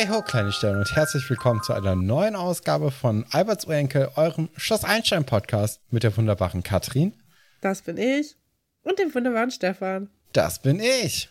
[0.00, 4.48] Hey ho, kleine Sterne und herzlich willkommen zu einer neuen Ausgabe von Alberts Urenkel, eurem
[4.56, 7.12] Schloss Einstein Podcast mit der wunderbaren Katrin.
[7.60, 8.34] Das bin ich.
[8.82, 10.08] Und dem wunderbaren Stefan.
[10.32, 11.28] Das bin ich.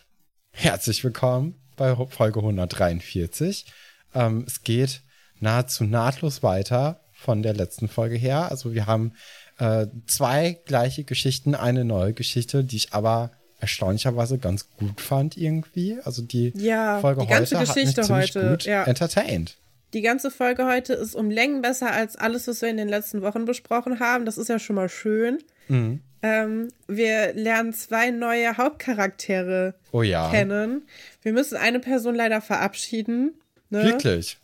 [0.52, 3.66] Herzlich willkommen bei Folge 143.
[4.14, 5.02] Ähm, es geht
[5.40, 8.52] nahezu nahtlos weiter von der letzten Folge her.
[8.52, 9.14] Also wir haben
[9.58, 15.98] äh, zwei gleiche Geschichten, eine neue Geschichte, die ich aber erstaunlicherweise ganz gut fand irgendwie.
[16.04, 18.84] Also die ja, Folge die ganze heute Geschichte hat mich heute, gut ja.
[18.84, 19.56] entertained.
[19.92, 23.22] Die ganze Folge heute ist um Längen besser als alles, was wir in den letzten
[23.22, 24.24] Wochen besprochen haben.
[24.24, 25.38] Das ist ja schon mal schön.
[25.68, 26.00] Mhm.
[26.22, 30.30] Ähm, wir lernen zwei neue Hauptcharaktere Oh ja.
[30.30, 30.82] kennen.
[31.22, 33.34] Wir müssen eine Person leider verabschieden.
[33.70, 33.84] Ne?
[33.84, 34.38] Wirklich.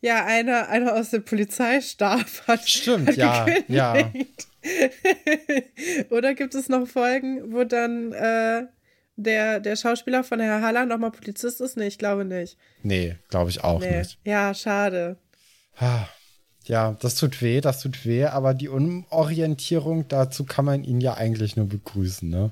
[0.00, 3.68] Ja, einer eine aus dem Polizeistab hat, Stimmt, hat ja, gekündigt.
[3.68, 4.10] ja.
[6.10, 8.66] Oder gibt es noch Folgen, wo dann äh,
[9.16, 11.76] der, der Schauspieler von Herr Haller nochmal Polizist ist?
[11.76, 12.56] Nee, ich glaube nicht.
[12.82, 13.98] Nee, glaube ich auch Nee.
[13.98, 14.18] nicht.
[14.24, 15.16] Ja, schade.
[16.64, 21.14] Ja, das tut weh, das tut weh, aber die Umorientierung, dazu kann man ihn ja
[21.14, 22.50] eigentlich nur begrüßen, ne?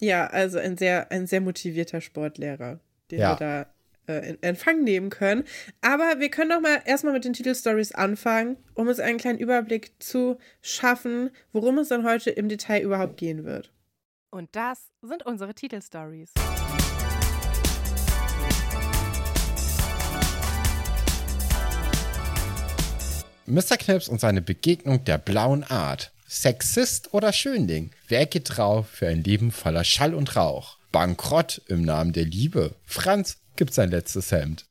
[0.00, 2.78] Ja, also ein sehr, ein sehr motivierter Sportlehrer,
[3.10, 3.32] den Ja.
[3.32, 3.66] wir da
[4.08, 5.44] äh, in Empfang nehmen können.
[5.80, 9.92] Aber wir können doch mal erstmal mit den Titelstories anfangen, um uns einen kleinen Überblick
[10.02, 13.72] zu schaffen, worum es dann heute im Detail überhaupt gehen wird.
[14.30, 16.32] Und das sind unsere Titelstories.
[23.46, 23.78] Mr.
[23.78, 26.12] Knips und seine Begegnung der blauen Art.
[26.26, 27.90] Sexist oder Schönling?
[28.06, 30.76] Wer geht drauf für ein Leben voller Schall und Rauch?
[30.92, 32.74] Bankrott im Namen der Liebe.
[32.84, 34.64] Franz gibt sein letztes Hemd.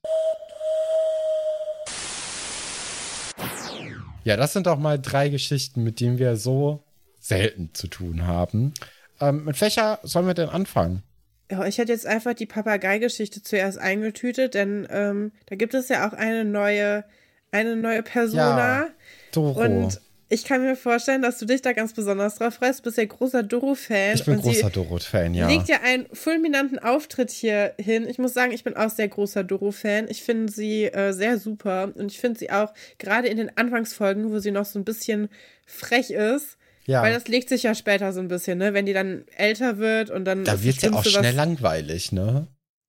[4.23, 6.83] Ja, das sind doch mal drei Geschichten, mit denen wir so
[7.19, 8.73] selten zu tun haben.
[9.21, 11.03] Ähm, mit welcher sollen wir denn anfangen?
[11.51, 16.07] Ja, ich hätte jetzt einfach die Papagei-Geschichte zuerst eingetütet, denn ähm, da gibt es ja
[16.07, 17.05] auch eine neue,
[17.51, 18.79] eine neue Persona.
[18.79, 18.87] Ja,
[19.31, 19.61] Doro.
[19.61, 22.79] Und ich kann mir vorstellen, dass du dich da ganz besonders drauf freust.
[22.79, 24.15] Du bist ja großer Doro-Fan.
[24.15, 25.47] ich bin großer Dorot-Fan, ja.
[25.47, 28.05] legt ja einen fulminanten Auftritt hier hin.
[28.09, 30.07] Ich muss sagen, ich bin auch sehr großer Doro-Fan.
[30.09, 31.93] Ich finde sie äh, sehr super.
[31.95, 35.29] Und ich finde sie auch gerade in den Anfangsfolgen, wo sie noch so ein bisschen
[35.65, 36.57] frech ist.
[36.85, 37.01] Ja.
[37.01, 38.73] Weil das legt sich ja später so ein bisschen, ne?
[38.73, 40.45] Wenn die dann älter wird und dann.
[40.45, 42.47] Da wird ja auch schnell langweilig, ne?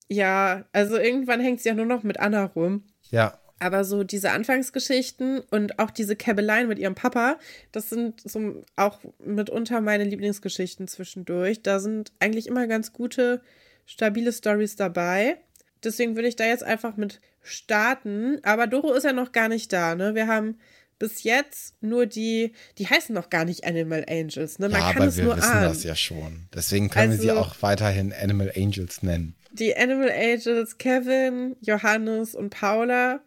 [0.09, 2.85] Ja, also irgendwann hängt sie ja nur noch mit Anna rum.
[3.11, 3.39] Ja.
[3.61, 7.39] Aber so diese Anfangsgeschichten und auch diese Käbeleien mit ihrem Papa,
[7.73, 11.63] das sind so auch mitunter meine Lieblingsgeschichten zwischendurch.
[11.63, 13.41] Da sind eigentlich immer ganz gute,
[13.85, 15.39] stabile Stories dabei.
[15.83, 18.39] Deswegen würde ich da jetzt einfach mit starten.
[18.45, 20.15] Aber Doro ist ja noch gar nicht da, ne?
[20.15, 20.59] Wir haben
[20.99, 24.69] bis jetzt nur die, die heißen noch gar nicht Animal Angels, ne?
[24.69, 25.63] Man ja, kann aber es wir nur wissen ahnen.
[25.69, 26.49] das ja schon.
[26.55, 29.35] Deswegen können wir sie Also- auch weiterhin Animal Angels nennen.
[29.53, 33.21] Die Animal Angels Kevin, Johannes und Paula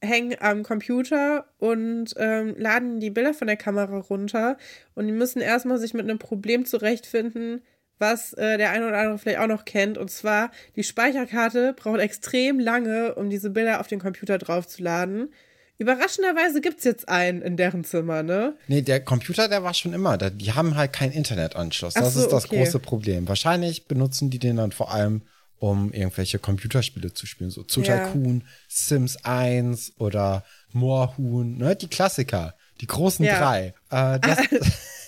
[0.00, 4.56] hängen am Computer und ähm, laden die Bilder von der Kamera runter
[4.94, 7.62] und die müssen erstmal sich mit einem Problem zurechtfinden,
[7.98, 9.98] was äh, der eine oder andere vielleicht auch noch kennt.
[9.98, 15.32] Und zwar, die Speicherkarte braucht extrem lange, um diese Bilder auf den Computer draufzuladen.
[15.78, 18.56] Überraschenderweise gibt es jetzt einen in deren Zimmer, ne?
[18.66, 20.28] Nee, der Computer, der war schon immer da.
[20.28, 21.94] Die haben halt keinen Internetanschluss.
[21.94, 22.58] Das so, ist das okay.
[22.58, 23.28] große Problem.
[23.28, 25.22] Wahrscheinlich benutzen die den dann vor allem,
[25.58, 27.50] um irgendwelche Computerspiele zu spielen.
[27.50, 28.06] So zu Ja.
[28.06, 31.76] Tycoon, Sims 1 oder Moorhuhn, ne?
[31.76, 32.54] Die Klassiker.
[32.80, 33.38] Die großen Ja.
[33.40, 33.74] drei.
[33.90, 34.38] Äh, das,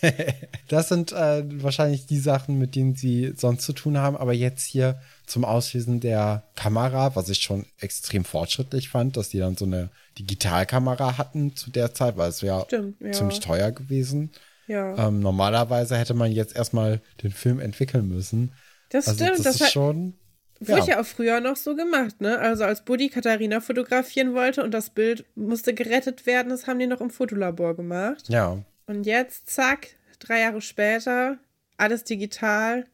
[0.69, 4.17] das sind äh, wahrscheinlich die Sachen, mit denen sie sonst zu tun haben.
[4.17, 9.39] Aber jetzt hier zum Auslesen der Kamera, was ich schon extrem fortschrittlich fand, dass die
[9.39, 12.67] dann so eine Digitalkamera hatten zu der Zeit, weil es wäre
[13.01, 13.13] ja.
[13.13, 14.31] ziemlich teuer gewesen.
[14.67, 15.09] Ja.
[15.09, 18.53] Ähm, normalerweise hätte man jetzt erstmal den Film entwickeln müssen.
[18.91, 19.39] das Also stimmt.
[19.39, 20.15] das, Das, ist hat, schon.
[20.61, 22.39] Wurde ja auch früher noch so gemacht, ne?
[22.39, 26.87] Also als Buddy Katharina fotografieren wollte und das Bild musste gerettet werden, das haben die
[26.87, 28.29] noch im Fotolabor gemacht.
[28.29, 28.59] ja.
[28.87, 29.87] Und jetzt, zack,
[30.19, 31.39] drei Jahre später,
[31.77, 32.87] alles digital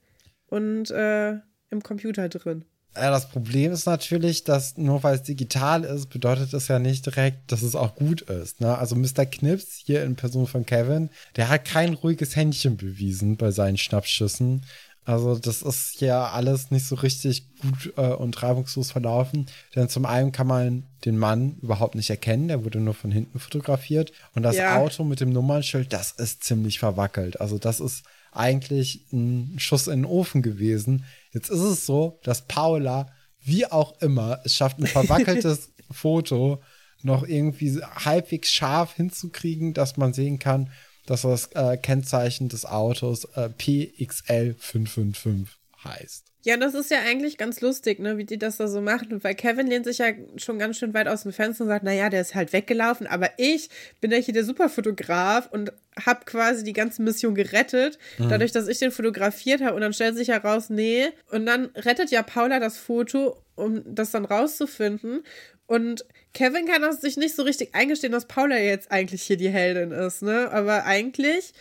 [0.49, 1.33] und äh,
[1.71, 2.67] im Computer drin.
[2.95, 7.05] Ja, das Problem ist natürlich, dass nur weil es digital ist, bedeutet das ja nicht
[7.05, 8.61] direkt, dass es auch gut ist.
[8.61, 8.77] Ne?
[8.77, 9.27] Also Mr.
[9.27, 14.65] Knips hier in Person von Kevin, der hat kein ruhiges Händchen bewiesen bei seinen Schnappschüssen.
[15.07, 19.47] Also das ist ja alles nicht so richtig gut äh, und reibungslos verlaufen.
[19.77, 23.39] Denn zum einen kann man den Mann überhaupt nicht erkennen, der wurde nur von hinten
[23.39, 24.13] fotografiert.
[24.35, 24.79] Und das Ja.
[24.79, 27.41] Auto mit dem Nummernschild, das ist ziemlich verwackelt.
[27.41, 31.05] Also das ist eigentlich ein Schuss in den Ofen gewesen.
[31.33, 33.07] Jetzt ist es so, dass Paula,
[33.45, 36.61] wie auch immer, es schafft, ein verwackeltes Foto
[37.03, 40.73] noch irgendwie halbwegs scharf hinzukriegen, dass man sehen kann,
[41.07, 45.47] dass das äh, Kennzeichen des Autos äh, PXL555
[45.85, 46.27] heißt.
[46.47, 49.25] Ja, das ist ja eigentlich ganz lustig, ne, wie die das da so machen.
[49.25, 52.09] Weil Kevin lehnt sich ja schon ganz schön weit aus dem Fenster und sagt, naja,
[52.09, 53.69] der ist halt weggelaufen, aber ich
[54.01, 55.73] bin ja hier der Superfotograf und
[56.05, 58.29] habe quasi die ganze Mission gerettet, mhm.
[58.29, 59.75] dadurch, dass ich den fotografiert habe.
[59.75, 61.09] Und dann stellt sich heraus, nee.
[61.33, 65.25] Und dann rettet ja Paula das Foto, um das dann rauszufinden.
[65.67, 69.51] Und Kevin kann das sich nicht so richtig eingestehen, dass Paula jetzt eigentlich hier die
[69.51, 70.51] Heldin ist, ne?
[70.53, 71.53] Aber eigentlich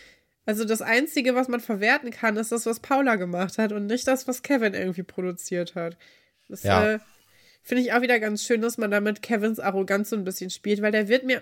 [0.46, 4.08] also das Einzige, was man verwerten kann, ist das, was Paula gemacht hat und nicht
[4.08, 5.98] das, was Kevin irgendwie produziert hat.
[6.48, 6.94] Das ja.
[6.94, 7.00] äh,
[7.64, 10.84] finde ich auch wieder ganz schön, dass man damit Kevins Arroganz so ein bisschen spielt,
[10.84, 11.42] weil der wird mir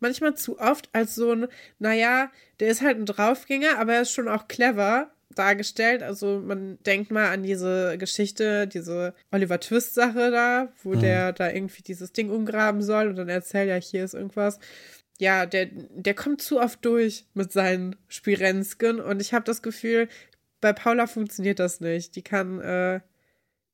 [0.00, 2.30] manchmal zu oft als so ein, naja,
[2.60, 6.02] der ist halt ein Draufgänger, aber er ist schon auch clever dargestellt.
[6.02, 11.00] Also man denkt mal an diese Geschichte, diese Oliver Twist-Sache da, wo mhm.
[11.00, 14.58] der da irgendwie dieses Ding umgraben soll und dann erzählt ja, hier ist irgendwas
[15.18, 20.08] ja, der, der kommt zu oft durch mit seinen Spirensken und ich habe das Gefühl,
[20.60, 22.16] bei Paula funktioniert das nicht.
[22.16, 23.00] Die kann, äh,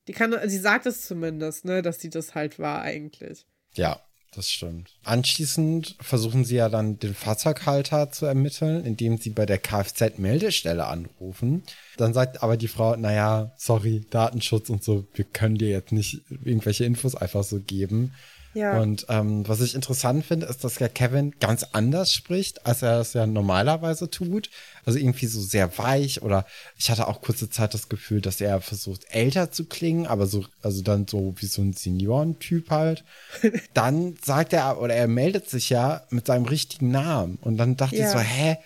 [0.08, 3.46] die kann, sie sagt es zumindest, ne, dass sie das halt war eigentlich.
[3.74, 4.00] Ja,
[4.34, 4.90] das stimmt.
[5.04, 11.62] Anschließend versuchen sie ja dann den Fahrzeughalter zu ermitteln, indem sie bei der Kfz-Meldestelle anrufen.
[11.96, 16.22] Dann sagt aber die Frau, naja, sorry, Datenschutz und so, wir können dir jetzt nicht
[16.44, 18.12] irgendwelche Infos einfach so geben.
[18.54, 18.80] Ja.
[18.80, 23.00] Und ähm, was ich interessant finde, ist, dass ja Kevin ganz anders spricht, als er
[23.00, 24.48] es ja normalerweise tut.
[24.84, 26.46] Also irgendwie so sehr weich oder
[26.76, 30.44] ich hatte auch kurze Zeit das Gefühl, dass er versucht, älter zu klingen, aber so,
[30.62, 33.04] also dann so wie so ein Seniorentyp halt.
[33.74, 37.36] dann sagt er, oder er meldet sich ja mit seinem richtigen Namen.
[37.36, 38.06] Und dann dachte ja.
[38.06, 38.58] ich so, hä,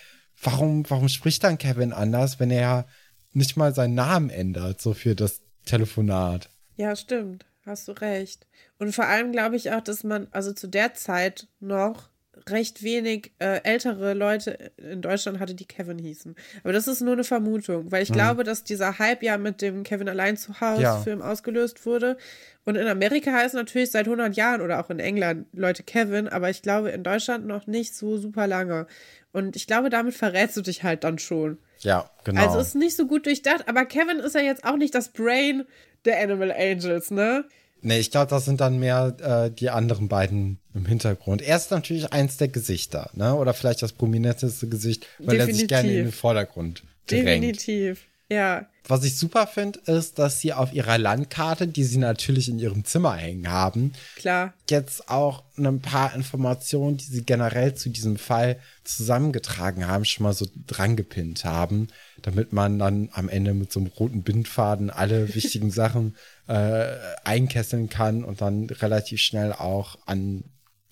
[0.43, 2.87] warum, warum spricht dann Kevin anders, wenn er
[3.33, 6.51] nicht mal seinen Namen ändert, so für das Telefonat?
[6.77, 7.45] Ja, stimmt.
[7.65, 8.47] Hast du recht.
[8.79, 12.09] Und vor allem glaube ich auch, dass man, also zu der Zeit noch
[12.51, 16.35] recht wenig äh, ältere Leute in Deutschland hatte, die Kevin hießen.
[16.63, 18.15] Aber das ist nur eine Vermutung, weil ich mhm.
[18.15, 20.99] glaube, dass dieser Hype ja mit dem Kevin allein zu Hause ja.
[20.99, 22.17] Film ausgelöst wurde.
[22.65, 26.51] Und in Amerika heißt natürlich seit 100 Jahren oder auch in England Leute Kevin, aber
[26.51, 28.87] ich glaube in Deutschland noch nicht so super lange.
[29.33, 31.59] Und ich glaube, damit verrätst du dich halt dann schon.
[31.79, 32.43] Ja, genau.
[32.43, 35.65] Also ist nicht so gut durchdacht, aber Kevin ist ja jetzt auch nicht das Brain
[36.05, 37.45] der Animal Angels, ne?
[37.81, 41.43] Nee, ich glaube, das sind dann mehr äh, die anderen beiden im Hintergrund.
[41.43, 43.35] Er ist natürlich eins der Gesichter, ne?
[43.35, 45.49] Oder vielleicht das prominenteste Gesicht, weil Definitiv.
[45.49, 47.27] er sich gerne in den Vordergrund drängt.
[47.27, 48.67] Definitiv, ja.
[48.87, 52.85] Was ich super finde, ist, dass sie auf ihrer Landkarte, die sie natürlich in ihrem
[52.85, 58.59] Zimmer hängen haben, klar, jetzt auch ein paar Informationen, die sie generell zu diesem Fall
[58.85, 61.89] zusammengetragen haben, schon mal so drangepinnt haben,
[62.23, 66.17] damit man dann am Ende mit so einem roten Bindfaden alle wichtigen Sachen
[66.47, 70.45] äh, einkesseln kann und dann relativ schnell auch an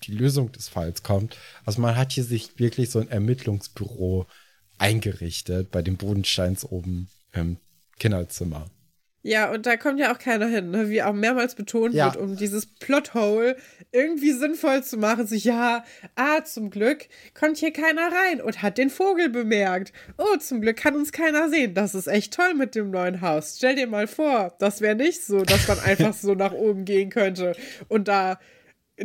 [0.03, 1.37] die Lösung des Falls kommt.
[1.65, 4.27] Also man hat hier sich wirklich so ein Ermittlungsbüro
[4.77, 7.57] eingerichtet bei den Bodensteins oben im
[7.97, 8.69] Kinderzimmer.
[9.27, 10.89] Ja, und da kommt ja auch keiner hin, ne?
[10.89, 12.05] wie auch mehrmals betont ja.
[12.05, 13.57] wird, um dieses Plothole
[13.91, 15.27] irgendwie sinnvoll zu machen.
[15.27, 15.83] So, ja,
[16.15, 19.91] ah, zum Glück kommt hier keiner rein und hat den Vogel bemerkt.
[20.17, 21.73] Oh, zum Glück kann uns keiner sehen.
[21.73, 23.55] Das ist echt toll mit dem neuen Haus.
[23.57, 27.09] Stell dir mal vor, das wäre nicht so, dass man einfach so nach oben gehen
[27.09, 27.53] könnte
[27.89, 28.39] und da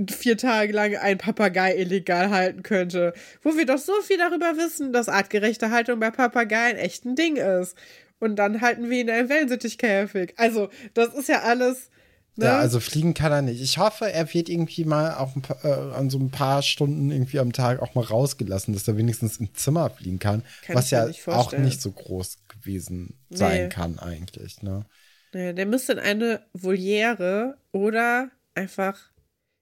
[0.09, 3.13] vier Tage lang ein Papagei illegal halten könnte.
[3.43, 7.35] Wo wir doch so viel darüber wissen, dass artgerechte Haltung bei Papageien echt ein Ding
[7.35, 7.77] ist
[8.23, 10.35] und dann halten wir ihn in einen Wellensittichkäfig.
[10.37, 11.91] Also, das ist ja alles.
[12.37, 12.45] Ne?
[12.45, 13.61] Ja, also fliegen kann er nicht.
[13.61, 17.41] Ich hoffe, er wird irgendwie mal auch paar, äh, an so ein paar Stunden irgendwie
[17.41, 20.45] am Tag auch mal rausgelassen, dass er wenigstens im Zimmer fliegen kann.
[20.65, 23.69] kann was ja auch nicht so groß gewesen sein nee.
[23.69, 24.63] kann, eigentlich.
[24.63, 24.87] Ne?
[25.35, 29.11] Nee, der müsste in eine Voliere oder einfach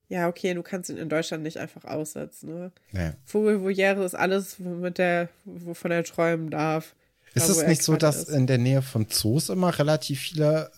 [0.08, 2.52] ja, okay, du kannst ihn in Deutschland nicht einfach aussetzen.
[2.52, 2.72] Ne?
[2.90, 3.12] Nee.
[3.24, 6.96] Vogelvoliere ist alles, womit der, wovon er träumen darf.
[7.34, 8.28] Ist es nicht so, dass ist.
[8.30, 10.70] in der Nähe von Zoos immer relativ viele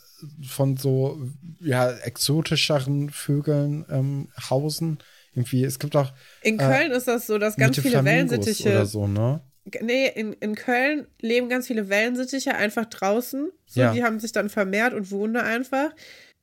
[0.47, 1.21] von so
[1.61, 4.99] ja, exotischeren Vögeln ähm, hausen?
[5.35, 6.12] Irgendwie, es gibt auch.
[6.42, 8.71] In äh, Köln äh, ist das so, dass ganz viele Wellensittiche.
[8.71, 9.40] Oder so, ne?
[9.80, 13.50] Nee, in, in Köln leben ganz viele Wellensittiche einfach draußen.
[13.66, 13.92] So, ja.
[13.92, 15.90] Die haben sich dann vermehrt und wohnen da einfach.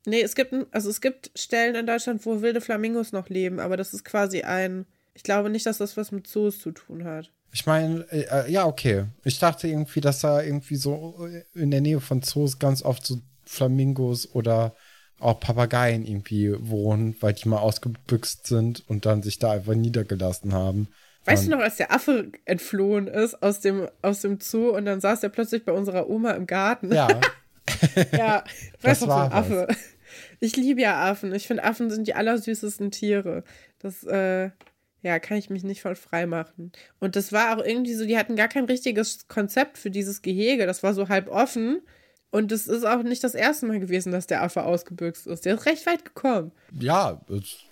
[0.06, 3.76] Nee, es gibt, also es gibt Stellen in Deutschland, wo wilde Flamingos noch leben, aber
[3.76, 4.86] das ist quasi ein.
[5.20, 7.30] Ich glaube nicht, dass das was mit Zoos zu tun hat.
[7.52, 9.04] Ich meine, äh, äh, ja, okay.
[9.22, 13.18] Ich dachte irgendwie, dass da irgendwie so in der Nähe von Zoos ganz oft so
[13.44, 14.74] Flamingos oder
[15.18, 20.54] auch Papageien irgendwie wohnen, weil die mal ausgebüxt sind und dann sich da einfach niedergelassen
[20.54, 20.88] haben.
[21.26, 24.86] Weißt und du noch, als der Affe entflohen ist aus dem, aus dem Zoo und
[24.86, 26.94] dann saß er plötzlich bei unserer Oma im Garten?
[26.94, 27.08] Ja.
[28.12, 28.42] ja,
[28.80, 29.68] weißt du, so ein Affe.
[30.38, 31.34] Ich liebe ja Affen.
[31.34, 33.44] Ich finde, Affen sind die allersüßesten Tiere.
[33.80, 34.48] Das, äh,
[35.02, 36.72] ja, kann ich mich nicht voll frei machen.
[36.98, 40.66] Und das war auch irgendwie so, die hatten gar kein richtiges Konzept für dieses Gehege.
[40.66, 41.80] Das war so halb offen.
[42.30, 45.44] Und es ist auch nicht das erste Mal gewesen, dass der Affe ausgebüxt ist.
[45.44, 46.52] Der ist recht weit gekommen.
[46.78, 47.20] Ja,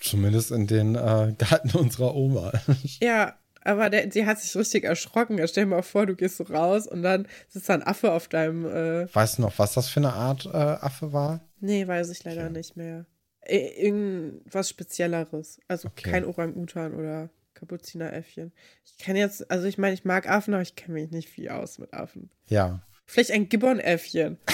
[0.01, 2.53] zumindest in den äh, Garten unserer Oma.
[3.01, 5.39] Ja, aber der, die hat sich richtig erschrocken.
[5.47, 8.29] Stell dir mal vor, du gehst so raus und dann sitzt da ein Affe auf
[8.29, 8.65] deinem.
[8.65, 11.41] Äh weißt du noch, was das für eine Art äh, Affe war?
[11.61, 12.53] Nee, weiß ich leider okay.
[12.53, 13.05] nicht mehr.
[13.49, 15.61] Irgendwas Spezielleres.
[15.69, 16.11] Also okay.
[16.11, 18.53] kein Orang-Utan oder Kapuzineräffchen.
[18.85, 21.49] Ich kenne jetzt, also ich meine, ich mag Affen, aber ich kenne mich nicht viel
[21.49, 22.31] aus mit Affen.
[22.49, 22.83] Ja.
[23.07, 24.39] Vielleicht ein Gibbon-Äffchen.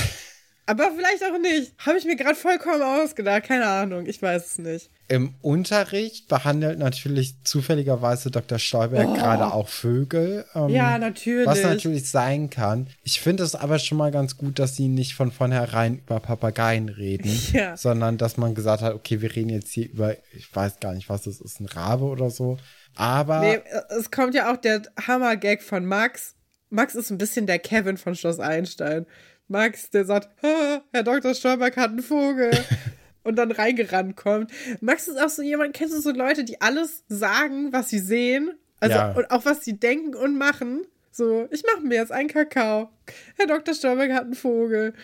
[0.66, 1.74] aber vielleicht auch nicht.
[1.78, 3.44] Habe ich mir gerade vollkommen ausgedacht.
[3.44, 4.90] Keine Ahnung, ich weiß es nicht.
[5.08, 8.58] Im Unterricht behandelt natürlich zufälligerweise Dr.
[8.58, 9.14] Stolberg oh.
[9.14, 10.46] gerade auch Vögel.
[10.54, 11.46] Ähm, ja, natürlich.
[11.46, 12.88] Was natürlich sein kann.
[13.02, 16.88] Ich finde es aber schon mal ganz gut, dass sie nicht von vornherein über Papageien
[16.88, 17.76] reden, ja.
[17.76, 21.10] sondern dass man gesagt hat, okay, wir reden jetzt hier über, ich weiß gar nicht,
[21.10, 22.56] was das ist, ein Rabe oder so.
[22.96, 23.40] Aber.
[23.40, 23.60] Nee,
[23.98, 26.34] es kommt ja auch der Hammer-Gag von Max.
[26.70, 29.06] Max ist ein bisschen der Kevin von Schloss Einstein.
[29.48, 31.34] Max, der sagt, Herr Dr.
[31.34, 32.50] Stolberg hat einen Vogel.
[33.24, 34.52] und dann reingerannt kommt.
[34.80, 38.52] Max ist auch so jemand, kennst du so Leute, die alles sagen, was sie sehen?
[38.80, 39.12] Also ja.
[39.12, 40.82] und auch was sie denken und machen.
[41.10, 42.90] So, ich mache mir jetzt einen Kakao.
[43.36, 43.74] Herr Dr.
[43.74, 44.94] Stolberg hat einen Vogel.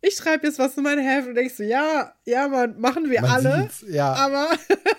[0.00, 3.20] Ich schreibe jetzt was in mein Heft und denkst so, ja, ja, Mann, machen wir
[3.20, 3.68] man alle.
[3.88, 4.12] ja.
[4.12, 4.50] Aber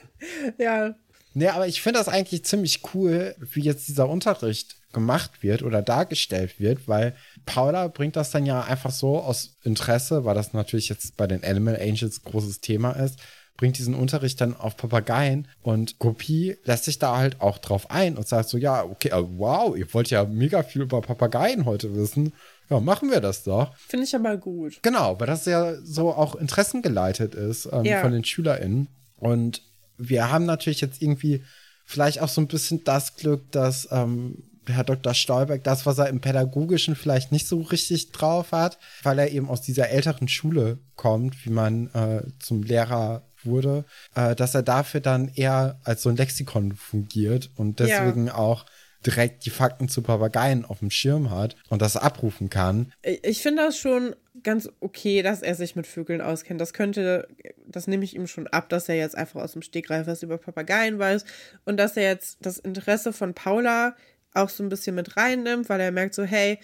[0.58, 0.96] ja,
[1.38, 5.82] Nee, aber ich finde das eigentlich ziemlich cool, wie jetzt dieser Unterricht gemacht wird oder
[5.82, 7.16] dargestellt wird, weil
[7.46, 11.44] Paula bringt das dann ja einfach so aus Interesse, weil das natürlich jetzt bei den
[11.44, 13.20] Animal Angels großes Thema ist,
[13.58, 18.16] bringt diesen Unterricht dann auf Papageien und Gopi lässt sich da halt auch drauf ein
[18.16, 21.96] und sagt so, ja, okay, äh, wow, ihr wollt ja mega viel über Papageien heute
[21.96, 22.34] wissen.
[22.70, 23.76] Ja, machen wir das doch.
[23.78, 24.80] Finde ich aber gut.
[24.84, 28.02] Genau, weil das ja so auch interessengeleitet ist ähm, ja.
[28.02, 28.88] von den SchülerInnen.
[29.18, 29.64] Und
[29.98, 31.44] wir haben natürlich jetzt irgendwie
[31.84, 35.14] vielleicht auch so ein bisschen das Glück, dass ähm, Herr Dr.
[35.14, 39.50] Stolberg das, was er im Pädagogischen vielleicht nicht so richtig drauf hat, weil er eben
[39.50, 45.00] aus dieser älteren Schule kommt, wie man äh, zum Lehrer wurde, äh, dass er dafür
[45.00, 48.36] dann eher als so ein Lexikon fungiert und deswegen ja.
[48.36, 48.66] auch
[49.06, 52.92] direkt die Fakten zu Papageien auf dem Schirm hat und das abrufen kann.
[53.04, 56.60] Ich finde das schon ganz okay, dass er sich mit Vögeln auskennt.
[56.60, 57.28] Das könnte,
[57.66, 60.38] das nehme ich ihm schon ab, dass er jetzt einfach aus dem Stegreif was über
[60.38, 61.26] Papageien weiß
[61.66, 63.96] und dass er jetzt das Interesse von Paula
[64.38, 66.60] auch so ein bisschen mit reinnimmt, weil er merkt so, hey,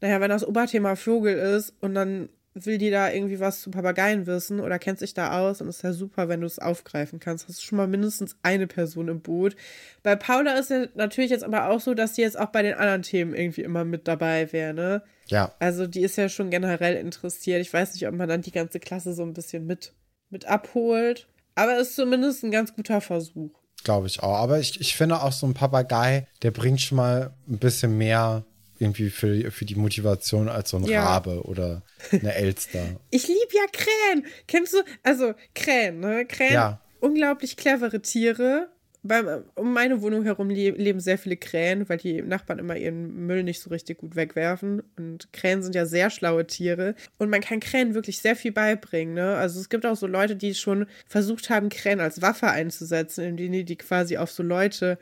[0.00, 2.28] naja, wenn das Oberthema Vogel ist und dann
[2.64, 5.82] will die da irgendwie was zu Papageien wissen oder kennt sich da aus und ist
[5.82, 7.48] ja super, wenn du es aufgreifen kannst.
[7.48, 9.56] Hast du schon mal mindestens eine Person im Boot.
[10.02, 12.74] Bei Paula ist ja natürlich jetzt aber auch so, dass die jetzt auch bei den
[12.74, 15.02] anderen Themen irgendwie immer mit dabei wäre, ne?
[15.28, 15.52] Ja.
[15.58, 17.60] Also die ist ja schon generell interessiert.
[17.60, 19.92] Ich weiß nicht, ob man dann die ganze Klasse so ein bisschen mit,
[20.30, 21.26] mit abholt.
[21.54, 23.50] Aber ist zumindest ein ganz guter Versuch.
[23.86, 24.34] Glaube ich auch.
[24.34, 28.44] Aber ich, ich finde auch so ein Papagei, der bringt schon mal ein bisschen mehr
[28.80, 31.04] irgendwie für, für die Motivation als so ein ja.
[31.04, 32.84] Rabe oder eine Elster.
[33.10, 34.26] ich liebe ja Krähen.
[34.48, 36.26] Kennst du, also Krähen, ne?
[36.26, 36.80] Krähen, ja.
[36.98, 38.70] unglaublich clevere Tiere.
[39.08, 43.42] Beim, um meine Wohnung herum leben sehr viele Krähen, weil die Nachbarn immer ihren Müll
[43.42, 44.82] nicht so richtig gut wegwerfen.
[44.96, 46.94] Und Krähen sind ja sehr schlaue Tiere.
[47.18, 49.14] Und man kann Krähen wirklich sehr viel beibringen.
[49.14, 49.36] Ne?
[49.36, 53.52] Also es gibt auch so Leute, die schon versucht haben, Krähen als Waffe einzusetzen, indem
[53.52, 54.98] die die quasi auf so Leute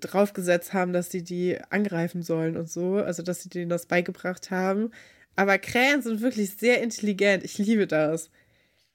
[0.00, 4.50] draufgesetzt haben, dass sie die angreifen sollen und so, also dass sie denen das beigebracht
[4.50, 4.90] haben.
[5.36, 7.44] Aber Krähen sind wirklich sehr intelligent.
[7.44, 8.30] Ich liebe das.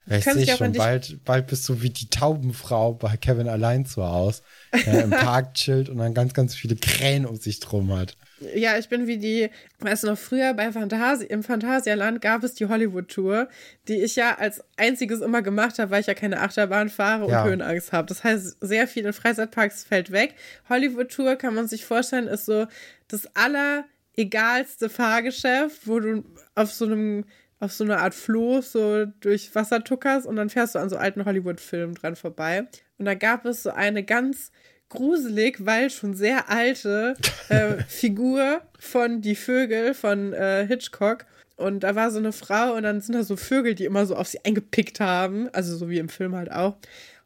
[0.09, 4.41] Ich sehe schon, bald, bald bist du wie die Taubenfrau bei Kevin allein zu Hause,
[4.85, 8.17] der im Park chillt und dann ganz, ganz viele Krähen um sich drum hat.
[8.55, 12.55] Ja, ich bin wie die, weißt du noch, früher bei Phantasi im Phantasialand gab es
[12.55, 13.47] die Hollywood-Tour,
[13.87, 17.31] die ich ja als einziges immer gemacht habe, weil ich ja keine Achterbahn fahre und
[17.31, 17.45] ja.
[17.45, 18.07] Höhenangst habe.
[18.07, 20.33] Das heißt, sehr viel in Freizeitparks fällt weg.
[20.67, 22.65] Hollywood-Tour kann man sich vorstellen, ist so
[23.07, 26.23] das alleregalste Fahrgeschäft, wo du
[26.55, 27.25] auf so einem
[27.61, 30.97] auf so eine Art Floß so durch Wasser tuckerst und dann fährst du an so
[30.97, 32.67] alten Hollywood-Filmen dran vorbei.
[32.97, 34.51] Und da gab es so eine ganz
[34.89, 37.15] gruselig, weil schon sehr alte
[37.49, 41.25] äh, Figur von Die Vögel von äh, Hitchcock.
[41.55, 44.15] Und da war so eine Frau und dann sind da so Vögel, die immer so
[44.15, 45.47] auf sie eingepickt haben.
[45.53, 46.77] Also so wie im Film halt auch.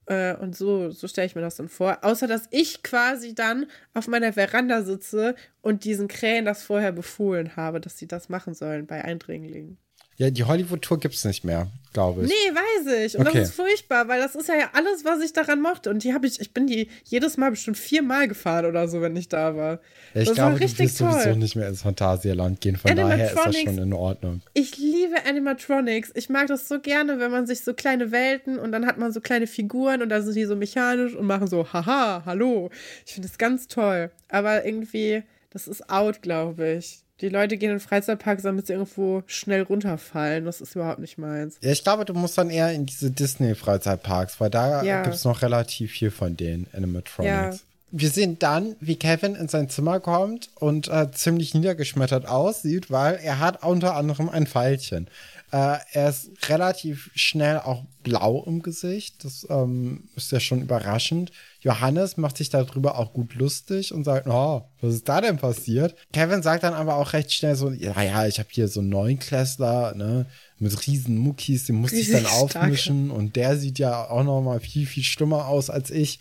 [0.07, 1.99] Äh, und so, so stelle ich mir das dann vor.
[2.01, 7.55] Außer, dass ich quasi dann auf meiner Veranda sitze und diesen Krähen das vorher befohlen
[7.55, 9.77] habe, dass sie das machen sollen bei Eindringlingen.
[10.17, 12.29] Ja, die Hollywood-Tour gibt es nicht mehr, glaube ich.
[12.29, 13.17] Nee, weiß ich.
[13.17, 13.39] Und okay.
[13.39, 15.89] das ist furchtbar, weil das ist ja alles, was ich daran mochte.
[15.89, 19.13] Und die habe ich, ich bin die jedes Mal bestimmt viermal gefahren oder so, wenn
[19.17, 19.79] ich da war.
[20.13, 21.11] Ja, ich das glaube, war richtig du wirst toll.
[21.11, 22.77] sowieso nicht mehr ins Phantasialand gehen.
[22.77, 24.41] Von daher ist das schon in Ordnung.
[24.53, 26.11] Ich liebe Animatronics.
[26.15, 29.11] Ich mag das so gerne, wenn man sich so kleine Welten und dann hat man
[29.11, 32.69] so kleine Figuren und dann sind die so mechanisch und machen so, haha, hallo.
[33.05, 34.11] Ich finde das ganz toll.
[34.29, 35.23] Aber irgendwie,
[35.55, 36.99] das ist out, glaube ich.
[37.21, 40.43] Die Leute gehen in Freizeitparks, damit sie irgendwo schnell runterfallen.
[40.43, 41.55] Das ist überhaupt nicht meins.
[41.61, 45.01] Ja, ich glaube, du musst dann eher in diese Disney-Freizeitparks, weil da Ja.
[45.03, 47.55] gibt es noch relativ viel von den Animatronics.
[47.57, 47.59] Ja.
[47.91, 53.15] Wir sehen dann, wie Kevin in sein Zimmer kommt und äh, ziemlich niedergeschmettert aussieht, weil
[53.23, 55.07] er hat unter anderem ein Pfeilchen.
[55.51, 59.23] Äh, er ist relativ schnell auch blau im Gesicht.
[59.23, 61.31] Das ähm, ist ja schon überraschend.
[61.65, 65.95] Johannes macht sich darüber auch gut lustig und sagt, oh, was ist da denn passiert?
[66.13, 68.89] Kevin sagt dann aber auch recht schnell so, ja, ja, ich habe hier so einen
[68.89, 70.27] Neunklässler, ne,
[70.59, 74.59] mit riesen Muckis, den muss ich dann aufmischen und der sieht ja auch noch mal
[74.59, 76.19] viel, viel schlimmer aus als ich.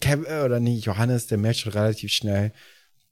[0.00, 2.52] Kevin, äh, oder nee, Johannes, der merkt schon relativ schnell,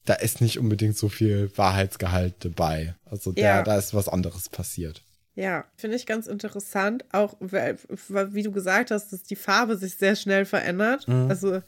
[0.04, 2.96] da ist nicht unbedingt so viel Wahrheitsgehalt dabei.
[3.06, 3.62] Also der, Ja.
[3.62, 5.02] da ist was anderes passiert.
[5.34, 7.04] Ja, finde ich ganz interessant.
[7.12, 11.06] Auch, weil- wie du gesagt hast, dass die Farbe sich sehr schnell verändert.
[11.08, 11.60] Also,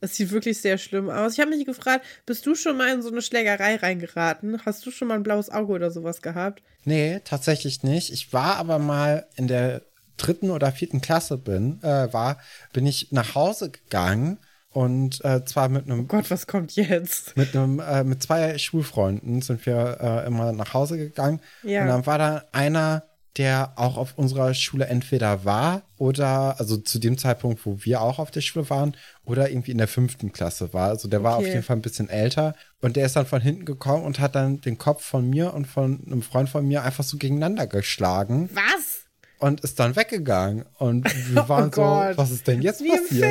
[0.00, 1.34] es sieht wirklich sehr schlimm aus.
[1.34, 4.64] Ich habe mich gefragt, bist du schon mal in so eine Schlägerei reingeraten?
[4.64, 6.62] Hast du schon mal ein blaues Auge oder sowas gehabt?
[6.84, 8.10] Nee, tatsächlich nicht.
[8.10, 9.82] Ich war aber mal in der
[10.16, 12.38] dritten oder vierten Klasse bin, äh, war,
[12.72, 14.38] bin ich nach Hause gegangen
[14.72, 17.36] und äh, zwar mit einem Oh Gott, was kommt jetzt?
[17.36, 21.82] mit einem äh, mit zwei Schulfreunden sind wir äh, immer nach Hause gegangen Ja.
[21.82, 23.02] und dann war da einer
[23.36, 28.18] der auch auf unserer Schule entweder war oder also zu dem Zeitpunkt wo wir auch
[28.18, 31.46] auf der Schule waren oder irgendwie in der fünften Klasse war also der war auf
[31.46, 34.60] jeden Fall ein bisschen älter und der ist dann von hinten gekommen und hat dann
[34.60, 39.04] den Kopf von mir und von einem Freund von mir einfach so gegeneinander geschlagen Was?
[39.38, 42.18] und ist dann weggegangen und wir waren so Oh Gott.
[42.18, 43.28] was ist denn jetzt Wie passiert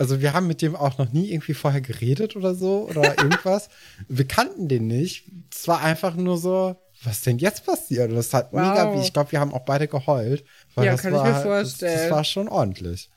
[0.00, 3.68] also wir haben mit dem auch noch nie irgendwie vorher geredet oder so oder irgendwas.
[4.06, 5.24] wir kannten den nicht.
[5.52, 8.10] Es war einfach nur so, was denn jetzt passiert?
[8.10, 8.60] Und das hat Wow.
[8.60, 10.44] mega wie, ich glaube, wir haben auch beide geheult.
[10.74, 11.98] Weil Ja, das kann ich war, mir Das, vorstellen.
[11.98, 13.10] das war schon ordentlich.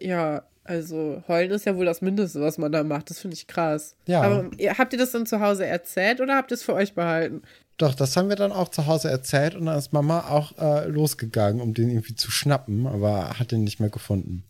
[0.00, 3.10] Ja, also heulen ist ja wohl das Mindeste, was man da macht.
[3.10, 3.94] Das finde ich krass.
[4.06, 4.22] Ja.
[4.22, 7.42] Aber habt ihr das dann zu Hause erzählt oder habt ihr es für euch behalten?
[7.78, 10.86] Doch, das haben wir dann auch zu Hause erzählt und dann ist Mama auch äh,
[10.88, 14.44] losgegangen, um den irgendwie zu schnappen, aber hat den nicht mehr gefunden.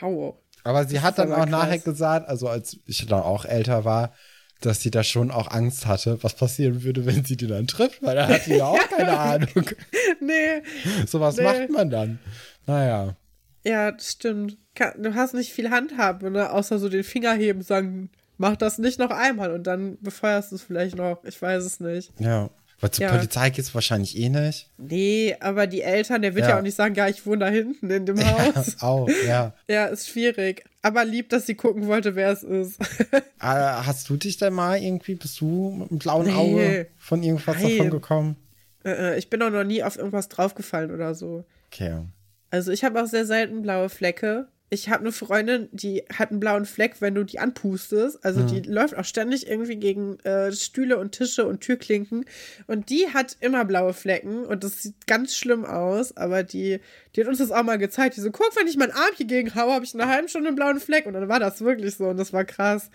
[0.00, 0.40] Hau.
[0.64, 1.84] Aber sie Das hat dann auch nachher krass.
[1.84, 4.12] gesagt, also als ich dann auch älter war,
[4.60, 8.02] dass sie da schon auch Angst hatte, was passieren würde, wenn sie den dann trifft,
[8.02, 9.70] weil da hat sie ja auch keine Ahnung.
[10.20, 10.62] Nee.
[11.06, 11.44] So was Nee.
[11.44, 12.18] macht man dann.
[12.66, 13.16] Naja.
[13.64, 14.56] Ja, das stimmt.
[14.98, 16.50] Du hast nicht viel Handhabe, ne?
[16.52, 20.56] Außer so den Finger heben, sagen, mach das nicht noch einmal und dann befeuerst du
[20.56, 21.22] es vielleicht noch.
[21.24, 22.12] Ich weiß es nicht.
[22.18, 22.50] Ja.
[22.80, 23.16] Weil zur Ja.
[23.16, 24.70] Polizei geht's wahrscheinlich eh nicht.
[24.78, 26.50] Nee, aber die Eltern, der wird Ja.
[26.50, 28.76] ja, auch nicht sagen, ja, ich wohne da hinten in dem Haus.
[28.80, 29.52] Auch, ja.
[29.66, 30.64] ja, ist schwierig.
[30.88, 32.80] Aber lieb, dass sie gucken wollte, wer es ist.
[33.12, 36.32] Äh, hast du dich denn mal irgendwie, bist du mit einem blauen Nee.
[36.32, 37.76] Auge von irgendwas Nein.
[37.76, 38.36] davon gekommen?
[38.84, 41.44] Äh, äh, ich bin auch noch nie auf irgendwas draufgefallen oder so.
[41.70, 41.98] Okay.
[42.50, 44.48] Also ich habe auch sehr selten blaue Flecke.
[44.70, 48.22] Ich habe eine Freundin, die hat einen blauen Fleck, wenn du die anpustest.
[48.22, 52.26] Also die läuft auch ständig irgendwie gegen äh, Stühle und Tische und Türklinken.
[52.66, 56.14] Und die hat immer blaue Flecken und das sieht ganz schlimm aus.
[56.18, 56.80] Aber die,
[57.14, 58.18] die hat uns das auch mal gezeigt.
[58.18, 60.28] Die so, guck, wenn ich meinen Arm hier gegen haue, habe ich in einer halben
[60.28, 61.06] Stunde einen blauen Fleck.
[61.06, 62.90] Und dann war das wirklich so und das war krass.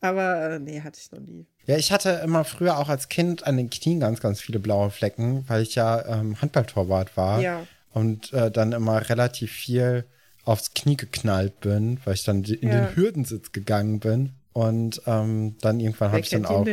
[0.00, 1.46] Aber äh, nee, hatte ich noch nie.
[1.66, 4.90] Ja, ich hatte immer früher auch als Kind an den Knien ganz, ganz viele blaue
[4.90, 7.40] Flecken, weil ich ja ähm, Handballtorwart war.
[7.40, 7.66] Ja.
[7.90, 10.06] Und äh, dann immer relativ viel
[10.44, 12.80] aufs Knie geknallt bin, weil ich dann in Ja.
[12.80, 14.30] den Hürdensitz gegangen bin.
[14.52, 16.66] Und ähm, dann irgendwann habe ich dann auch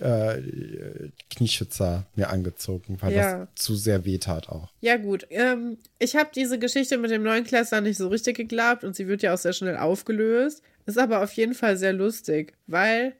[0.00, 3.46] äh, Knieschützer mir angezogen, weil Ja.
[3.46, 4.72] das zu sehr weh tat auch.
[4.80, 5.26] Ja, gut.
[5.30, 9.06] Ähm, ich habe diese Geschichte mit dem neuen Klässler nicht so richtig geglaubt und sie
[9.06, 10.62] wird ja auch sehr schnell aufgelöst.
[10.86, 13.14] Ist aber auf jeden Fall sehr lustig, weil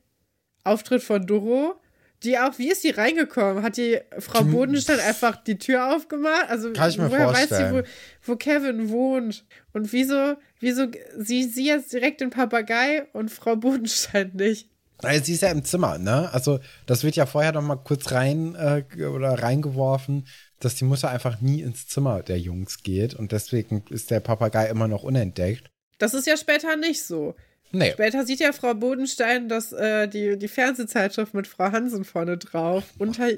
[0.64, 1.74] Auftritt von Doro,
[2.24, 3.62] die auch, wie ist die reingekommen?
[3.62, 6.48] Hat die Frau Die- Bodenstein einfach die Tür aufgemacht?
[6.48, 7.74] Also, Kann ich mir woher weiß vorstellen.
[7.74, 7.82] sie,
[8.26, 9.44] wo, wo Kevin wohnt?
[9.72, 10.86] Und wieso, wieso,
[11.18, 14.68] sie, sie jetzt direkt den Papagei und Frau Bodenstein nicht?
[14.98, 16.30] Also, sie ist ja im Zimmer, ne?
[16.32, 20.26] Also, das wird ja vorher noch mal kurz rein äh, oder reingeworfen,
[20.60, 24.68] dass die Mutter einfach nie ins Zimmer der Jungs geht und deswegen ist der Papagei
[24.68, 25.68] immer noch unentdeckt.
[25.98, 27.34] Das ist ja später nicht so.
[27.74, 27.92] Nee.
[27.92, 32.84] Später sieht ja Frau Bodenstein das, äh, die, die Fernsehzeitschrift mit Frau Hansen vorne drauf
[32.98, 33.28] unter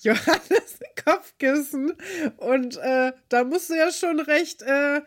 [0.00, 1.94] Johannes Kopfkissen.
[2.36, 5.00] Und äh, da musst du ja schon recht äh,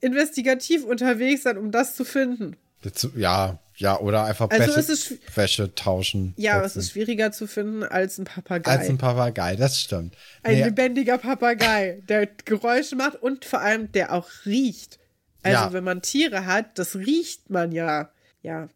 [0.00, 2.56] investigativ unterwegs sein, um das zu finden.
[2.82, 6.34] Jetzt, ja, ja, oder einfach Also Wäsche, ist Wäsche tauschen.
[6.36, 8.70] Ja, aber es ist schwieriger zu finden als ein Papagei.
[8.70, 10.16] Als ein Papagei, das stimmt.
[10.42, 14.98] ein Nee, lebendiger Papagei, der Geräusche macht und vor allem der auch riecht.
[15.44, 15.72] Also Ja.
[15.72, 18.10] wenn man Tiere hat, das riecht man ja.
[18.42, 18.68] Ja,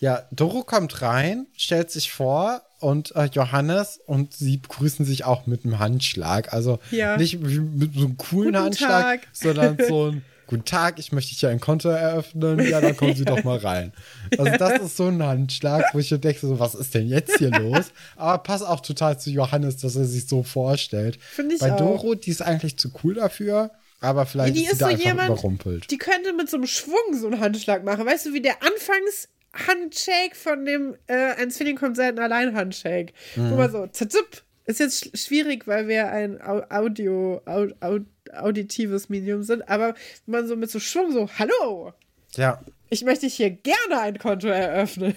[0.00, 5.46] ja, Doro kommt rein, stellt sich vor und äh, Johannes und sie begrüßen sich auch
[5.46, 6.52] mit einem Handschlag.
[6.52, 7.16] Also Ja.
[7.16, 9.28] nicht mit so einem coolen Guten Handschlag, Tag.
[9.32, 12.68] sondern so ein guten Tag, ich möchte hier ein Konto eröffnen.
[12.68, 13.92] Ja, dann kommen Sie doch mal rein.
[14.36, 17.50] Also das ist so ein Handschlag, wo ich denke, so, was ist denn jetzt hier
[17.50, 17.92] los?
[18.16, 21.16] Aber passt auch total zu Johannes, dass er sich so vorstellt.
[21.22, 21.76] Finde ich Bei auch.
[21.76, 23.70] Doro, die ist eigentlich zu cool dafür,
[24.02, 25.90] aber vielleicht Die ist ist so jemand, überrumpelt.
[25.90, 28.04] die könnte mit so einem Schwung so einen Handschlag machen.
[28.04, 33.12] Weißt du, wie der Anfangshandshake von dem äh, ein Zwilling kommt selten allein Handshake.
[33.36, 33.50] Mhm.
[33.50, 34.42] Wo man so, zitzip.
[34.64, 37.98] Ist jetzt sch- schwierig, weil wir ein Au- Audio, au, au,
[38.32, 39.94] auditives Medium sind, aber
[40.26, 41.92] wenn man so mit so Schwung so, hallo,
[42.36, 45.14] Ja, ich möchte hier gerne ein Konto eröffnen.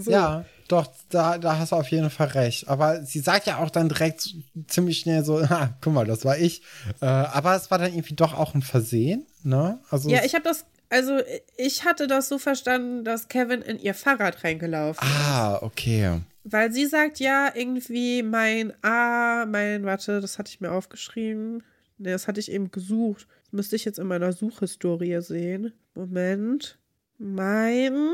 [0.00, 0.10] So.
[0.10, 2.68] ja, doch, da, da hast du auf jeden Fall recht.
[2.68, 4.34] Aber sie sagt ja auch dann direkt
[4.68, 6.62] ziemlich schnell so, ha, guck mal, das war ich.
[7.00, 9.80] Äh, aber es war dann irgendwie doch auch ein Versehen, ne?
[9.90, 11.18] Also Ja, ich habe das, also
[11.56, 15.14] ich hatte das so verstanden, dass Kevin in ihr Fahrrad reingelaufen ist.
[15.28, 16.20] Ah, okay.
[16.44, 21.62] Weil sie sagt ja irgendwie mein A, mein, warte, das hatte ich mir aufgeschrieben.
[21.98, 23.26] Ne, das hatte ich eben gesucht.
[23.44, 25.72] Das müsste ich jetzt in meiner Suchhistorie sehen.
[25.94, 26.78] Moment.
[27.18, 28.12] Mein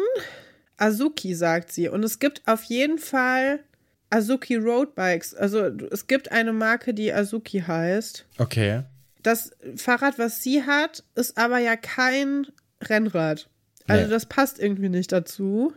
[0.77, 1.89] Azuki, sagt sie.
[1.89, 3.61] Und es gibt auf jeden Fall
[4.11, 5.35] Azuki Roadbikes.
[5.35, 8.27] Also es gibt eine Marke, die Azuki heißt.
[8.39, 8.83] Okay.
[9.23, 12.47] Das Fahrrad, was sie hat, ist aber ja kein
[12.83, 13.49] Rennrad.
[13.89, 14.11] Also Nee.
[14.11, 15.73] das passt irgendwie nicht dazu.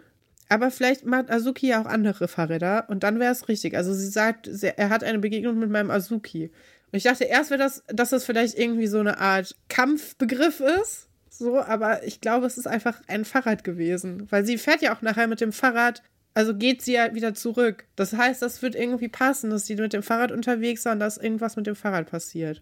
[0.50, 3.76] Aber vielleicht macht Azuki ja auch andere Fahrräder und dann wäre es richtig.
[3.76, 6.46] Also sie sagt, sie, er hat eine Begegnung mit meinem Azuki.
[6.92, 11.08] Und ich dachte erst, wäre das, dass das vielleicht irgendwie so eine Art Kampfbegriff ist.
[11.40, 14.28] So, aber ich glaube, es ist einfach ein Fahrrad gewesen.
[14.30, 17.86] Weil sie fährt ja auch nachher mit dem Fahrrad, also geht sie ja wieder zurück.
[17.96, 21.18] Das heißt, das wird irgendwie passen, dass sie mit dem Fahrrad unterwegs war und dass
[21.18, 22.62] irgendwas mit dem Fahrrad passiert.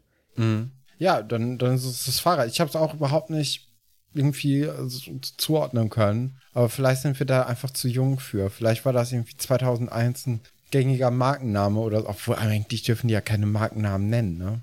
[0.99, 2.49] Ja, dann, dann ist es das Fahrrad.
[2.49, 3.67] Ich habe es auch überhaupt nicht
[4.13, 6.37] irgendwie äh, so zuordnen können.
[6.53, 8.51] Aber vielleicht sind wir da einfach zu jung für.
[8.51, 13.47] Vielleicht war das irgendwie 2001 ein gängiger Markenname oder obwohl eigentlich dürfen die ja keine
[13.47, 14.61] Markennamen nennen, ne?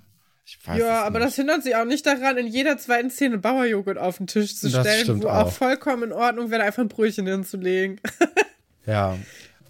[0.67, 1.29] Ja, aber nicht.
[1.29, 4.71] das hindert sie auch nicht daran, in jeder zweiten Szene Bauerjoghurt auf den Tisch zu
[4.71, 5.53] Das stellen, wo auch auch.
[5.53, 8.01] vollkommen in Ordnung wäre, einfach ein Brötchen hinzulegen.
[8.87, 9.17] Ja.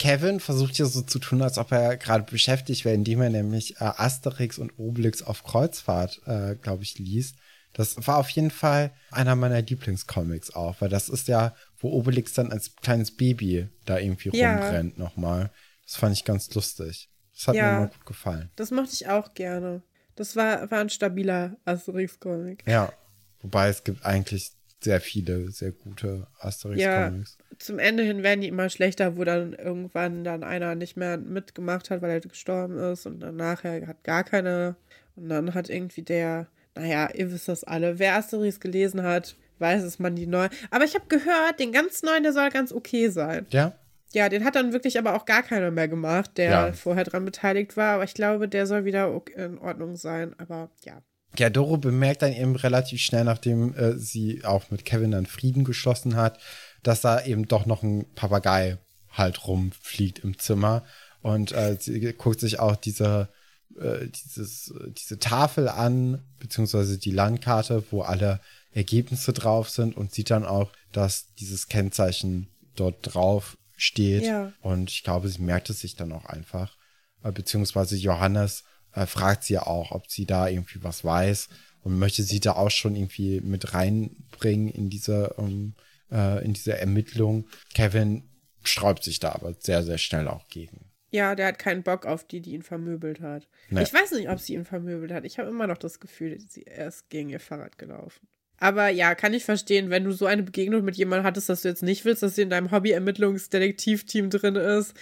[0.01, 3.77] Kevin versucht ja so zu tun, als ob er gerade beschäftigt wäre, indem er nämlich
[3.81, 7.37] äh, Asterix und Obelix auf Kreuzfahrt, äh, glaube ich, liest.
[7.75, 12.33] Das war auf jeden Fall einer meiner Lieblingscomics auch, weil das ist ja, wo Obelix
[12.33, 14.57] dann als kleines Baby da irgendwie Ja.
[14.57, 15.51] rumrennt nochmal.
[15.87, 17.09] Das fand ich ganz lustig.
[17.37, 17.71] Das hat Ja.
[17.71, 18.51] mir immer gut gefallen.
[18.57, 19.83] Das mochte ich auch gerne.
[20.17, 22.65] Das war, war ein stabiler Asterix-Comic.
[22.67, 22.93] Ja.
[23.43, 27.39] Wobei es gibt eigentlich sehr viele, sehr gute Ja, Asterix-Comics.
[27.59, 31.91] zum Ende hin werden die immer schlechter, wo dann irgendwann dann einer nicht mehr mitgemacht
[31.91, 34.77] hat, weil er gestorben ist und dann nachher hat gar keine.
[35.17, 39.83] Und dann hat irgendwie der, naja, ihr wisst das alle, wer Asterix gelesen hat, weiß,
[39.83, 40.49] dass man die neu.
[40.71, 43.47] Aber ich habe gehört, den ganz neuen, der soll ganz okay sein.
[43.51, 43.73] Ja?
[44.15, 46.73] Ja, den hat dann wirklich aber auch gar keiner mehr gemacht, der Ja.
[46.73, 47.95] vorher dran beteiligt war.
[47.97, 50.35] Aber ich glaube, der soll wieder in Ordnung sein.
[50.39, 51.03] Aber ja.
[51.37, 55.65] Ja, Doro bemerkt dann eben relativ schnell, nachdem äh, sie auch mit Kevin dann Frieden
[55.65, 56.39] geschlossen hat,
[56.85, 58.79] dass da eben doch noch ein Papagei
[59.11, 60.85] halt rumfliegt im Zimmer.
[61.23, 63.31] Und äh, sie guckt sich auch diese,
[63.81, 68.41] äh, dieses, diese Tafel an, beziehungsweise die Landkarte, wo alle
[68.73, 74.25] Ergebnisse drauf sind und sieht dann auch, dass dieses Kennzeichen dort drauf steht.
[74.25, 74.53] Ja.
[74.61, 76.77] Und ich glaube, sie merkt es sich dann auch einfach.
[77.23, 81.49] Äh, Beziehungsweise Johannes äh, fragt sie ja auch, ob sie da irgendwie was weiß
[81.83, 85.75] und möchte sie da auch schon irgendwie mit reinbringen in diese, ähm,
[86.11, 87.47] äh, in diese Ermittlung.
[87.75, 88.29] Kevin
[88.63, 90.91] sträubt sich da aber sehr, sehr schnell auch gegen.
[91.11, 93.49] Ja, der hat keinen Bock auf die, die ihn vermöbelt hat.
[93.71, 93.83] Nee.
[93.83, 95.25] Ich weiß nicht, ob sie ihn vermöbelt hat.
[95.25, 98.27] Ich habe immer noch das Gefühl, sie er ist gegen ihr Fahrrad gelaufen.
[98.65, 101.69] Aber ja, kann ich verstehen, wenn du so eine Begegnung mit jemandem hattest, dass du
[101.69, 104.95] jetzt nicht willst, dass sie in deinem Hobby-Ermittlungsdetektivteam drin ist.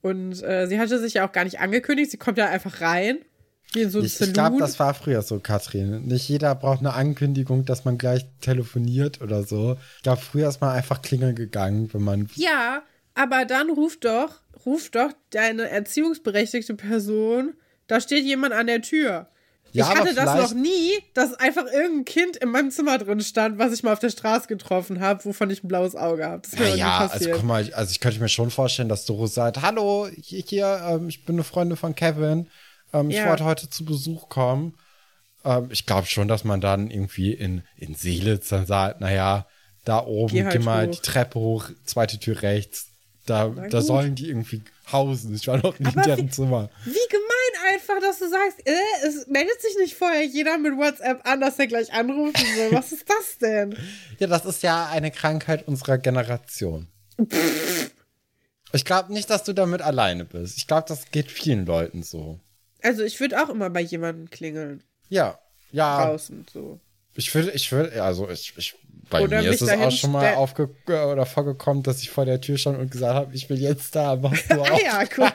[0.00, 2.10] Und äh, sie hatte sich ja auch gar nicht angekündigt.
[2.10, 3.18] Sie kommt ja einfach rein.
[3.74, 6.06] Wie in so Ich, ich glaube, das war früher so, Katrin.
[6.06, 9.76] Nicht jeder braucht eine Ankündigung, dass man gleich telefoniert oder so.
[9.98, 12.30] Ich glaube, früher ist man einfach klingeln gegangen, wenn man.
[12.36, 17.52] Ja, aber dann ruft doch, ruft doch deine erziehungsberechtigte Person,
[17.88, 19.28] da steht jemand an der Tür.
[19.72, 23.58] Ja, ich hatte das noch nie, dass einfach irgendein Kind in meinem Zimmer drin stand,
[23.58, 26.42] was ich mal auf der Straße getroffen habe, wovon ich ein blaues Auge habe.
[26.42, 29.62] Das nie Ja, also guck mal, also ich könnte mir schon vorstellen, dass Doro sagt,
[29.62, 32.48] hallo, hier, hier ähm, ich bin eine Freundin von Kevin.
[32.92, 33.28] Ähm, Ich Ja.
[33.30, 34.74] wollte heute zu Besuch kommen.
[35.44, 39.46] Ähm, ich glaube schon, dass man dann irgendwie in, in Seelitz dann sagt, naja,
[39.84, 40.92] da oben, Geh geh, halt mal hoch.
[40.94, 42.88] die Treppe hoch, zweite Tür rechts.
[43.24, 45.32] Da, da sollen die irgendwie hausen.
[45.34, 46.70] Ich war noch nie in deren wie- Zimmer.
[46.84, 46.90] Wie
[47.82, 51.58] einfach, dass du sagst, äh, es meldet sich nicht vorher jeder mit WhatsApp an, dass
[51.58, 52.72] er gleich anrufen will.
[52.72, 53.76] Was ist das denn?
[54.18, 56.86] Ja, das ist ja eine Krankheit unserer Generation.
[58.72, 60.58] Ich glaube nicht, dass du damit alleine bist.
[60.58, 62.38] Ich glaube, das geht vielen Leuten so.
[62.82, 64.84] Also ich würde auch immer bei jemandem klingeln.
[65.08, 65.40] Ja,
[65.72, 66.06] ja.
[66.06, 66.78] Draußen so.
[67.14, 68.76] Ich würde, ich würde, also ich, ich
[69.10, 72.40] bei Oder mir ist es auch schon mal aufge oder vorgekommen, dass ich vor der
[72.40, 74.80] Tür stand und gesagt habe, ich will jetzt da, machst du Ah auch.
[74.80, 75.34] ja, guck.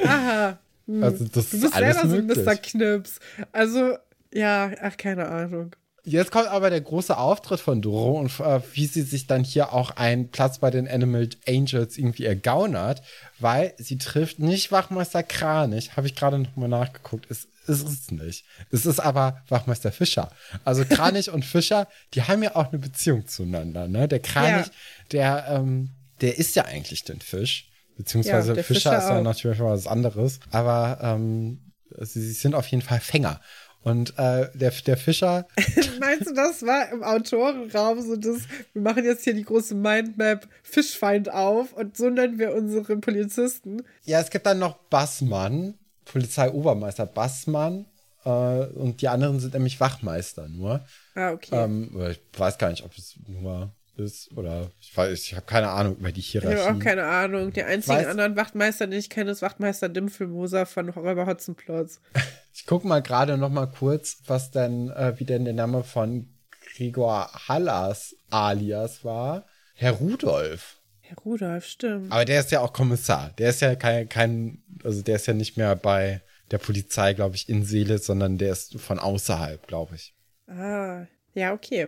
[0.04, 0.58] Aha.
[1.02, 2.46] Also das Du ist bist selber so ein möglich.
[2.46, 2.56] Mr.
[2.56, 3.18] Knips.
[3.52, 3.96] Also,
[4.32, 5.74] ja, ach, keine Ahnung.
[6.04, 9.74] Jetzt kommt aber der große Auftritt von Doro und äh, wie sie sich dann hier
[9.74, 13.02] auch einen Platz bei den Animal Angels irgendwie ergaunert,
[13.38, 18.10] weil sie trifft nicht Wachmeister Kranich, habe ich gerade nochmal nachgeguckt, es, es ist es
[18.10, 18.46] nicht.
[18.70, 20.30] Es ist aber Wachmeister Fischer.
[20.64, 23.86] Also Kranich und Fischer, die haben ja auch eine Beziehung zueinander.
[23.86, 24.08] Ne?
[24.08, 24.72] Der Kranich, Ja.
[25.12, 25.90] der, ähm,
[26.22, 29.22] der isst ja eigentlich den Fisch, beziehungsweise Ja, Fischer, Fischer ist ja auch.
[29.22, 33.40] natürlich was anderes, aber ähm, sie, sie sind auf jeden Fall Fänger.
[33.82, 35.46] Und äh, der, der Fischer
[36.00, 40.48] Meinst du, das war im Autorenraum so das, wir machen jetzt hier die große Mindmap
[40.62, 43.82] Fischfeind auf und so nennen wir unsere Polizisten?
[44.04, 45.74] Ja, es gibt dann noch Bassmann,
[46.06, 47.86] Polizeiobermeister Bassmann.
[48.24, 48.30] Äh,
[48.66, 50.84] und die anderen sind nämlich Wachmeister nur.
[51.14, 51.64] Ah, okay.
[51.64, 55.68] Ähm, ich weiß gar nicht, ob es nur ist oder ich weiß, ich habe keine
[55.70, 56.58] Ahnung über die ich Hierarchie.
[56.60, 57.52] habe auch keine Ahnung.
[57.52, 62.00] Der einzige Weiß- anderen Wachtmeister, den ich kenne, ist Wachtmeister Dimpfelmoser von Räuber Hotzenplotz.
[62.54, 66.28] Ich gucke mal gerade noch mal kurz, was denn, äh, wie denn der Name von
[66.74, 69.46] Gregor Hallas alias war.
[69.74, 70.80] Herr Rudolf.
[71.02, 72.10] Herr Rudolf, stimmt.
[72.10, 73.30] Aber der ist ja auch Kommissar.
[73.38, 77.36] Der ist ja kein, kein also der ist ja nicht mehr bei der Polizei, glaube
[77.36, 80.12] ich, in Seele, sondern der ist von außerhalb, glaube ich.
[80.48, 81.86] Ah, ja, okay.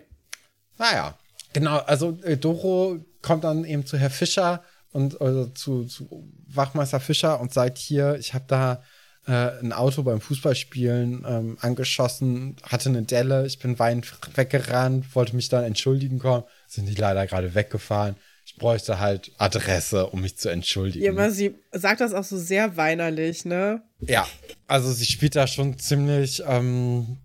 [0.79, 1.18] Naja,
[1.53, 7.01] genau, also äh, Doro kommt dann eben zu Herr Fischer und also zu, zu Wachmeister
[7.01, 8.83] Fischer und sagt hier, ich habe da
[9.27, 15.37] äh, ein Auto beim Fußballspielen ähm, angeschossen, hatte eine Delle, ich bin weinend weggerannt, wollte
[15.37, 18.17] mich dann entschuldigen kommen, sind die leider gerade weggefahren.
[18.47, 21.05] Ich bräuchte halt Adresse, um mich zu entschuldigen.
[21.05, 23.83] Ja, aber sie sagt das auch so sehr weinerlich, ne?
[24.01, 24.27] Ja,
[24.67, 27.19] also sie spielt da schon ziemlich, ähm,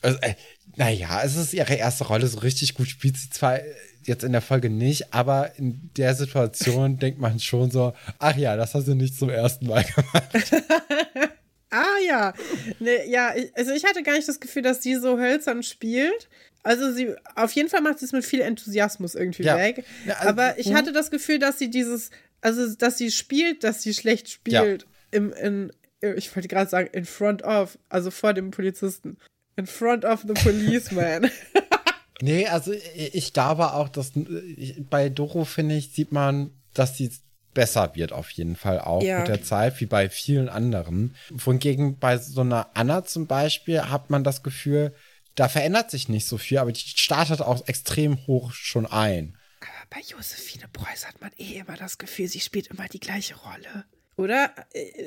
[0.00, 0.34] also, äh,
[0.76, 3.60] naja, es ist ihre erste Rolle, so richtig gut spielt sie zwar
[4.04, 8.56] jetzt in der Folge nicht, aber in der Situation denkt man schon so, ach ja,
[8.56, 10.52] das hast du nicht zum ersten Mal gemacht.
[11.74, 12.34] Ah ja.
[12.80, 16.28] Ne, ja, ich- also ich hatte gar nicht das Gefühl, dass sie so hölzern spielt.
[16.62, 19.56] Also sie, auf jeden Fall macht sie es mit viel Enthusiasmus irgendwie Ja.
[19.56, 19.82] weg.
[20.06, 20.74] Ja, also- Aber ich mhm.
[20.76, 22.10] hatte das Gefühl, dass sie dieses,
[22.42, 24.86] also dass sie spielt, dass sie schlecht spielt.
[25.12, 29.16] Im, in, ich wollte gerade sagen, in front of, also vor dem Polizisten.
[29.56, 31.30] In front of the policeman.
[32.24, 37.10] Nee, also ich glaube auch, dass äh, bei Doro, finde ich, sieht man, dass sie
[37.52, 39.18] besser wird auf jeden Fall auch Ja.
[39.18, 41.16] mit der Zeit, wie bei vielen anderen.
[41.30, 44.94] Wohingegen bei so einer Anna zum Beispiel hat man das Gefühl,
[45.34, 49.36] da verändert sich nicht so viel, aber die startet auch extrem hoch schon ein.
[49.60, 53.34] Aber bei Josephine Preuß hat man eh immer das Gefühl, sie spielt immer die gleiche
[53.34, 53.84] Rolle.
[54.22, 54.50] Oder?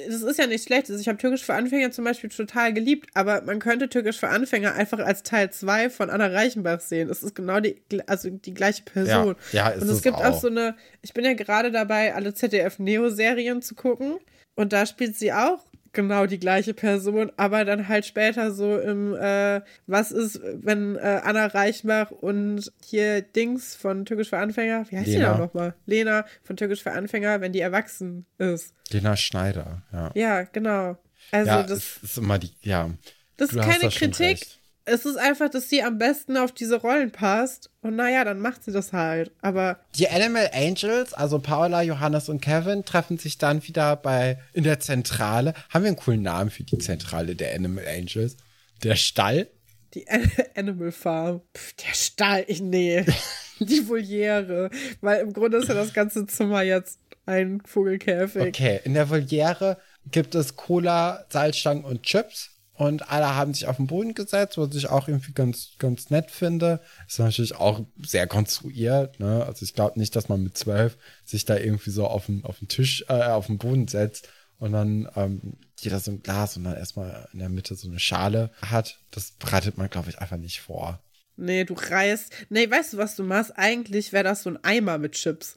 [0.07, 0.89] Das ist ja nicht schlecht.
[0.89, 4.73] Ich habe Türkisch für Anfänger zum Beispiel total geliebt, aber man könnte Türkisch für Anfänger
[4.73, 7.09] einfach als Teil 2 von Anna Reichenbach sehen.
[7.09, 9.35] Es ist genau die, also die gleiche Person.
[9.51, 10.25] Ja, ja, ist Und es es gibt auch.
[10.25, 10.41] auch.
[10.41, 14.17] so eine, ich bin ja gerade dabei, alle ZDF-Neo-Serien zu gucken.
[14.55, 15.59] Und da spielt sie auch
[15.95, 21.21] genau die gleiche Person, aber dann halt später so im, äh, was ist, wenn äh,
[21.23, 25.33] Anna Reichenbach und hier Dings von Türkisch für Anfänger, wie heißt die Lena.
[25.33, 25.73] da nochmal?
[25.87, 28.75] Lena von Türkisch für Anfänger, wenn die erwachsen ist.
[28.91, 30.11] Lena Schneider, ja.
[30.13, 30.97] Ja, genau.
[31.31, 32.91] Also ja, das, ist immer die, ja.
[33.37, 34.45] das ist keine Kritik.
[34.87, 37.71] Es ist einfach, dass sie am besten auf diese Rollen passt.
[37.81, 39.31] Und naja, dann macht sie das halt.
[39.41, 44.63] Aber Die Animal Angels, also Paula, Johannes und Kevin, treffen sich dann wieder bei in
[44.63, 45.53] der Zentrale.
[45.69, 48.37] Haben wir einen coolen Namen für die Zentrale der Animal Angels?
[48.83, 49.47] Der Stall?
[49.95, 51.41] Die An- Animal Farm.
[51.57, 52.43] Pff, der Stall.
[52.47, 53.05] Ich, nee.
[53.59, 54.69] Die Voliere.
[55.01, 58.49] Weil im Grunde ist ja das ganze Zimmer jetzt ein Vogelkäfig.
[58.49, 59.77] Okay, in der Voliere
[60.11, 62.51] gibt es Cola, Salzstangen und Chips.
[62.77, 66.29] Und alle haben sich auf den Boden gesetzt, was ich auch irgendwie ganz, ganz nett
[66.29, 66.81] finde.
[67.07, 69.19] Ist natürlich auch sehr konstruiert.
[69.19, 69.45] Ne?
[69.45, 72.59] Also ich glaube nicht, dass man mit zwölf sich da irgendwie so auf den, auf
[72.59, 74.27] den Tisch, äh, auf den Boden setzt
[74.59, 77.99] und dann ähm, jeder so ein Glas und dann erstmal in der Mitte so eine
[77.99, 78.99] Schale hat.
[79.11, 81.01] Das bereitet man, glaube ich, einfach nicht vor.
[81.37, 82.31] Nee, du reißt.
[82.49, 83.53] Nee, weißt du, was du machst?
[83.57, 85.55] Eigentlich wäre das so ein Eimer mit Chips.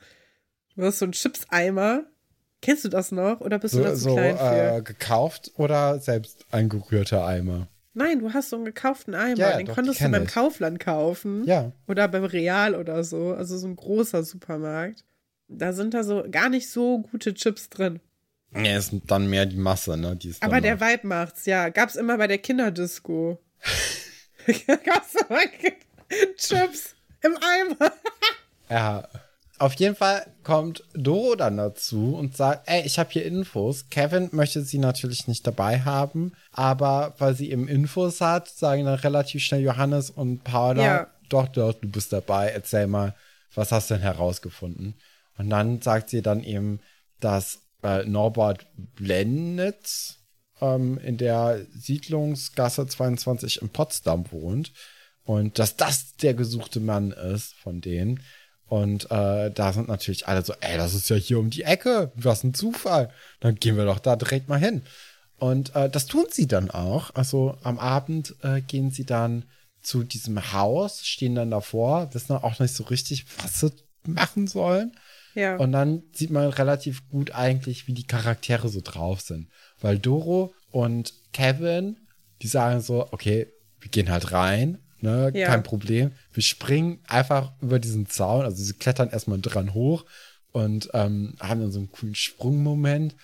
[0.76, 2.04] Du hast so einen Chips-Eimer.
[2.60, 3.40] Kennst du das noch?
[3.40, 4.76] Oder bist du So, da zu so klein für?
[4.78, 7.68] äh, gekauft oder selbst eingerührter Eimer?
[7.94, 9.36] Nein, du hast so einen gekauften Eimer.
[9.38, 10.30] Ja, Den doch, konntest du beim ich.
[10.32, 11.44] Kaufland kaufen.
[11.46, 11.72] Ja.
[11.86, 13.32] Oder beim Real oder so.
[13.32, 15.04] Also so ein großer Supermarkt.
[15.48, 18.00] Da sind da so gar nicht so gute Chips drin.
[18.54, 20.16] Ja, ist dann mehr die Masse, ne?
[20.16, 21.68] Die ist Aber der Vibe macht's, ja.
[21.70, 23.38] Gab's immer bei der Kinderdisco.
[24.84, 25.40] Gab's immer
[26.36, 27.92] Chips im Eimer.
[28.70, 29.08] Ja.
[29.58, 33.88] Auf jeden Fall kommt Doro dann dazu und sagt, ey, ich habe hier Infos.
[33.90, 38.94] Kevin möchte sie natürlich nicht dabei haben, aber weil sie eben Infos hat, sagen dann
[39.00, 41.06] relativ schnell Johannes und Paula, Ja.
[41.28, 43.14] doch, doch, du bist dabei, erzähl mal,
[43.54, 44.94] was hast du denn herausgefunden?
[45.36, 46.80] Und dann sagt sie dann eben,
[47.18, 50.18] dass äh, Norbert Blendnitz
[50.60, 54.72] ähm, in der Siedlungsgasse 22 in Potsdam wohnt
[55.24, 58.20] und dass das der gesuchte Mann ist von denen.
[58.68, 62.12] Und äh, da sind natürlich alle so, ey, das ist ja hier um die Ecke,
[62.14, 63.10] was ein Zufall.
[63.40, 64.82] Dann gehen wir doch da direkt mal hin.
[65.38, 67.14] Und äh, das tun sie dann auch.
[67.14, 69.44] Also am Abend äh, gehen sie dann
[69.80, 73.72] zu diesem Haus, stehen dann davor, wissen auch nicht so richtig, was sie
[74.04, 74.92] machen sollen.
[75.34, 75.56] Ja.
[75.56, 79.48] Und dann sieht man relativ gut eigentlich, wie die Charaktere so drauf sind.
[79.80, 81.96] Weil Doro und Kevin,
[82.42, 83.46] die sagen so, okay,
[83.80, 85.48] wir gehen halt rein, ne, Ja.
[85.48, 86.12] kein Problem.
[86.32, 90.04] Wir springen einfach über diesen Zaun, also sie klettern erstmal dran hoch
[90.52, 93.14] und ähm, haben dann so einen coolen Sprungmoment.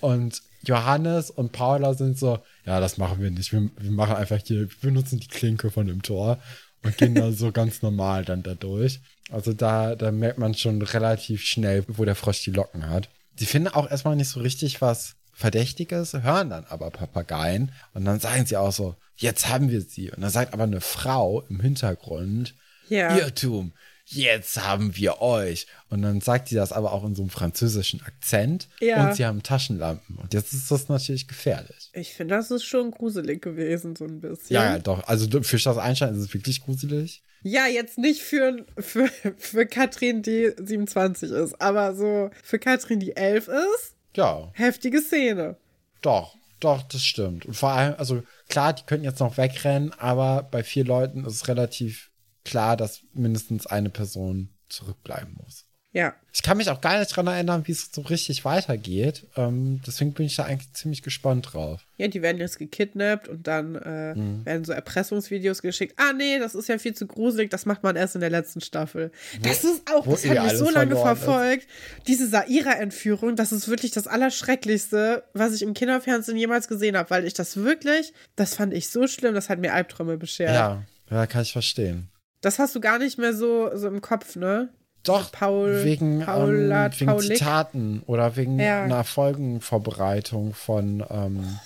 [0.00, 3.52] Und Johannes und Paula sind so, ja, das machen wir nicht.
[3.52, 6.38] Wir, wir machen einfach hier, wir benutzen die Klinke von dem Tor
[6.82, 9.00] und gehen da so ganz normal dann da durch.
[9.30, 13.08] Also da, da merkt man schon relativ schnell, wo der Frosch die Locken hat.
[13.40, 18.20] Die finden auch erstmal nicht so richtig was Verdächtiges, hören dann aber Papageien und dann
[18.20, 20.10] sagen sie auch so, jetzt haben wir sie.
[20.10, 22.54] Und dann sagt aber eine Frau im Hintergrund,
[22.88, 23.16] Ja.
[23.16, 23.72] Irrtum,
[24.06, 25.66] jetzt haben wir euch.
[25.88, 29.06] Und dann sagt sie das aber auch in so einem französischen Akzent Ja.
[29.08, 30.16] und sie haben Taschenlampen.
[30.16, 31.90] Und jetzt ist das natürlich gefährlich.
[31.94, 34.54] Ich finde, das ist schon gruselig gewesen, so ein bisschen.
[34.54, 35.06] Ja, ja, doch.
[35.08, 37.22] Also für Schloss Einstein ist es wirklich gruselig.
[37.46, 43.16] Ja, jetzt nicht für, für, für Katrin, die 27 ist, aber so für Katrin, die
[43.16, 45.56] 11 ist, Ja, heftige Szene.
[46.02, 46.36] doch.
[46.60, 47.44] Doch, das stimmt.
[47.44, 51.34] Und vor allem, also klar, die könnten jetzt noch wegrennen, aber bei vier Leuten ist
[51.34, 52.10] es relativ
[52.42, 55.66] klar, dass mindestens eine Person zurückbleiben muss.
[55.94, 56.12] Ja.
[56.32, 59.24] Ich kann mich auch gar nicht dran erinnern, wie es so richtig weitergeht.
[59.36, 61.86] Ähm, deswegen bin ich da eigentlich ziemlich gespannt drauf.
[61.98, 64.44] Ja, die werden jetzt gekidnappt und dann äh, Mhm.
[64.44, 65.94] werden so Erpressungsvideos geschickt.
[65.96, 68.60] Ah, nee, das ist ja viel zu gruselig, das macht man erst in der letzten
[68.60, 69.12] Staffel.
[69.42, 71.22] das ist auch, wo das eh hat mich alles so lange verloren ist.
[71.22, 71.66] verfolgt.
[72.08, 77.24] Diese Saira-Entführung, das ist wirklich das Allerschrecklichste, was ich im Kinderfernsehen jemals gesehen habe, weil
[77.24, 80.54] ich das wirklich, das fand ich so schlimm, das hat mir Albträume beschert.
[80.54, 82.08] Ja, ja, kann ich verstehen.
[82.40, 84.68] Das hast du gar nicht mehr so, so im Kopf, ne?
[85.04, 87.36] Doch, Paul- wegen, Paula- ähm, wegen Paulik?
[87.38, 88.82] Zitaten oder wegen Ja.
[88.84, 91.58] einer Folgenvorbereitung von ähm,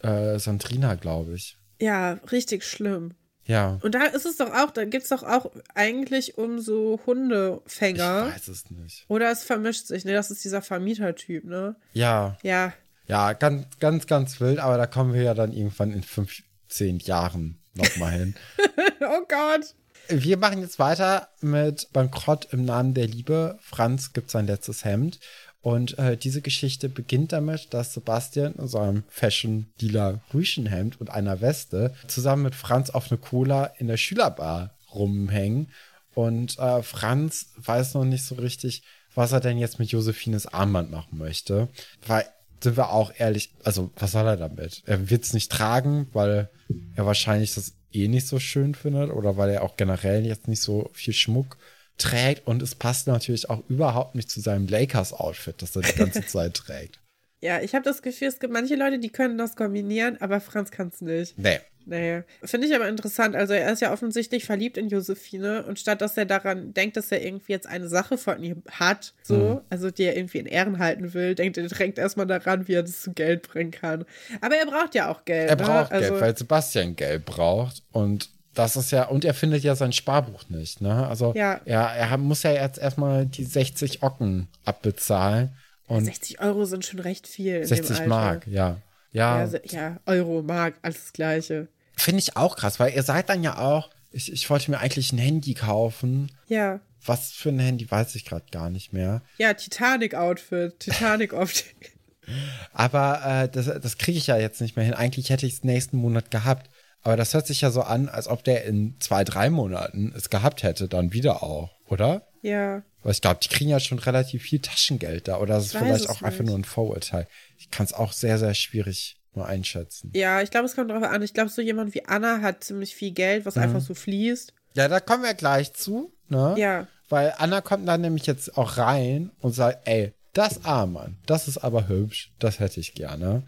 [0.00, 1.56] äh, Sandrina, glaube ich.
[1.80, 3.14] Ja, richtig schlimm.
[3.44, 7.00] Ja, Und da ist es doch auch, da gibt es doch auch eigentlich um so
[7.00, 8.26] ich Hundefänger.
[8.26, 9.04] weiß es nicht.
[9.08, 10.12] Oder es vermischt sich, ne?
[10.12, 11.74] Das ist dieser Vermietertyp, ne?
[11.92, 12.72] Ja, Ja.
[13.06, 17.58] ja, ganz, ganz, ganz wild, aber da kommen wir ja dann irgendwann in 15 Jahren
[17.74, 18.34] nochmal hin.
[19.02, 19.74] Oh Gott.
[20.12, 23.58] Wir machen jetzt weiter mit Bankrott im Namen der Liebe.
[23.62, 25.20] Franz gibt sein letztes Hemd.
[25.62, 31.94] Und äh, diese Geschichte beginnt damit, dass Sebastian in seinem Fashion-Dealer Rüschenhemd und einer Weste
[32.08, 35.70] zusammen mit Franz auf eine Cola in der Schülerbar rumhängen.
[36.14, 38.82] Und äh, Franz weiß noch nicht so richtig,
[39.14, 41.68] was er denn jetzt mit Josephines Armband machen möchte.
[42.06, 42.24] Weil,
[42.60, 44.82] sind wir auch ehrlich, also was soll er damit?
[44.86, 46.50] Er wird es nicht tragen, weil
[46.96, 50.62] er wahrscheinlich das eh nicht so schön findet oder weil er auch generell jetzt nicht
[50.62, 51.56] so viel Schmuck
[51.98, 56.26] trägt und es passt natürlich auch überhaupt nicht zu seinem Lakers-Outfit, das er die ganze
[56.26, 57.00] Zeit trägt.
[57.42, 60.70] Ja, ich habe das Gefühl, es gibt manche Leute, die können das kombinieren, aber Franz
[60.70, 61.38] kann es nicht.
[61.38, 61.58] Nee.
[61.86, 62.22] Nee.
[62.44, 63.34] Finde ich aber interessant.
[63.34, 67.10] Also er ist ja offensichtlich verliebt in Josephine und statt dass er daran denkt, dass
[67.10, 69.60] er irgendwie jetzt eine Sache von ihr hat, so, Mhm.
[69.70, 72.82] also die er irgendwie in Ehren halten will, denkt er direkt erstmal daran, wie er
[72.82, 74.04] das zu Geld bringen kann.
[74.42, 75.48] Aber er braucht ja auch Geld.
[75.48, 75.62] Er ne?
[75.64, 79.74] braucht also, Geld, weil Sebastian Geld braucht und das ist ja, und er findet ja
[79.74, 81.06] sein Sparbuch nicht, ne?
[81.08, 81.60] Also Ja.
[81.64, 85.56] er, er muss ja jetzt erstmal die 60 Ocken abbezahlen
[85.96, 87.56] und 60 Euro sind schon recht viel.
[87.56, 88.08] In dem 60 Alter.
[88.08, 88.80] Mark, ja.
[89.12, 91.68] Ja, Ja, Euro, Mark, alles das Gleiche.
[91.96, 95.12] finde ich auch krass, weil ihr seid dann ja auch, ich, ich wollte mir eigentlich
[95.12, 96.30] ein Handy kaufen.
[96.46, 96.80] Ja.
[97.04, 99.22] Was für ein Handy, weiß ich gerade gar nicht mehr.
[99.38, 101.92] Ja, Titanic-Outfit, Titanic-Optik.
[102.72, 104.94] Aber äh, das, das kriege ich ja jetzt nicht mehr hin.
[104.94, 106.70] Eigentlich hätte ich es nächsten Monat gehabt.
[107.02, 110.28] Aber das hört sich ja so an, als ob der in zwei, drei Monaten es
[110.30, 112.22] gehabt hätte, dann wieder auch, oder?
[112.42, 112.82] ja.
[113.02, 115.38] Weil ich glaube, die kriegen ja schon relativ viel Taschengeld da.
[115.38, 116.48] Oder das ist vielleicht auch einfach nicht.
[116.48, 117.26] nur ein Vorurteil.
[117.58, 120.10] Ich kann es auch sehr, sehr schwierig nur einschätzen.
[120.14, 121.22] Ja, ich glaube, es kommt drauf an.
[121.22, 123.46] Ich glaube, so jemand wie Anna hat ziemlich viel Geld, Mhm.
[123.46, 124.52] was einfach so fließt.
[124.74, 126.54] Ja, da kommen wir gleich zu, ne?
[126.58, 126.86] Ja.
[127.08, 131.58] Weil Anna kommt dann nämlich jetzt auch rein und sagt, ey, das Armband, das ist
[131.58, 133.42] aber hübsch, das hätte ich gerne.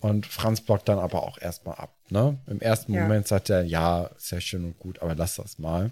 [0.00, 2.38] Und Franz blockt dann aber auch erstmal ab, ne?
[2.46, 3.02] Im ersten Ja.
[3.02, 5.90] Moment sagt er, ja, ja schön und gut, aber lass das mal.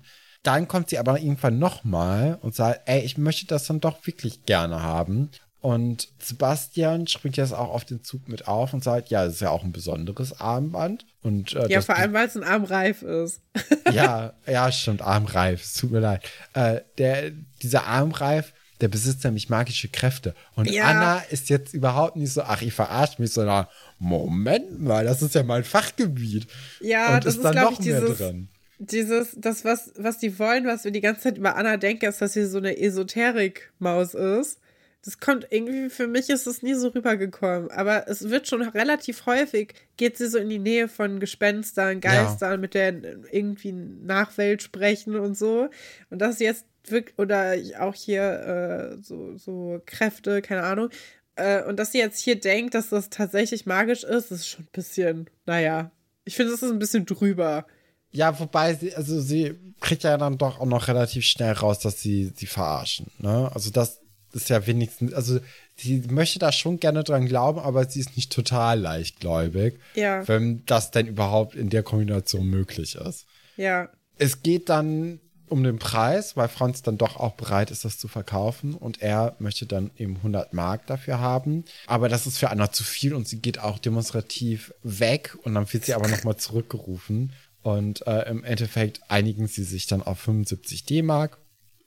[0.49, 4.47] Dann kommt sie aber irgendwann nochmal und sagt, ey, ich möchte das dann doch wirklich
[4.47, 5.31] gerne haben.
[5.61, 9.41] Und Sebastian springt jetzt auch auf den Zug mit auf und sagt, ja, das ist
[9.41, 11.05] ja auch ein besonderes Armband.
[11.21, 13.43] Und, äh, ja, vor allem, weil es ein Armreif ist.
[13.93, 15.63] ja, ja, stimmt, Armreif.
[15.63, 16.23] Es tut mir leid.
[16.55, 20.35] Äh, der, dieser Armreif, der besitzt nämlich magische Kräfte.
[20.55, 20.85] Und Ja.
[20.85, 23.67] Anna ist jetzt überhaupt nicht so, ach, ich verarsche mich, sondern
[23.99, 26.47] Moment mal, das ist ja mein Fachgebiet.
[26.81, 28.49] Ja, und das ist ist, dann noch ich, mehr drin.
[28.79, 32.21] Dieses, das, was, was die wollen, was wir die ganze Zeit über Anna denken, ist,
[32.21, 34.61] dass sie so eine Esoterik-Maus ist.
[35.05, 37.71] Das kommt irgendwie, für mich ist es nie so rübergekommen.
[37.71, 42.61] Aber es wird schon relativ häufig, geht sie so in die Nähe von Gespenstern, Geistern,
[42.61, 42.95] mit der
[43.33, 45.71] irgendwie Nachwelt sprechen und so.
[46.11, 50.91] Und das jetzt wirklich, oder auch hier äh, so, so Kräfte, keine Ahnung.
[51.37, 54.73] Äh, und dass sie jetzt hier denkt, dass das tatsächlich magisch ist, ist schon ein
[54.73, 55.91] bisschen, naja.
[56.25, 57.67] Ich finde, das ist ein bisschen drüber.
[58.11, 62.01] Ja, wobei sie, also sie kriegt ja dann doch auch noch relativ schnell raus, dass
[62.01, 63.07] sie sie verarschen.
[63.19, 63.51] Ne?
[63.55, 64.01] Also das
[64.33, 65.41] ist ja wenigstens, also
[65.77, 70.27] sie möchte da schon gerne dran glauben, aber sie ist nicht total leichtgläubig, Ja.
[70.29, 73.27] wenn das denn überhaupt in der Kombination möglich ist.
[73.57, 73.89] Ja.
[74.19, 78.07] Es geht dann um den Preis, weil Franz dann doch auch bereit ist, das zu
[78.07, 81.65] verkaufen und er möchte dann eben 100 Mark dafür haben.
[81.87, 85.73] Aber das ist für Anna zu viel und sie geht auch demonstrativ weg und dann
[85.73, 87.33] wird sie aber nochmal zurückgerufen
[87.77, 91.39] und äh, im Endeffekt einigen sie sich dann auf 75 D-Mark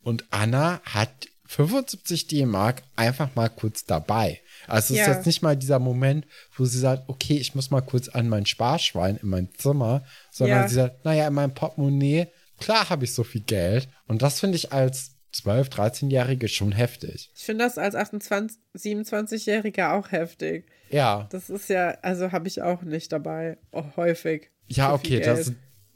[0.03, 4.39] und Anna hat 75 D-Mark einfach mal kurz dabei.
[4.67, 5.07] Also es Ja.
[5.07, 6.25] ist jetzt nicht mal dieser Moment,
[6.55, 10.59] wo sie sagt, okay, ich muss mal kurz an mein Sparschwein in mein Zimmer, sondern
[10.61, 10.67] Ja.
[10.69, 12.27] sie sagt, naja, in meinem Portemonnaie,
[12.57, 13.89] klar habe ich so viel Geld.
[14.07, 17.29] Und das finde ich als 12-, 13-Jährige schon heftig.
[17.35, 20.65] Ich finde das als 28, 27-Jähriger auch heftig.
[20.89, 21.27] Ja.
[21.31, 23.57] Das ist ja, also habe ich auch nicht dabei.
[23.71, 24.49] Auch häufig.
[24.67, 25.51] Ja, okay, das.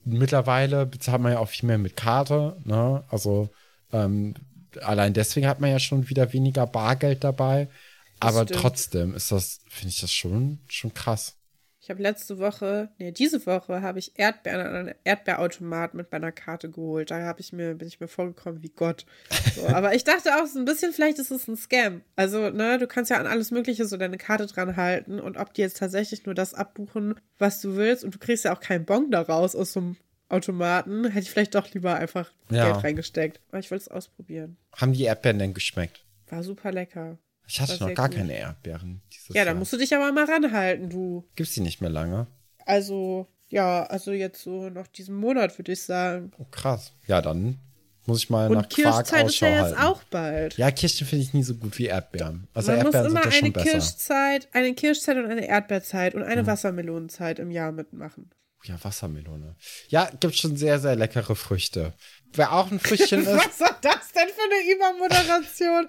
[0.05, 3.03] Mittlerweile bezahlt man ja auch viel mehr mit Karte, ne?
[3.09, 3.49] Also
[3.91, 4.35] ähm,
[4.81, 7.69] allein deswegen hat man ja schon wieder weniger Bargeld dabei.
[8.19, 8.61] Aber stimmt.
[8.61, 11.35] trotzdem ist das, finde ich das schon, schon krass.
[11.85, 16.31] Ich habe letzte Woche, nee, diese Woche habe ich Erdbeeren an einem Erdbeerautomat mit meiner
[16.31, 17.11] Karte geholt.
[17.11, 19.05] Da habe ich mir, bin ich mir vorgekommen wie Gott.
[19.53, 22.01] So, aber ich dachte auch so ein bisschen, vielleicht ist es ein Scam.
[22.15, 25.53] Also, ne, du kannst ja an alles Mögliche so deine Karte dran halten und ob
[25.53, 28.85] die jetzt tatsächlich nur das abbuchen, was du willst und du kriegst ja auch keinen
[28.85, 29.95] Bon daraus aus so einem
[30.27, 32.71] Automaten, hätte ich vielleicht doch lieber einfach Ja.
[32.71, 33.41] Geld reingesteckt.
[33.49, 34.57] Aber ich wollte es ausprobieren.
[34.75, 36.03] Haben die Erdbeeren denn geschmeckt?
[36.31, 37.19] War super lecker.
[37.47, 38.17] Ich hatte noch gar gut.
[38.17, 39.01] keine Erdbeeren.
[39.29, 39.55] Ja, da Jahr.
[39.55, 41.27] musst du dich aber mal ranhalten, du.
[41.35, 42.27] Gibt's die nicht mehr lange?
[42.65, 46.31] Also, ja, also jetzt so noch diesen Monat, würde ich sagen.
[46.37, 46.93] Oh, krass.
[47.07, 47.59] Ja, dann
[48.07, 49.81] muss ich mal nach Und Quark Kirschzeit ist Ausschau ja jetzt halten.
[49.81, 50.57] auch bald.
[50.57, 52.47] Ja, Kirschen finde ich nie so gut wie Erdbeeren.
[52.53, 53.69] Also Man muss Erdbeeren immer sind ja schon eine besser.
[53.71, 58.29] Kirschzeit, eine Kirschzeit und eine Erdbeerzeit und eine Wassermelonenzeit im Jahr mitmachen.
[58.63, 59.55] Ja, Wassermelone.
[59.89, 61.93] Ja, gibt schon sehr, sehr leckere Früchte.
[62.35, 65.87] Wer auch ein Früchtchen ist, Was war das denn für eine Übermoderation?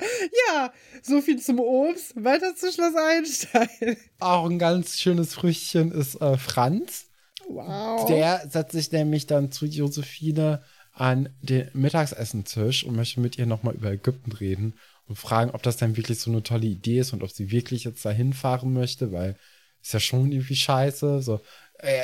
[0.48, 0.72] ja,
[1.02, 2.12] so viel zum Obst.
[2.22, 3.96] Weiter zu Schloss Einstein.
[4.20, 7.06] auch ein ganz schönes Früchtchen ist äh, Franz.
[7.48, 8.06] Wow.
[8.06, 13.74] Der setzt sich nämlich dann zu Josephine an den Mittagsessentisch und möchte mit ihr nochmal
[13.74, 14.74] über Ägypten reden
[15.06, 17.84] und fragen, ob das dann wirklich so eine tolle Idee ist und ob sie wirklich
[17.84, 19.36] jetzt dahin fahren möchte, weil
[19.86, 21.22] ist ja schon irgendwie scheiße.
[21.22, 21.40] So,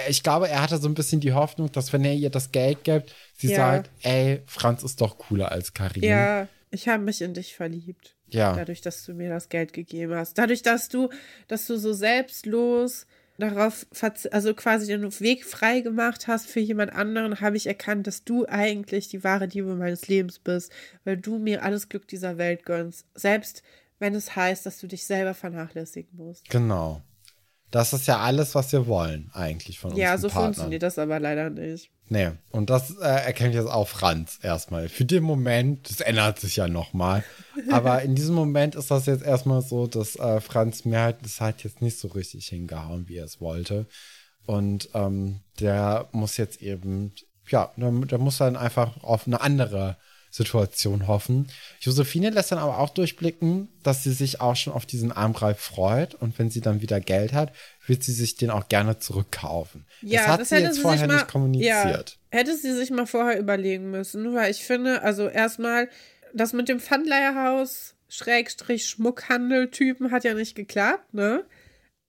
[0.08, 2.84] ich glaube, er hatte so ein bisschen die Hoffnung, dass wenn er ihr das Geld
[2.84, 3.56] gibt, sie Ja.
[3.56, 6.02] sagt, ey, Franz ist doch cooler als Karin.
[6.02, 8.14] Ja, ich habe mich in dich verliebt.
[8.28, 8.54] Ja.
[8.54, 10.38] Dadurch, dass du mir das Geld gegeben hast.
[10.38, 11.10] Dadurch, dass du,
[11.48, 13.06] dass du so selbstlos
[13.38, 13.86] darauf,
[14.30, 18.46] also quasi den Weg frei gemacht hast für jemand anderen, habe ich erkannt, dass du
[18.46, 20.72] eigentlich die wahre Liebe meines Lebens bist,
[21.04, 23.06] weil du mir alles Glück dieser Welt gönnst.
[23.14, 23.62] Selbst
[23.98, 26.48] wenn es heißt, dass du dich selber vernachlässigen musst.
[26.48, 27.02] Genau.
[27.72, 29.98] Das ist ja alles, was wir wollen, eigentlich von uns.
[29.98, 30.52] Ja, so Partnern.
[30.52, 31.90] funktioniert das aber leider nicht.
[32.10, 34.90] Nee, und das äh, erkennt jetzt auch Franz erstmal.
[34.90, 37.24] Für den Moment, das ändert sich ja nochmal.
[37.70, 41.64] Aber in diesem Moment ist das jetzt erstmal so, dass äh, Franz merkt, das hat
[41.64, 43.86] jetzt nicht so richtig hingehauen, wie er es wollte.
[44.44, 47.14] Und ähm, der muss jetzt eben,
[47.48, 49.96] ja, der, der muss dann einfach auf eine andere
[50.32, 51.46] Situation hoffen.
[51.80, 56.14] Josephine lässt dann aber auch durchblicken, dass sie sich auch schon auf diesen Armgreif freut
[56.14, 57.52] und wenn sie dann wieder Geld hat,
[57.86, 59.84] wird sie sich den auch gerne zurückkaufen.
[60.00, 62.18] das hat sie jetzt vorher nicht kommuniziert.
[62.32, 65.90] Ja, hätte sie sich mal vorher überlegen müssen, weil ich finde, also erstmal,
[66.32, 71.44] das mit dem Pfandleierhaus, Schrägstrich Schmuckhandel-Typen hat ja nicht geklappt, ne?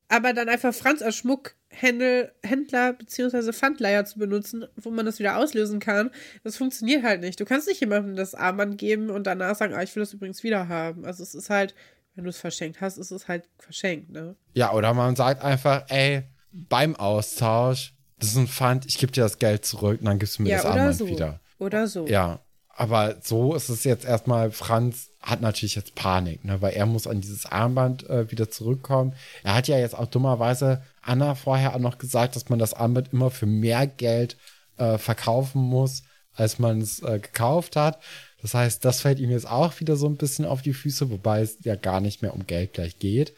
[0.07, 5.37] Aber dann einfach Franz als Schmuckhändler Händler beziehungsweise Pfandleiher zu benutzen, wo man das wieder
[5.37, 6.11] auslösen kann,
[6.43, 7.39] das funktioniert halt nicht.
[7.39, 10.43] Du kannst nicht jemandem das Armband geben und danach sagen, ah, ich will das übrigens
[10.43, 11.05] wieder haben.
[11.05, 11.75] Also es ist halt,
[12.15, 14.35] wenn du es verschenkt hast, ist es halt verschenkt, ne?
[14.53, 19.23] Ja, oder man sagt einfach, ey, beim Austausch, das ist ein Pfand, ich gebe dir
[19.23, 21.07] das Geld zurück und dann gibst du mir Ja, das Armband so.
[21.07, 21.39] wieder.
[21.57, 22.05] Oder so.
[22.07, 22.39] Ja,
[22.75, 27.07] aber so ist es jetzt erstmal, Franz hat natürlich jetzt Panik, ne, weil er muss
[27.07, 29.13] an dieses Armband äh, wieder zurückkommen.
[29.43, 33.13] Er hat ja jetzt auch dummerweise Anna vorher auch noch gesagt, dass man das Armband
[33.13, 34.37] immer für mehr Geld
[34.77, 36.03] äh, verkaufen muss,
[36.35, 38.01] als man es äh, gekauft hat.
[38.41, 41.41] Das heißt, das fällt ihm jetzt auch wieder so ein bisschen auf die Füße, wobei
[41.41, 43.33] es ja gar nicht mehr um Geld gleich geht.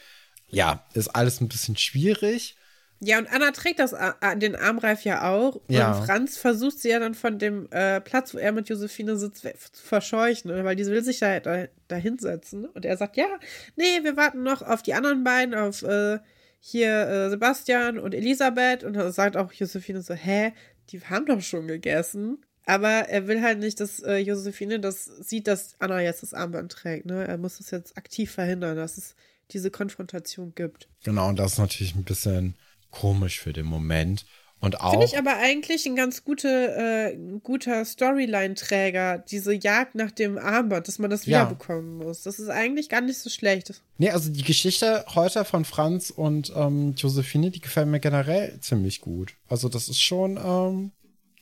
[0.50, 2.56] Ja, ist alles ein bisschen schwierig.
[3.02, 5.60] Ja, und Anna trägt das, äh, den Armreif ja auch.
[5.68, 5.92] Ja.
[5.92, 9.44] Und Franz versucht sie ja dann von dem äh, Platz, wo er mit Josephine sitzt,
[9.44, 10.64] zu verscheuchen, ne?
[10.64, 12.66] weil die will sich da, da, da hinsetzen.
[12.66, 13.28] Und er sagt, ja,
[13.76, 16.20] nee, wir warten noch auf die anderen beiden, auf äh,
[16.60, 18.84] hier äh, Sebastian und Elisabeth.
[18.84, 20.54] Und dann sagt auch Josephine so, hä,
[20.90, 22.40] die haben doch schon gegessen.
[22.66, 26.72] Aber er will halt nicht, dass äh, Josephine das sieht, dass Anna jetzt das Armband
[26.72, 27.06] trägt.
[27.06, 27.28] Ne?
[27.28, 29.16] Er muss es jetzt aktiv verhindern, dass es
[29.52, 30.88] diese Konfrontation gibt.
[31.04, 32.56] Genau, und das ist natürlich ein bisschen
[32.92, 34.26] komisch für den Moment.
[34.62, 34.92] Und auch.
[34.92, 40.88] Finde ich aber eigentlich ein ganz gute, äh, guter Storyline-Träger, diese Jagd nach dem Armband,
[40.88, 41.42] dass man das Ja.
[41.42, 42.24] wiederbekommen muss.
[42.24, 43.82] Das ist eigentlich gar nicht so schlecht.
[43.98, 49.02] Nee, also die Geschichte heute von Franz und ähm, Josephine, die gefällt mir generell ziemlich
[49.02, 49.36] gut.
[49.48, 50.92] Also das ist schon, ähm,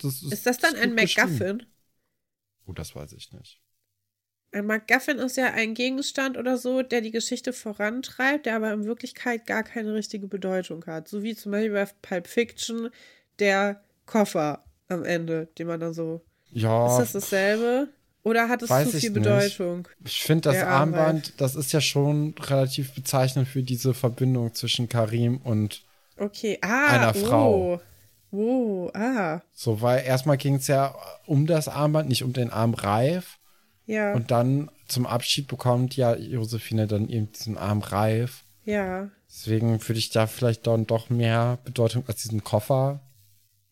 [0.02, 0.96] das ist, Ist das dann ist ein.
[0.96, 1.64] MacGuffin?
[2.66, 3.60] Oh, das weiß ich nicht.
[4.54, 8.86] Ein MacGuffin ist ja ein Gegenstand oder so, der die Geschichte vorantreibt, der aber in
[8.86, 11.08] Wirklichkeit gar keine richtige Bedeutung hat.
[11.08, 12.90] So wie zum Beispiel bei Pulp Fiction
[13.40, 16.22] der Koffer am Ende, den man dann so.
[16.52, 17.90] Ja, Ist das dasselbe?
[18.22, 19.24] Oder hat es Weiß zu viel nicht.
[19.24, 19.88] Bedeutung?
[20.06, 21.00] ich finde das Armreif.
[21.00, 25.82] Armband, das ist ja schon relativ bezeichnend für diese Verbindung zwischen Karim und
[26.18, 26.60] Okay.
[26.62, 27.26] Ah, Einer oh.
[27.26, 27.82] Frau.
[28.32, 29.42] Oh, ah.
[29.54, 30.96] so, weil erstmal ging es ja
[31.26, 33.38] um das Armband, nicht um den Armreif.
[33.86, 34.14] Ja.
[34.14, 38.44] Und dann zum Abschied bekommt ja Josephine dann eben diesen Armreif.
[38.66, 39.10] ja.
[39.36, 43.02] Deswegen würde ich da vielleicht dann doch mehr Bedeutung als diesen Koffer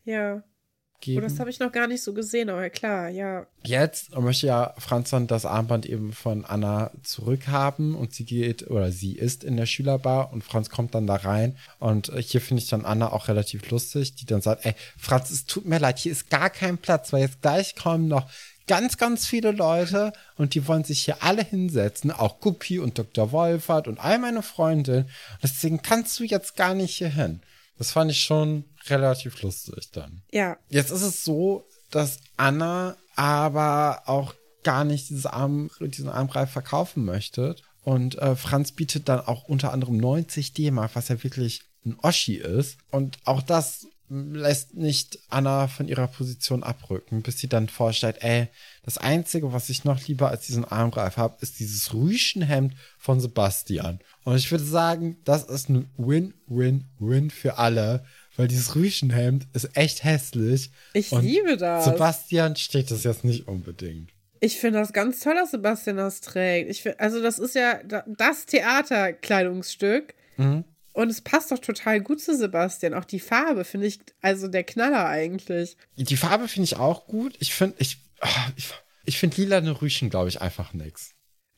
[0.06, 0.38] Ja.
[0.38, 1.22] Oh, geben.
[1.22, 3.46] das habe ich noch gar nicht so gesehen, aber klar, ja.
[3.64, 8.92] Jetzt möchte ja Franz dann das Armband eben von Anna zurückhaben und sie geht oder
[8.92, 12.64] sie ist in der Schülerbar und Franz kommt dann da rein und äh, hier finde
[12.64, 16.00] ich dann Anna auch relativ lustig, die dann sagt, ey, Franz, es tut mir leid,
[16.00, 18.30] hier ist gar kein Platz, weil jetzt gleich kommen noch
[18.68, 23.32] ganz, ganz viele Leute und die wollen sich hier alle hinsetzen, auch Guppi und Dr.
[23.32, 25.10] Wolfert und all meine Freundinnen.
[25.42, 27.42] Deswegen kannst du jetzt gar nicht hier hin.
[27.78, 30.22] Das fand ich schon relativ lustig dann.
[30.32, 30.58] Ja.
[30.70, 34.34] Jetzt ist es so, dass Anna aber auch
[34.64, 37.56] gar nicht dieses Arm, diesen Armreif verkaufen möchte.
[37.84, 42.36] Und äh, Franz bietet dann auch unter anderem 90 D-Mark, was ja wirklich ein Oschi
[42.36, 42.78] ist.
[42.92, 48.50] Und auch das lässt nicht Anna von ihrer Position abrücken, bis sie dann vorstellt, ey,
[48.84, 54.00] das Einzige, was ich noch lieber als diesen Armreif habe, ist dieses Rüschenhemd von Sebastian.
[54.26, 58.04] Und ich würde sagen, das ist ein Win-Win-Win für alle,
[58.36, 60.72] weil dieses Rüschenhemd ist echt hässlich.
[60.94, 61.86] Ich liebe das.
[61.86, 64.10] Sebastian steht das jetzt nicht unbedingt.
[64.40, 66.70] Ich finde das ganz toll, dass Sebastian das trägt.
[66.70, 70.16] Ich find, also, das ist ja da- das Theaterkleidungsstück.
[70.38, 70.64] Mhm.
[70.94, 72.94] Und es passt doch total gut zu Sebastian.
[72.94, 75.78] Auch die Farbe finde ich, also der Knaller eigentlich.
[75.96, 77.36] Die Farbe finde ich auch gut.
[77.40, 78.70] Ich finde, ich, ah, ich,
[79.06, 81.12] ich finde lilane Rüschen, glaube ich, einfach nix.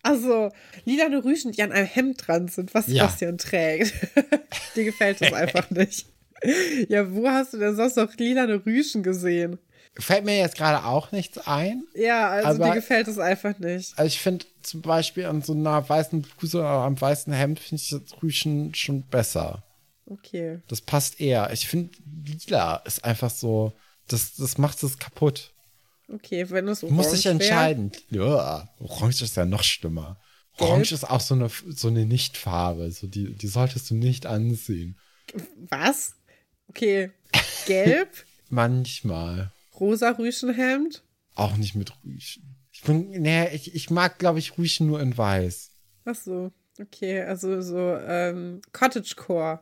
[0.04, 0.52] Also,
[0.86, 3.06] lilane Rüschen, die an einem Hemd dran sind, was Ja.
[3.06, 3.94] Sebastian trägt.
[4.76, 6.06] Dir gefällt das einfach nicht.
[6.90, 9.58] Ja, wo hast du denn sonst noch lilane Rüschen gesehen?
[9.96, 11.84] Fällt mir jetzt gerade auch nichts ein.
[11.94, 13.98] Ja, also dir gefällt es einfach nicht.
[13.98, 17.82] Also ich finde zum Beispiel an so einer weißen Bluse oder am weißen Hemd finde
[17.84, 19.64] ich das Rüschen schon besser.
[20.08, 20.60] Okay.
[20.68, 21.52] Das passt eher.
[21.54, 21.92] Ich finde,
[22.26, 23.74] lila ist einfach so,
[24.08, 25.52] das, das macht es kaputt.
[26.12, 27.92] Okay, wenn es Du musst dich orange wär- entscheiden.
[28.10, 30.18] Ja, orange ist ja noch schlimmer.
[30.58, 30.70] Gelb?
[30.70, 32.92] Orange ist auch so eine, so eine Nichtfarbe.
[32.92, 34.98] So die, die solltest du nicht anziehen.
[35.70, 36.16] Was?
[36.68, 37.12] Okay.
[37.68, 38.10] Gelb,
[38.50, 39.52] Manchmal.
[39.80, 41.04] Rosa Rüschenhemd.
[41.36, 42.56] Auch nicht mit Rüschen.
[42.72, 45.72] Ich bin, nee, ich, ich mag, glaube ich, Rüschen nur in weiß.
[46.06, 46.52] Ach so.
[46.80, 49.60] Okay, also so ähm, Cottagecore.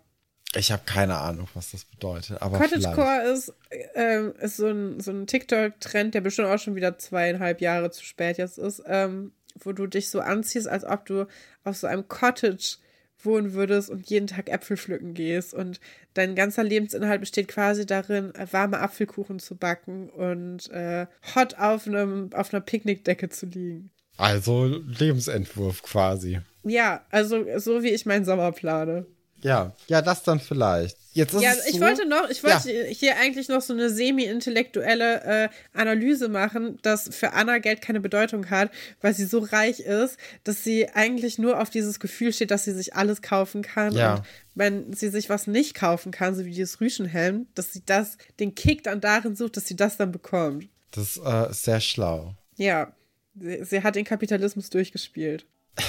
[0.56, 2.42] Ich habe keine Ahnung, was das bedeutet.
[2.42, 2.58] Aber.
[2.58, 3.54] Cottagecore ist,
[3.96, 8.04] ähm, ist so ein, so ein TikTok-Trend, der bestimmt auch schon wieder zweieinhalb Jahre zu
[8.04, 11.28] spät jetzt ist, ähm, wo du dich so anziehst, als ob du
[11.64, 12.78] auf so einem Cottage
[13.26, 15.54] wohnen würdest und jeden Tag Äpfel pflücken gehst.
[15.54, 15.80] Und
[16.14, 22.30] dein ganzer Lebensinhalt besteht quasi darin, warme Apfelkuchen zu backen und äh, hot auf, einem,
[22.34, 23.92] auf einer Picknickdecke zu liegen.
[24.18, 26.40] Also Lebensentwurf quasi.
[26.64, 29.06] Ja, also so wie ich meinen Sommer plane.
[29.44, 30.98] Ja, ja, das dann vielleicht.
[31.14, 33.90] Jetzt ist Ja, es ich so, wollte noch, ich wollte hier eigentlich noch so eine
[33.90, 38.72] semi-intellektuelle äh, Analyse machen, dass für Anna Geld keine Bedeutung hat,
[39.02, 42.74] weil sie so reich ist, dass sie eigentlich nur auf dieses Gefühl steht, dass sie
[42.74, 43.94] sich alles kaufen kann.
[43.94, 44.16] Ja.
[44.16, 44.24] Und
[44.56, 48.56] wenn sie sich was nicht kaufen kann, so wie dieses Rüschenhelm, dass sie das, den
[48.56, 50.70] Kick dann darin sucht, dass sie das dann bekommt.
[50.92, 52.36] Das äh, ist sehr schlau.
[52.56, 52.94] Ja,
[53.36, 55.46] sie, sie hat den Kapitalismus durchgespielt.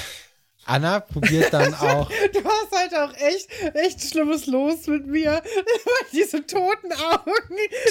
[0.65, 2.09] Anna probiert dann auch.
[2.09, 5.41] Du hast halt auch echt, echt schlimmes Los mit mir.
[6.13, 7.31] Diese toten Augen,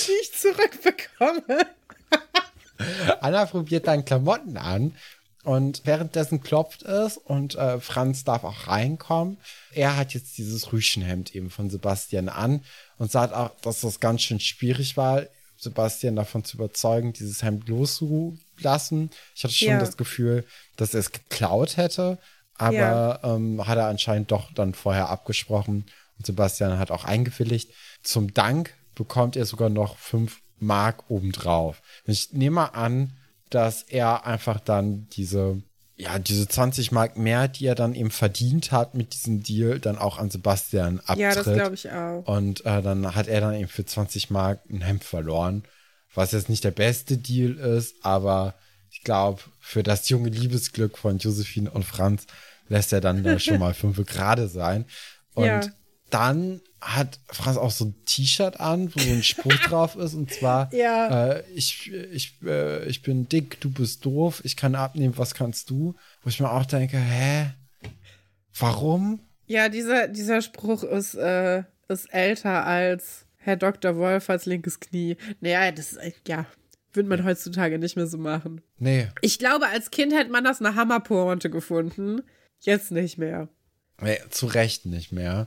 [0.07, 1.67] die ich zurückbekomme.
[3.21, 4.97] Anna probiert dann Klamotten an
[5.45, 9.37] und währenddessen klopft es und äh, Franz darf auch reinkommen.
[9.73, 12.65] Er hat jetzt dieses Rüschenhemd eben von Sebastian an
[12.99, 15.23] und sagt auch, dass das ganz schön schwierig war,
[15.57, 19.11] Sebastian davon zu überzeugen, dieses Hemd loszulassen.
[19.35, 19.79] Ich hatte schon Ja.
[19.81, 20.45] das Gefühl,
[20.77, 22.19] dass er es geklaut hätte,
[22.63, 23.35] aber Ja.
[23.35, 25.85] ähm, hat er anscheinend doch dann vorher abgesprochen
[26.19, 27.71] und Sebastian hat auch eingewilligt.
[28.03, 31.83] Zum Dank bekommt er sogar noch fünf Mark obendrauf.
[32.05, 33.13] Ich nehme mal an,
[33.51, 35.61] dass er einfach dann diese,
[35.97, 39.99] ja, diese 20 Mark mehr, die er dann eben verdient hat mit diesem Deal, dann
[39.99, 41.19] auch an Sebastian abtritt.
[41.19, 42.27] Ja, das glaube ich auch.
[42.27, 45.65] Und äh, dann hat er dann eben für 20 Mark ein Hemd verloren,
[46.15, 48.55] was jetzt nicht der beste Deal ist, aber
[48.91, 52.27] ich glaube, für das junge Liebesglück von Josephine und Franz
[52.69, 54.85] lässt er dann da schon mal fünf gerade sein.
[55.35, 55.61] Und Ja.
[56.11, 60.33] dann hat Franz auch so ein T-Shirt an, wo so ein Spruch drauf ist, und
[60.33, 61.31] zwar, Ja.
[61.35, 65.71] äh, ich, ich, äh, ich bin dick, du bist doof, ich kann abnehmen, was kannst
[65.71, 65.95] du?
[66.23, 67.53] Wo ich mir auch denke, hä?
[68.59, 69.21] Warum?
[69.47, 73.97] Ja, dieser, dieser Spruch ist, äh, ist älter als Herr Dr.
[73.97, 75.17] Wolf als linkes Knie.
[75.41, 76.47] Naja, das ist, ja,
[76.93, 78.61] würde man heutzutage nicht mehr so machen.
[78.79, 82.23] Nee, Ich glaube, als Kind hätte man das eine Hammerpointe gefunden.
[82.63, 83.49] Jetzt nicht mehr.
[84.01, 85.47] nee, zu Recht nicht mehr.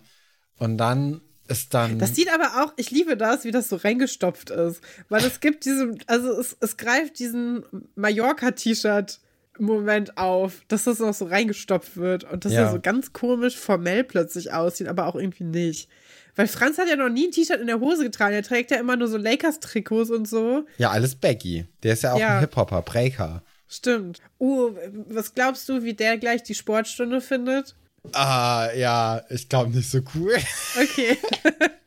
[0.57, 1.99] Und dann ist dann.
[1.99, 4.82] Das sieht aber auch, ich liebe das, wie das so reingestopft ist.
[5.09, 7.63] Weil es gibt diesen, also es, es greift diesen
[7.95, 12.61] Mallorca-T-Shirt-Moment auf, dass das noch so reingestopft wird und dass Ja.
[12.63, 15.89] er so ganz komisch formell plötzlich aussieht, aber auch irgendwie nicht.
[16.36, 18.34] Weil Franz hat ja noch nie ein T-Shirt in der Hose getragen.
[18.36, 20.66] Er trägt ja immer nur so Lakers-Trikots und so.
[20.78, 21.66] ja, alles Baggy.
[21.84, 22.36] Der ist ja auch Ja.
[22.36, 23.41] ein Hip-Hopper, Breaker.
[23.68, 24.22] Stimmt.
[24.39, 24.72] Uh,
[25.09, 27.76] was glaubst du, wie der gleich die Sportstunde findet?
[28.13, 30.36] Ah, ja, ich glaube nicht so cool.
[30.80, 31.18] Okay.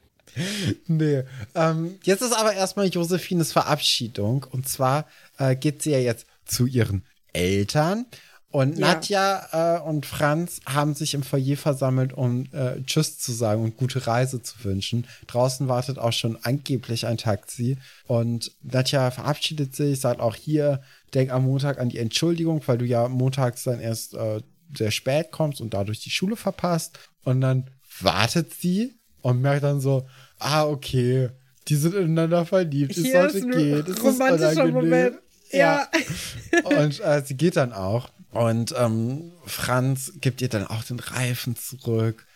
[0.86, 1.22] nee.
[1.54, 4.46] Ähm, jetzt ist aber erstmal Josephines Verabschiedung.
[4.50, 5.06] Und zwar
[5.38, 8.06] äh, geht sie ja jetzt zu ihren Eltern.
[8.50, 8.94] Und Ja.
[8.94, 13.76] Nadja äh, und Franz haben sich im Foyer versammelt, um äh, Tschüss zu sagen und
[13.76, 15.06] gute Reise zu wünschen.
[15.26, 17.76] Draußen wartet auch schon angeblich ein Taxi.
[18.06, 20.80] Und Nadja verabschiedet sich, sagt auch hier,
[21.14, 24.40] denk am Montag an die Entschuldigung, weil du ja montags dann erst äh,
[24.76, 26.98] sehr spät kommst und dadurch die Schule verpasst.
[27.24, 30.06] Und dann wartet sie und merkt dann so,
[30.38, 31.30] ah, okay,
[31.68, 32.96] die sind ineinander verliebt.
[32.96, 33.80] es Hier sollte ist ein gehen.
[33.80, 34.74] Es ist romantischer unangenehm.
[34.74, 35.18] Moment.
[35.50, 35.88] Ja.
[36.64, 38.10] Und äh, sie geht dann auch.
[38.30, 42.26] Und ähm, Franz gibt ihr dann auch den Reifen zurück.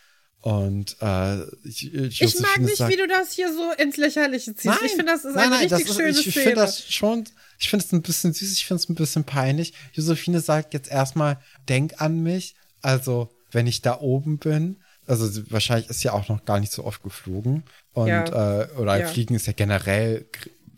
[0.42, 4.76] Und äh, ich, Ich mag nicht, wie du das hier so ins Lächerliche ziehst.
[4.84, 6.44] ich finde, das ist nein, eine nein, richtig ist- schöne ich, ich Szene.
[6.46, 7.24] finde das schon,
[7.60, 9.72] ich finde es ein bisschen süß, ich finde es ein bisschen peinlich.
[9.92, 11.38] Josephine sagt jetzt erstmal,
[11.68, 12.56] denk an mich.
[12.82, 16.84] Also, wenn ich da oben bin, also wahrscheinlich ist ja auch noch gar nicht so
[16.84, 17.62] oft geflogen.
[17.92, 18.62] Und Ja.
[18.62, 19.06] äh, oder Ja.
[19.06, 20.26] Fliegen ist ja generell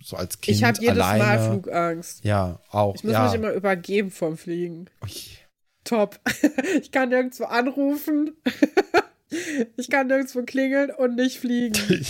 [0.02, 1.24] so als Kind ich habe jedes alleine.
[1.24, 2.22] Mal Flugangst.
[2.24, 2.94] Ja, auch.
[2.96, 3.24] Ich muss ja.
[3.24, 4.90] mich immer übergeben vom Fliegen.
[5.02, 5.10] Ui.
[5.84, 6.20] Top.
[6.82, 8.36] Ich kann nirgendwo anrufen.
[9.76, 11.78] Ich kann nirgendwo klingeln und nicht fliegen.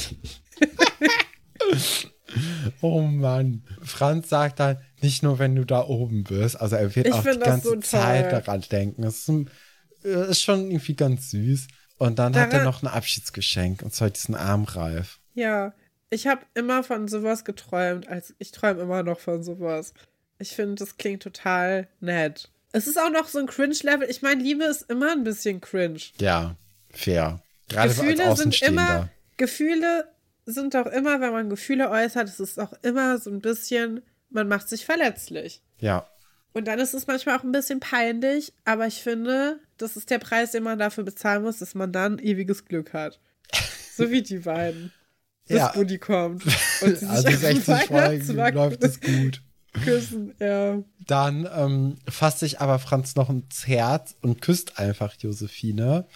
[2.81, 3.62] Oh Mann.
[3.83, 7.20] Franz sagt dann, nicht nur wenn du da oben bist, also er wird Ich auch
[7.22, 7.77] die das ganze so.
[7.77, 9.03] Zeit daran denken.
[9.03, 9.51] Das ist, ein,
[10.05, 11.68] äh, ist schon irgendwie ganz süß.
[11.99, 15.20] Und dann hat er Daran- noch ein Abschiedsgeschenk, und zwar diesen Armreif.
[15.35, 15.75] Ja,
[16.11, 18.09] ich habe immer von sowas geträumt.
[18.09, 19.95] Als ich träume immer noch von sowas.
[20.39, 22.51] Ich finde, das klingt total nett.
[22.72, 24.11] Es ist auch noch so ein Cringe-Level.
[24.11, 26.01] Ich meine, Liebe ist immer ein bisschen cringe.
[26.20, 26.57] Ja,
[26.95, 27.40] fair.
[27.68, 30.09] Gerade Gefühle sind immer, Gefühle
[30.47, 34.49] sind doch immer, wenn man Gefühle äußert, es ist auch immer so ein bisschen, man
[34.49, 35.62] macht sich verletzlich.
[35.78, 36.07] Ja.
[36.53, 40.18] Und dann ist es manchmal auch ein bisschen peinlich, aber ich finde, das ist der
[40.18, 43.18] Preis, den man dafür bezahlen muss, dass man dann ewiges Glück hat.
[43.97, 44.92] So wie die beiden.
[45.49, 45.72] Bis Ja.
[45.72, 46.45] Buddy kommt.
[46.80, 49.42] Und sie Also auf dem 60 Folgen läuft es gut.
[49.84, 50.34] küssen.
[50.38, 50.82] Ja.
[51.07, 56.07] Dann ähm, fasst sich aber Franz noch ins Herz und küsst einfach Josephine.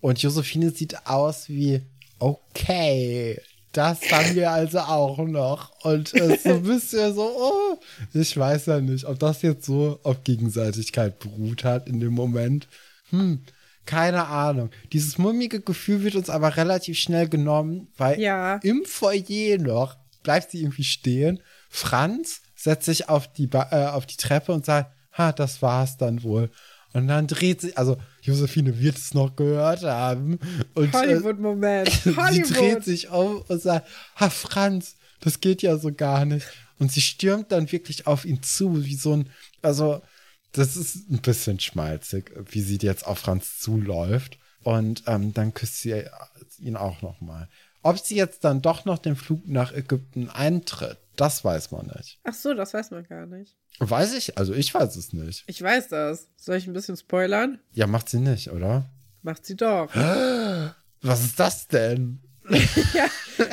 [0.00, 1.82] Und Josephine sieht aus wie,
[2.18, 3.40] okay,
[3.72, 5.72] das haben wir also auch noch.
[5.84, 7.80] Und ist so ein bisschen so, oh,
[8.14, 12.68] ich weiß ja nicht, ob das jetzt so auf Gegenseitigkeit beruht hat in dem Moment.
[13.10, 13.42] Hm,
[13.86, 14.70] keine Ahnung.
[14.92, 18.56] Dieses mummige Gefühl wird uns aber relativ schnell genommen, weil Ja.
[18.62, 21.40] im Foyer noch bleibt sie irgendwie stehen.
[21.70, 25.96] Franz setzt sich auf die, ba äh, auf die Treppe und sagt, ha, das war's
[25.96, 26.50] dann wohl.
[26.92, 27.96] Und dann dreht sie, also
[28.28, 30.38] Josephine wird es noch gehört haben.
[30.74, 31.90] Und, äh, Hollywood-Moment.
[32.04, 32.84] Sie dreht Hollywood.
[32.84, 36.46] sich um und sagt, ha Franz, das geht ja so gar nicht.
[36.78, 39.30] und sie stürmt dann wirklich auf ihn zu, wie so ein,
[39.62, 40.00] also
[40.52, 44.38] das ist ein bisschen schmalzig, wie sie jetzt auf Franz zuläuft.
[44.62, 46.04] Und ähm, dann küsst sie
[46.58, 47.48] ihn auch noch mal.
[47.82, 52.20] Ob sie jetzt dann doch noch den Flug nach Ägypten eintritt, das weiß man nicht.
[52.24, 53.56] Ach so, das weiß man gar nicht.
[53.80, 54.38] Weiß ich?
[54.38, 55.44] Also ich weiß es nicht.
[55.46, 56.28] Ich weiß das.
[56.36, 57.58] Soll ich ein bisschen spoilern?
[57.72, 58.88] Ja, macht sie nicht, oder?
[59.22, 59.94] Macht sie doch.
[61.02, 62.20] Was ist das denn?
[62.94, 63.06] ja,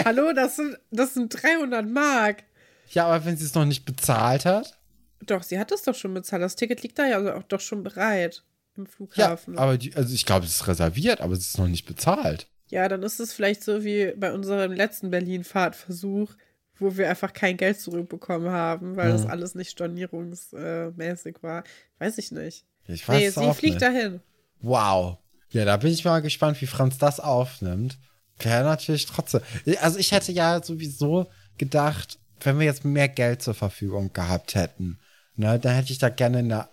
[0.06, 2.44] hallo, das sind, das sind 300 Mark.
[2.92, 4.80] Ja, aber wenn sie es noch nicht bezahlt hat?
[5.26, 6.42] Doch, sie hat es doch schon bezahlt.
[6.42, 8.44] Das Ticket liegt da ja also auch doch schon bereit
[8.78, 9.56] im Flughafen.
[9.56, 12.48] Ja, aber die, also ich glaube, es ist reserviert, aber es ist noch nicht bezahlt.
[12.68, 16.34] Ja, dann ist es vielleicht so wie bei unserem letzten Berlin-Fahrtversuch,
[16.80, 19.14] wo wir einfach kein Geld zurückbekommen haben, weil mhm.
[19.14, 21.64] das alles nicht stornierungsmäßig war.
[22.00, 22.66] Weiß ich nicht.
[22.88, 23.82] Ich weiß nee, sie fliegt nicht.
[23.82, 24.22] dahin.
[24.62, 25.18] Wow.
[25.50, 27.98] Ja, da bin ich mal gespannt, wie Franz das aufnimmt.
[28.40, 29.42] Wäre natürlich trotzdem.
[29.82, 35.00] Also ich hätte ja sowieso gedacht, wenn wir jetzt mehr Geld zur Verfügung gehabt hätten,
[35.36, 36.68] ne, dann hätte ich da gerne eine,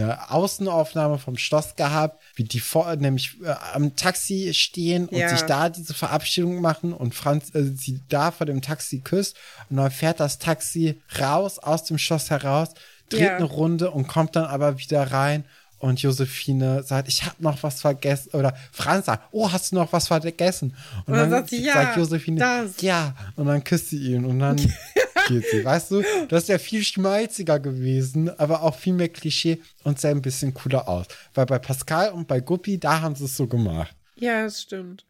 [0.00, 5.28] eine Außenaufnahme vom Schloss gehabt, wie die vor, nämlich äh, am Taxi stehen und ja.
[5.28, 9.36] sich da diese Verabschiedung machen und Franz äh, sie da vor dem Taxi küsst
[9.70, 12.70] und dann fährt das Taxi raus aus dem Schloss heraus,
[13.08, 13.36] dreht ja.
[13.36, 15.44] eine Runde und kommt dann aber wieder rein
[15.78, 18.30] und Josephine sagt, ich habe noch was vergessen.
[18.32, 20.74] Oder Franz sagt, oh, hast du noch was vergessen?
[21.06, 22.82] Und, und dann, dann, sagt sie, ja, sagt Josephine, das.
[22.82, 23.14] ja.
[23.36, 24.56] Und dann küsst sie ihn und dann
[25.28, 25.64] geht sie.
[25.64, 30.22] Weißt du, das wäre viel schmalziger gewesen, aber auch viel mehr Klischee und sah ein
[30.22, 31.06] bisschen cooler aus.
[31.34, 33.94] Weil bei Pascal und bei Guppi, da haben sie es so gemacht.
[34.16, 35.04] Ja, das stimmt.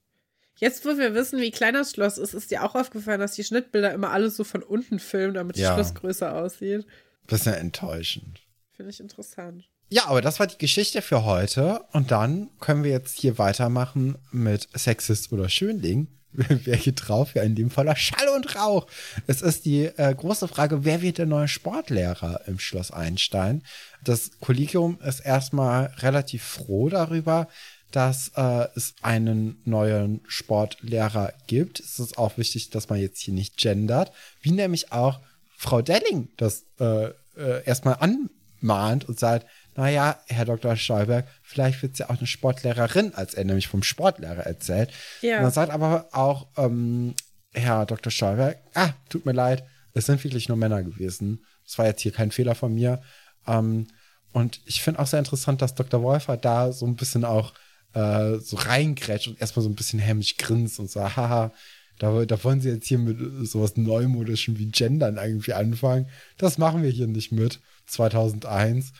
[0.56, 3.44] Jetzt, wo wir wissen, wie klein das Schloss ist, ist dir auch aufgefallen, dass die
[3.44, 5.74] Schnittbilder immer alles so von unten filmen, damit das ja.
[5.74, 6.84] Schloss größer aussieht.
[7.26, 8.40] Bisschen enttäuschend.
[8.72, 9.68] Finde ich interessant.
[9.90, 11.84] Ja, aber das war die Geschichte für heute.
[11.92, 16.08] Und dann können wir jetzt hier weitermachen mit Sexist oder Schönling.
[16.32, 17.34] wer geht drauf?
[17.34, 18.86] Ja, in dem Fall Schall und Rauch.
[19.26, 23.62] Es ist die äh, große Frage, wer wird der neue Sportlehrer im Schloss Einstein?
[24.04, 27.48] Das Kollegium ist erstmal relativ froh darüber,
[27.90, 31.80] dass äh, es einen neuen Sportlehrer gibt.
[31.80, 34.12] Es ist auch wichtig, dass man jetzt hier nicht gendert,
[34.42, 35.20] wie nämlich auch
[35.56, 37.06] Frau Delling das äh,
[37.36, 39.46] äh, erstmal anmahnt und sagt,
[39.78, 40.74] naja, Herr Dr.
[40.74, 44.90] Stolberg, vielleicht wird es ja auch eine Sportlehrerin, als er nämlich vom Sportlehrer erzählt.
[45.22, 45.36] Ja.
[45.36, 47.14] Und dann sagt aber auch ähm,
[47.52, 48.10] Herr Dr.
[48.10, 49.62] Stolberg, ah, tut mir leid,
[49.94, 51.44] es sind wirklich nur Männer gewesen.
[51.64, 53.00] Das war jetzt hier kein Fehler von mir.
[53.46, 53.86] Ähm,
[54.32, 56.02] und ich finde auch sehr interessant, dass Dr.
[56.02, 57.54] Wolfer da so ein bisschen auch
[57.94, 61.52] äh, so reingrätscht und erstmal so ein bisschen hämisch grinst und so, haha,
[62.00, 66.08] da, da wollen sie jetzt hier mit sowas Neumodischem wie Gendern irgendwie anfangen.
[66.36, 67.60] Das machen wir hier nicht mit.
[67.86, 68.92] 2001.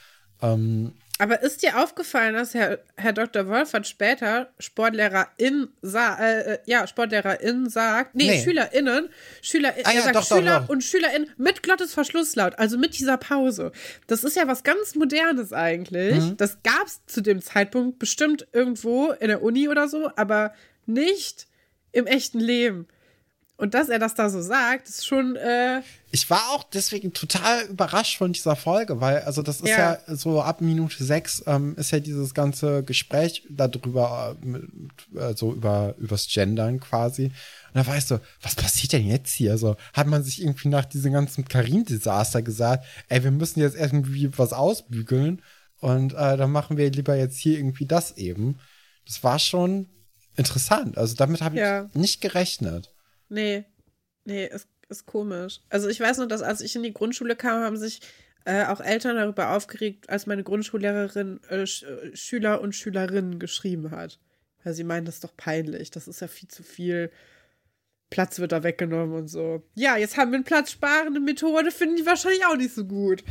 [0.43, 3.49] Ähm, aber ist dir aufgefallen, dass Herr, Herr Dr.
[3.49, 8.43] Wolfert später Sportlehrerin sa äh, äh, ja, Sportlehrerin sagt, nee, nee.
[8.43, 9.09] SchülerInnen,
[9.43, 10.69] SchülerInnen, ah, ja, er sagt doch, Schüler doch, doch.
[10.69, 13.73] und SchülerInnen mit Glottes Verschlusslaut, also mit dieser Pause.
[14.07, 16.21] Das ist ja was ganz Modernes eigentlich.
[16.21, 16.37] Mhm.
[16.37, 20.55] Das gab es zu dem Zeitpunkt bestimmt irgendwo in der Uni oder so, aber
[20.87, 21.49] nicht
[21.91, 22.87] im echten Leben.
[23.59, 25.35] Und dass er das da so sagt, ist schon.
[25.35, 25.83] Äh
[26.13, 30.17] ich war auch deswegen total überrascht von dieser Folge, weil, also, das ist ja, ja
[30.17, 34.37] so ab Minute sechs ähm, ist ja dieses ganze Gespräch darüber,
[35.17, 37.25] äh, so über, übers Gendern quasi.
[37.25, 37.33] Und
[37.75, 39.51] da weißt du, was passiert denn jetzt hier?
[39.51, 44.31] Also, hat man sich irgendwie nach diesem ganzen Karin-Desaster gesagt, ey, wir müssen jetzt irgendwie
[44.39, 45.43] was ausbügeln
[45.81, 48.61] und äh, dann machen wir lieber jetzt hier irgendwie das eben.
[49.05, 49.89] Das war schon
[50.37, 50.97] interessant.
[50.97, 51.91] Also, damit habe ich ja.
[51.93, 52.93] nicht gerechnet.
[53.29, 53.65] Nee,
[54.25, 55.61] nee, ist, ist komisch.
[55.69, 58.01] Also ich weiß nur, dass als ich in die Grundschule kam, haben sich
[58.45, 63.91] äh, auch Eltern darüber aufgeregt, als meine Grundschullehrerin äh, Sch äh, Schüler und Schülerinnen geschrieben
[63.91, 64.19] hat.
[64.65, 67.11] Weil sie meinen, das ist doch peinlich, das ist ja viel zu viel.
[68.11, 69.63] Platz wird da weggenommen und so.
[69.75, 73.23] Ja, jetzt haben wir eine platzsparende Methode, finden die wahrscheinlich auch nicht so gut.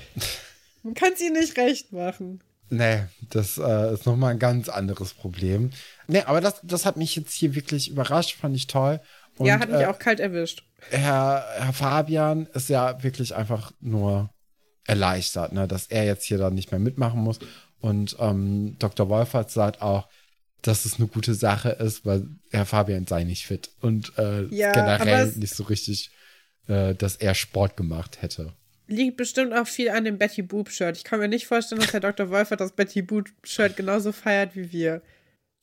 [0.84, 2.44] Man kann es ihnen nicht recht machen.
[2.70, 5.72] Nee, das äh, ist nochmal ein ganz anderes Problem.
[6.08, 9.00] Nee, aber das, das hat mich jetzt hier wirklich überrascht, fand ich toll.
[9.38, 10.64] Und, ja, hat mich äh, auch kalt erwischt.
[10.90, 14.30] Herr, Herr Fabian ist ja wirklich einfach nur
[14.86, 17.40] erleichtert, ne, dass er jetzt hier dann nicht mehr mitmachen muss.
[17.80, 19.10] Und ähm, Dr.
[19.10, 20.08] Wolfert sagt auch,
[20.62, 24.72] dass es eine gute Sache ist, weil Herr Fabian sei nicht fit und äh, ja,
[24.72, 26.10] generell nicht so richtig,
[26.68, 28.54] äh, dass er Sport gemacht hätte.
[28.88, 30.98] Liegt bestimmt auch viel an dem Betty Boop-Shirt.
[30.98, 32.30] Ich kann mir nicht vorstellen, dass Herr Dr.
[32.30, 35.02] Wolfert das Betty Boop-Shirt genauso feiert wie wir.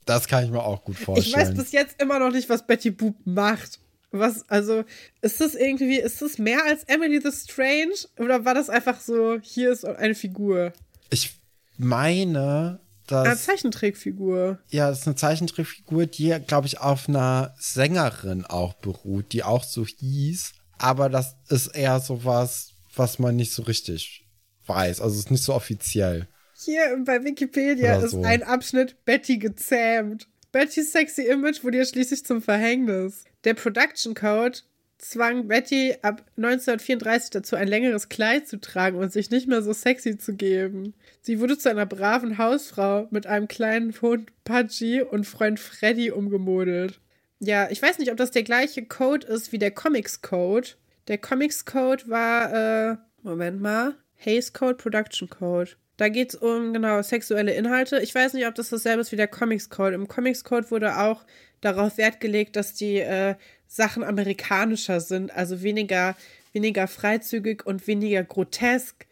[0.05, 1.27] Das kann ich mir auch gut vorstellen.
[1.27, 3.81] Ich weiß bis jetzt immer noch nicht, was Betty Boop macht.
[4.11, 4.85] Was, also,
[5.23, 7.95] ist das irgendwie, ist das mehr als Emily the Strange?
[8.19, 10.73] Oder war das einfach so, hier ist eine Figur?
[11.11, 11.41] Ich
[11.77, 12.79] meine,
[13.09, 13.27] dass.
[13.27, 14.61] Eine Zeichentrickfigur.
[14.69, 19.65] Ja, das ist eine Zeichentrickfigur, die, glaube ich, auf einer Sängerin auch beruht, die auch
[19.65, 20.53] so hieß.
[20.79, 24.27] Aber das ist eher sowas was man nicht so richtig
[24.67, 25.01] weiß.
[25.01, 26.29] Also es ist nicht so offiziell.
[26.57, 28.23] Hier bei Wikipedia Oder ist so.
[28.23, 30.29] ein Abschnitt Betty gezähmt.
[30.53, 33.25] Bettys sexy Image wurde ihr schließlich zum Verhängnis.
[33.43, 34.61] Der Production Code
[34.99, 39.73] zwang Betty ab 1934 dazu, ein längeres Kleid zu tragen und sich nicht mehr so
[39.73, 40.95] sexy zu geben.
[41.21, 47.01] Sie wurde zu einer braven Hausfrau mit einem kleinen Hund Pudgy und Freund Freddy umgemodelt.
[47.41, 50.69] Ja, ich weiß nicht, ob das der gleiche Code ist wie der Comics Code.
[51.09, 55.73] Der Comics Code war, äh, Moment mal, Haze Code, Production Code.
[55.97, 58.01] Da geht es um, genau, sexuelle Inhalte.
[58.01, 59.95] Ich weiß nicht, ob das dasselbe ist wie der Comics Code.
[59.95, 61.25] Im Comics Code wurde auch
[61.61, 63.37] darauf Wert gelegt, dass die äh,
[63.67, 66.17] Sachen amerikanischer sind, also weniger,
[66.53, 69.07] weniger freizügig und weniger grotesk.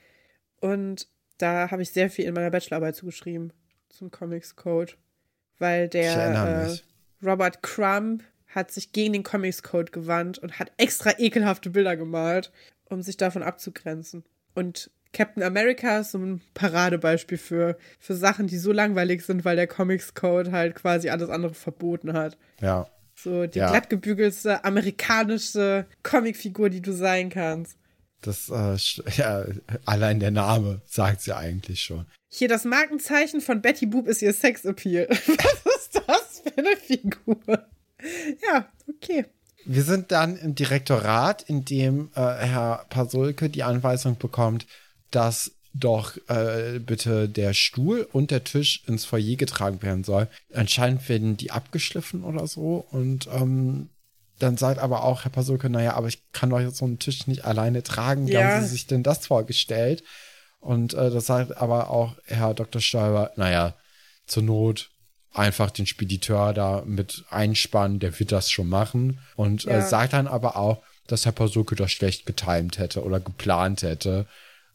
[0.60, 1.08] Und
[1.38, 3.52] da habe ich sehr viel in meiner Bachelorarbeit zugeschrieben
[3.88, 4.94] zum Comics Code.
[5.58, 7.24] Weil der äh.
[7.24, 12.52] Robert Crumb hat sich gegen den Comics Code gewandt und hat extra ekelhafte Bilder gemalt,
[12.84, 14.24] um sich davon abzugrenzen.
[14.54, 19.56] Und Captain America ist so ein Paradebeispiel für, für Sachen, die so langweilig sind, weil
[19.56, 22.38] der Comics Code halt quasi alles andere verboten hat.
[22.60, 22.86] Ja.
[23.14, 23.70] So die Ja.
[23.70, 27.76] glattgebügelste amerikanische Comicfigur, die du sein kannst.
[28.22, 28.76] Das, äh,
[29.16, 29.44] ja,
[29.84, 32.06] allein der Name sagt ja eigentlich schon.
[32.28, 35.06] Hier das Markenzeichen von Betty Boop ist ihr Sexappeal.
[35.10, 37.38] Was ist das für eine Figur?
[38.50, 39.26] Ja, okay.
[39.64, 44.66] Wir sind dann im Direktorat, in dem äh, Herr Pasulke die Anweisung bekommt,
[45.14, 50.28] dass doch äh, bitte der Stuhl und der Tisch ins Foyer getragen werden soll.
[50.52, 52.86] Anscheinend werden die abgeschliffen oder so.
[52.90, 53.88] Und ähm,
[54.38, 57.26] dann sagt aber auch Herr Pasulke, naja, aber ich kann doch jetzt so einen Tisch
[57.26, 58.28] nicht alleine tragen.
[58.28, 58.40] Wie Ja.
[58.42, 60.02] haben Sie sich denn das vorgestellt?
[60.60, 62.80] Und äh, das sagt aber auch Herr Dr.
[62.82, 63.74] Stoiber, naja,
[64.26, 64.90] zur Not
[65.32, 69.20] einfach den Spediteur da mit einspannen, der wird das schon machen.
[69.36, 69.80] Und äh, Ja.
[69.80, 74.26] sagt dann aber auch, dass Herr Pasulke das schlecht getimt hätte oder geplant hätte.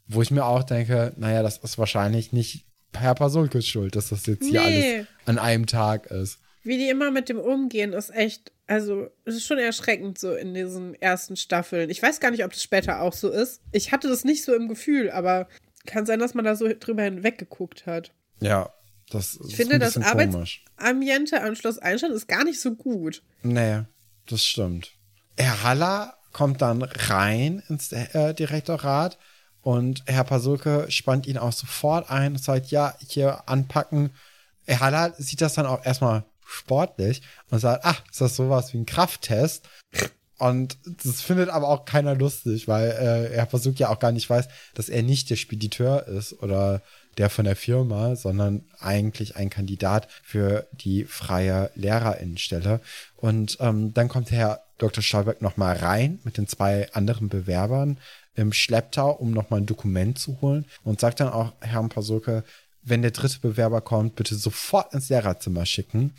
[0.07, 4.25] Wo ich mir auch denke, naja, das ist wahrscheinlich nicht Herr Pasulkes Schuld, dass das
[4.25, 4.93] jetzt hier Nee.
[4.95, 6.39] alles an einem Tag ist.
[6.63, 10.53] Wie die immer mit dem umgehen, ist echt, also es ist schon erschreckend so in
[10.53, 11.89] diesen ersten Staffeln.
[11.89, 13.61] Ich weiß gar nicht, ob das später auch so ist.
[13.71, 15.47] Ich hatte das nicht so im Gefühl, aber
[15.85, 18.11] kann sein, dass man da so drüber hinweggeguckt hat.
[18.41, 18.73] Ja,
[19.09, 20.65] das ist Ich finde, ein das bisschen komisch.
[20.77, 23.21] Arbeitsambiente am Schloss Einstein ist gar nicht so gut.
[23.43, 23.81] Nee,
[24.27, 24.91] das stimmt.
[25.37, 29.17] Herr Haller kommt dann rein ins äh, Direktorat
[29.61, 34.11] und Herr Pasulke spannt ihn auch sofort ein und sagt, ja, hier anpacken.
[34.65, 38.77] Herr Haller sieht das dann auch erstmal sportlich und sagt, ach, ist das sowas wie
[38.77, 39.67] ein Krafttest?
[40.37, 44.29] Und das findet aber auch keiner lustig, weil äh, Herr Pasulke ja auch gar nicht
[44.29, 46.81] weiß, dass er nicht der Spediteur ist oder
[47.17, 52.81] der von der Firma, sondern eigentlich ein Kandidat für die freie Lehrerinnenstelle.
[53.15, 55.01] Und ähm, dann kommt Herr Dr.
[55.01, 57.99] Stolberg nochmal rein mit den zwei anderen Bewerbern
[58.37, 62.43] im Schlepptau, um nochmal ein Dokument zu holen und sagt dann auch Herrn Pasulke,
[62.83, 66.13] wenn der dritte Bewerber kommt, bitte sofort ins Lehrerzimmer schicken.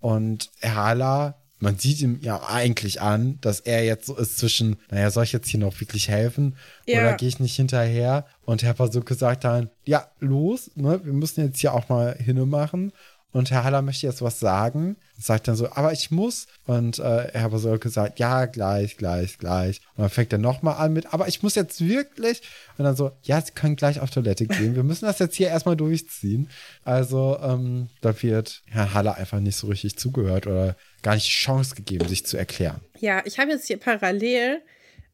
[0.00, 4.76] Und Herr Haller, man sieht ihm ja eigentlich an, dass er jetzt so ist zwischen,
[4.90, 6.56] naja, soll ich jetzt hier noch wirklich helfen
[6.86, 7.00] Ja.
[7.00, 8.26] oder gehe ich nicht hinterher?
[8.44, 12.46] Und Herr Pasulke sagt dann, ja, los, ne, wir müssen jetzt hier auch mal hinne
[12.46, 12.92] machen.
[13.30, 16.46] Und Herr Haller möchte jetzt was sagen und sagt dann so, aber ich muss.
[16.64, 19.80] Und äh, Herr Pasulke sagt, ja, gleich, gleich, gleich.
[19.96, 22.40] Und dann fängt er nochmal an mit, aber ich muss jetzt wirklich.
[22.78, 24.74] Und dann so, ja, Sie können gleich auf Toilette gehen.
[24.74, 26.48] Wir müssen das jetzt hier erstmal durchziehen.
[26.84, 31.32] Also, ähm, da wird Herr Haller einfach nicht so richtig zugehört oder gar nicht die
[31.32, 32.80] Chance gegeben, sich zu erklären.
[32.98, 34.62] Ja, ich habe jetzt hier parallel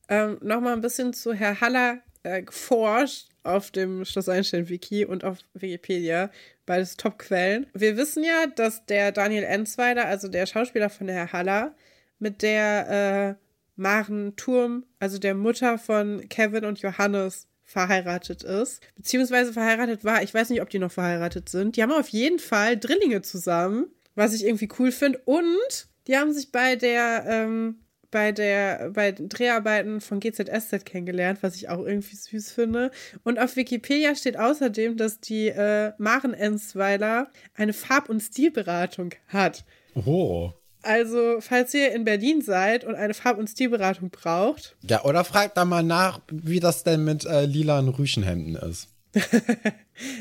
[0.09, 5.25] ähm, noch mal ein bisschen zu Herr Haller äh, geforscht auf dem Schloss Einstein-Wiki und
[5.25, 6.31] auf Wikipedia,
[6.67, 7.67] beides Top-Quellen.
[7.75, 11.75] Wir wissen ja, dass der Daniel Enzweiler, also der Schauspieler von Herr Haller,
[12.19, 13.45] mit der äh,
[13.77, 20.23] Maren Turm, also der Mutter von Kevin und Johannes, verheiratet ist, beziehungsweise verheiratet war.
[20.23, 21.77] Ich weiß nicht, ob die noch verheiratet sind.
[21.77, 25.21] Die haben auf jeden Fall Drillinge zusammen, was ich irgendwie cool finde.
[25.25, 27.81] Und die haben sich bei der, ähm,
[28.15, 32.93] bei der, bei den Dreharbeiten von GZSZ kennengelernt, was ich auch irgendwie süß finde.
[33.25, 39.65] Und auf Wikipedia steht außerdem, dass die äh, Maren Enzweiler eine Farb- und Stilberatung hat.
[39.97, 40.53] Oh.
[40.83, 45.57] Also, falls ihr in Berlin seid und eine Farb- und Stilberatung braucht, Ja, oder fragt
[45.57, 48.87] da mal nach, wie das denn mit äh, lilanen Rüschenhemden ist.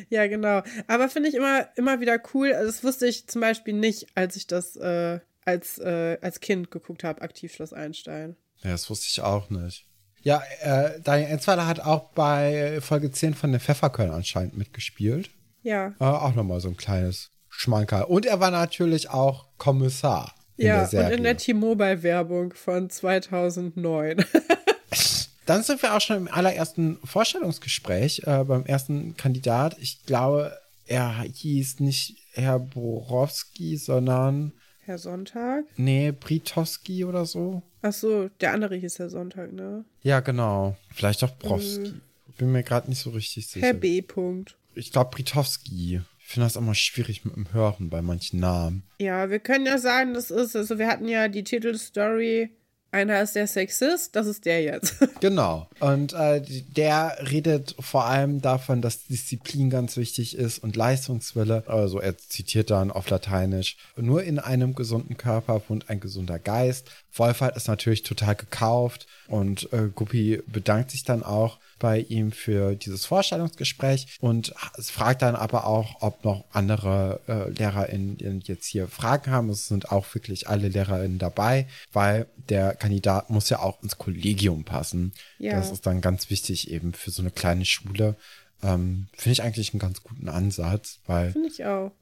[0.10, 0.62] Ja, genau.
[0.86, 2.54] Aber finde ich immer, immer wieder cool.
[2.54, 6.72] Also das wusste ich zum Beispiel nicht, als ich das äh, als, äh, als Kind
[6.72, 8.36] geguckt habe, aktiv Schloss Einstein.
[8.64, 9.86] Ja, das wusste ich auch nicht.
[10.22, 15.30] Ja, äh, Daniel Enzweiler hat auch bei Folge 10 von den Pfefferkörnern anscheinend mitgespielt.
[15.64, 15.94] Ja.
[16.00, 18.04] Äh, auch nochmal so ein kleines Schmankerl.
[18.04, 21.08] Und er war natürlich auch Kommissar in ja, der Serie.
[21.08, 24.26] und in der T-Mobile-Werbung von 2009.
[25.46, 29.76] Dann sind wir auch schon im allerersten Vorstellungsgespräch äh, beim ersten Kandidat.
[29.80, 34.54] Ich glaube, er hieß nicht Herr Borowski, sondern
[34.86, 35.66] Herr Sonntag?
[35.78, 37.62] nee, Britowski oder so.
[37.82, 39.86] Ach so, der andere hieß Herr Sonntag, ne?
[40.02, 40.76] Ja, genau.
[40.94, 41.94] Vielleicht auch Browski.
[42.38, 43.66] Bin mir gerade nicht so richtig sicher.
[43.66, 44.02] Herr B.
[44.02, 44.58] Punkt.
[44.76, 46.02] Ich glaube Britowski.
[46.20, 48.84] Ich finde das immer schwierig mit dem Hören bei manchen Namen.
[49.00, 52.50] Ja, wir können ja sagen, das ist, also wir hatten ja die Titelstory,
[52.94, 54.96] einer ist der Sexist, das ist der jetzt.
[55.20, 55.68] Genau.
[55.80, 56.41] Und äh,
[56.76, 61.64] der redet vor allem davon, dass Disziplin ganz wichtig ist und Leistungswille.
[61.68, 66.89] Also er zitiert dann auf Lateinisch, nur in einem gesunden Körper wohnt ein gesunder Geist.
[67.14, 72.76] Wolfhard ist natürlich total gekauft und äh, Guppi bedankt sich dann auch bei ihm für
[72.76, 79.32] dieses Vorstellungsgespräch und fragt dann aber auch, ob noch andere äh, LehrerInnen jetzt hier Fragen
[79.32, 79.50] haben.
[79.50, 84.66] Es sind auch wirklich alle LehrerInnen dabei, weil der Kandidat muss ja auch ins Kollegium
[84.66, 85.14] passen.
[85.40, 85.56] Ja.
[85.56, 88.18] Das ist dann ganz wichtig eben für so eine kleine Schule.
[88.62, 91.94] Ähm, Finde ich eigentlich einen ganz guten Ansatz, weil Finde ich auch.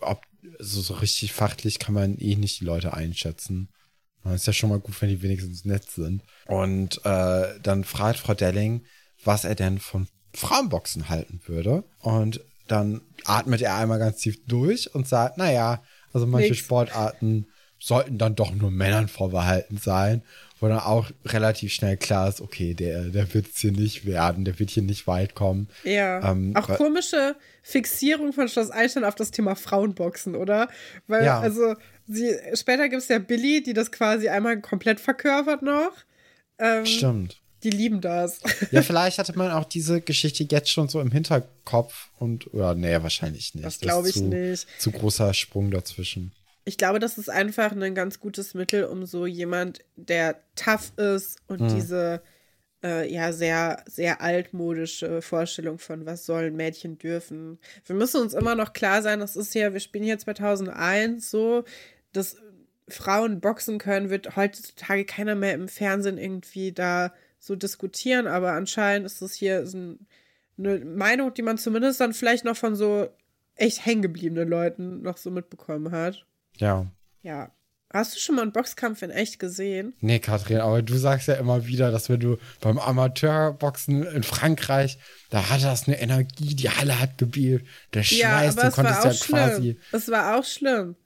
[0.00, 0.22] ob,
[0.60, 3.68] so, so richtig fachlich kann man eh nicht die Leute einschätzen.
[4.22, 6.22] Man ist ja schon mal gut, wenn die wenigstens nett sind.
[6.46, 8.84] Und äh, dann fragt Frau Delling,
[9.24, 11.82] was er denn von Frauenboxen halten würde.
[11.98, 15.82] Und dann atmet er einmal ganz tief durch und sagt, naja,
[16.12, 16.58] also manche Nix.
[16.58, 17.48] Sportarten
[17.78, 20.22] sollten dann doch nur Männern vorbehalten sein.
[20.60, 24.44] Wo dann auch relativ schnell klar ist, okay, der, der wird es hier nicht werden,
[24.44, 25.68] der wird hier nicht weit kommen.
[25.84, 26.32] Ja.
[26.32, 30.68] Ähm, auch komische Fixierung von Schloss Einstein auf das Thema Frauenboxen, oder?
[31.06, 31.38] Weil, Ja.
[31.38, 31.76] also,
[32.08, 35.92] sie, später gibt es ja Billy, die das quasi einmal komplett verkörpert noch.
[36.58, 37.40] Ähm, Stimmt.
[37.62, 38.40] Die lieben das.
[38.72, 43.00] Ja, vielleicht hatte man auch diese Geschichte jetzt schon so im Hinterkopf und, oder nee,
[43.00, 43.64] wahrscheinlich nicht.
[43.64, 44.66] Das glaube ich zu, nicht.
[44.80, 46.32] Zu großer Sprung dazwischen.
[46.68, 51.38] Ich glaube, das ist einfach ein ganz gutes Mittel, um so jemand, der tough ist
[51.46, 52.20] und diese
[52.84, 57.58] äh, ja sehr, sehr altmodische Vorstellung von, was sollen Mädchen dürfen.
[57.86, 61.64] Wir müssen uns immer noch klar sein, das ist ja, wir spielen hier 2001 so,
[62.12, 62.36] dass
[62.86, 69.06] Frauen boxen können, wird heutzutage keiner mehr im Fernsehen irgendwie da so diskutieren, aber anscheinend
[69.06, 70.06] ist das hier so ein,
[70.58, 73.08] eine Meinung, die man zumindest dann vielleicht noch von so
[73.54, 76.26] echt hängengebliebenen Leuten noch so mitbekommen hat.
[76.58, 76.86] Ja.
[77.22, 77.50] Ja.
[77.90, 79.94] Hast du schon mal einen Boxkampf in echt gesehen?
[80.00, 84.98] Nee, Katrin, aber du sagst ja immer wieder, dass wenn du beim Amateurboxen in Frankreich,
[85.30, 89.62] da hat das eine Energie, die Halle hat gebebt, der Schweiß, du konntest ja quasi.
[89.62, 89.76] schlimm.
[89.92, 90.96] Es war auch schlimm.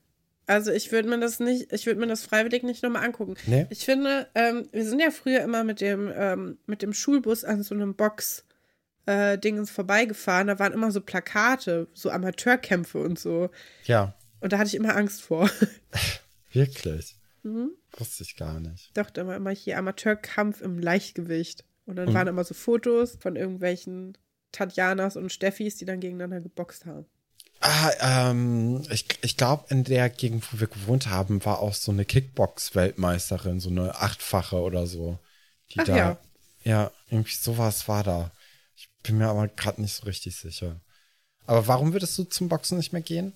[0.46, 3.36] Also ich würde mir das nicht, ich würde mir das freiwillig nicht nochmal angucken.
[3.46, 3.66] Nee?
[3.70, 7.62] Ich finde, ähm, wir sind ja früher immer mit dem, ähm, mit dem Schulbus an
[7.62, 8.44] so einem Box
[9.06, 10.48] äh, Dingens vorbeigefahren.
[10.48, 13.50] Da waren immer so Plakate, so Amateurkämpfe und so.
[13.84, 15.48] Ja, Und da hatte ich immer Angst vor.
[16.52, 17.16] wirklich.
[17.44, 17.70] Mhm.
[17.96, 18.90] Wusste ich gar nicht.
[18.94, 21.64] Doch, da war immer hier Amateurkampf im Leichtgewicht.
[21.86, 24.16] Und dann waren immer so Fotos von irgendwelchen
[24.52, 27.06] Tatjanas und Steffis, die dann gegeneinander geboxt haben.
[27.60, 31.92] Ah, ähm, ich, ich glaube, in der Gegend, wo wir gewohnt haben, war auch so
[31.92, 35.18] eine Kickbox-Weltmeisterin, so eine achtfache oder so.
[35.70, 36.18] Die Ach da, ja.
[36.64, 38.32] Ja, irgendwie sowas war da.
[38.76, 40.80] Ich bin mir aber gerade nicht so richtig sicher.
[41.46, 43.32] Aber warum würdest du zum Boxen nicht mehr gehen?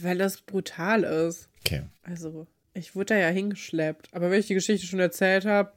[0.00, 1.48] Weil das brutal ist.
[1.60, 1.82] Okay.
[2.02, 4.08] Also, ich wurde da ja hingeschleppt.
[4.12, 5.72] Aber wenn ich die Geschichte schon erzählt habe,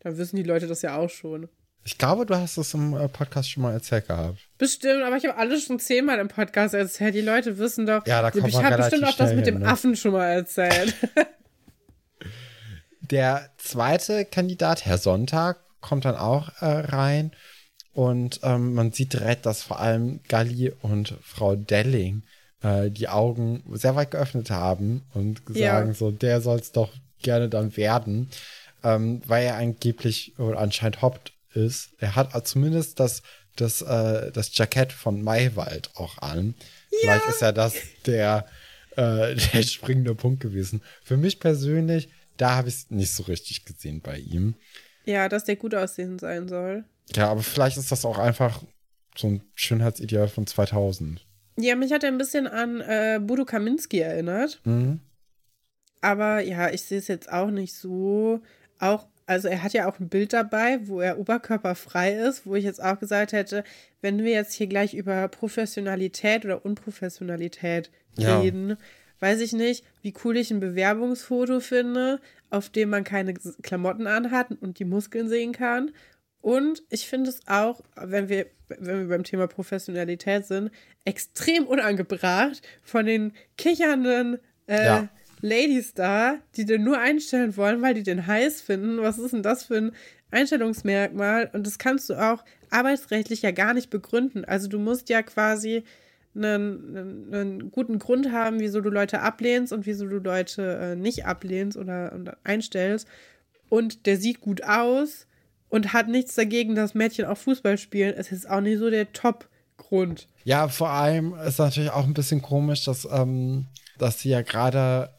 [0.00, 1.48] dann wissen die Leute das ja auch schon.
[1.84, 4.38] Ich glaube, du hast es im äh, Podcast schon mal erzählt gehabt.
[4.58, 7.14] Bestimmt, aber ich habe alles schon zehnmal im Podcast erzählt.
[7.14, 8.06] Die Leute wissen doch.
[8.06, 9.68] Ja, da kommt ich habe bestimmt auch das mit dem hin, ne?
[9.68, 10.94] Affen schon mal erzählt.
[13.00, 17.32] Der zweite Kandidat, Herr Sonntag, kommt dann auch äh, rein.
[17.92, 22.22] Und ähm, man sieht direkt, dass vor allem Galli und Frau Delling
[22.62, 25.74] äh, die Augen sehr weit geöffnet haben und Ja.
[25.76, 26.92] sagen so, der soll es doch
[27.22, 28.28] gerne dann werden,
[28.82, 31.90] ähm, weil er angeblich oder anscheinend Haupt ist.
[31.98, 33.22] Er hat zumindest das,
[33.56, 36.54] das, äh, das Jackett von Maywald auch an.
[37.00, 37.74] Vielleicht ist ja das
[38.06, 38.46] der,
[38.96, 40.82] äh, der springende Punkt gewesen.
[41.02, 44.54] Für mich persönlich, da habe ich es nicht so richtig gesehen bei ihm.
[45.04, 46.84] ja, dass der gut aussehen sein soll.
[47.14, 48.62] Ja, aber vielleicht ist das auch einfach
[49.16, 51.26] so ein Schönheitsideal von 2000.
[51.60, 54.60] Ja, mich hat er ein bisschen an äh, Bodo Kaminski erinnert.
[54.64, 55.00] Mhm.
[56.00, 58.40] Aber ja, ich sehe es jetzt auch nicht so.
[58.78, 62.64] Auch, also er hat ja auch ein Bild dabei, wo er oberkörperfrei ist, wo ich
[62.64, 63.64] jetzt auch gesagt hätte,
[64.00, 68.40] wenn wir jetzt hier gleich über Professionalität oder Unprofessionalität Ja.
[68.40, 68.76] reden,
[69.20, 74.50] weiß ich nicht, wie cool ich ein Bewerbungsfoto finde, auf dem man keine Klamotten anhat
[74.60, 75.90] und die Muskeln sehen kann.
[76.40, 80.70] Und ich finde es auch, wenn wir, wenn wir beim Thema Professionalität sind,
[81.04, 85.08] extrem unangebracht von den kichernden äh, Ja.
[85.42, 89.00] Ladies da, die den nur einstellen wollen, weil die den heiß finden.
[89.00, 89.92] Was ist denn das für ein
[90.30, 94.44] Einstellungsmerkmal und das kannst du auch arbeitsrechtlich ja gar nicht begründen.
[94.44, 95.82] Also du musst ja quasi
[96.34, 100.96] einen, einen, einen guten Grund haben, wieso du Leute ablehnst und wieso du Leute äh,
[100.96, 103.08] nicht ablehnst oder, oder einstellst.
[103.68, 105.26] Und der sieht gut aus
[105.70, 108.14] und hat nichts dagegen, dass Mädchen auch Fußball spielen.
[108.16, 110.28] Es ist auch nicht so der Top-Grund.
[110.44, 113.66] Ja, vor allem ist natürlich auch ein bisschen komisch, dass, ähm,
[113.96, 115.10] dass sie ja gerade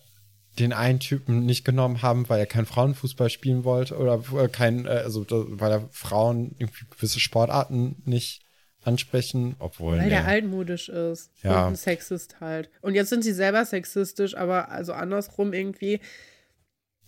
[0.60, 4.86] den einen Typen nicht genommen haben, weil er kein Frauenfußball spielen wollte oder äh, kein,
[4.86, 8.44] äh, also weil er Frauen irgendwie gewisse Sportarten nicht
[8.84, 9.94] ansprechen, obwohl.
[9.98, 10.10] Weil nee.
[10.10, 11.32] der altmodisch ist.
[11.44, 11.68] Ja.
[11.68, 12.70] Und ein Sexist halt.
[12.82, 16.02] Und jetzt sind sie selber sexistisch, aber also andersrum irgendwie.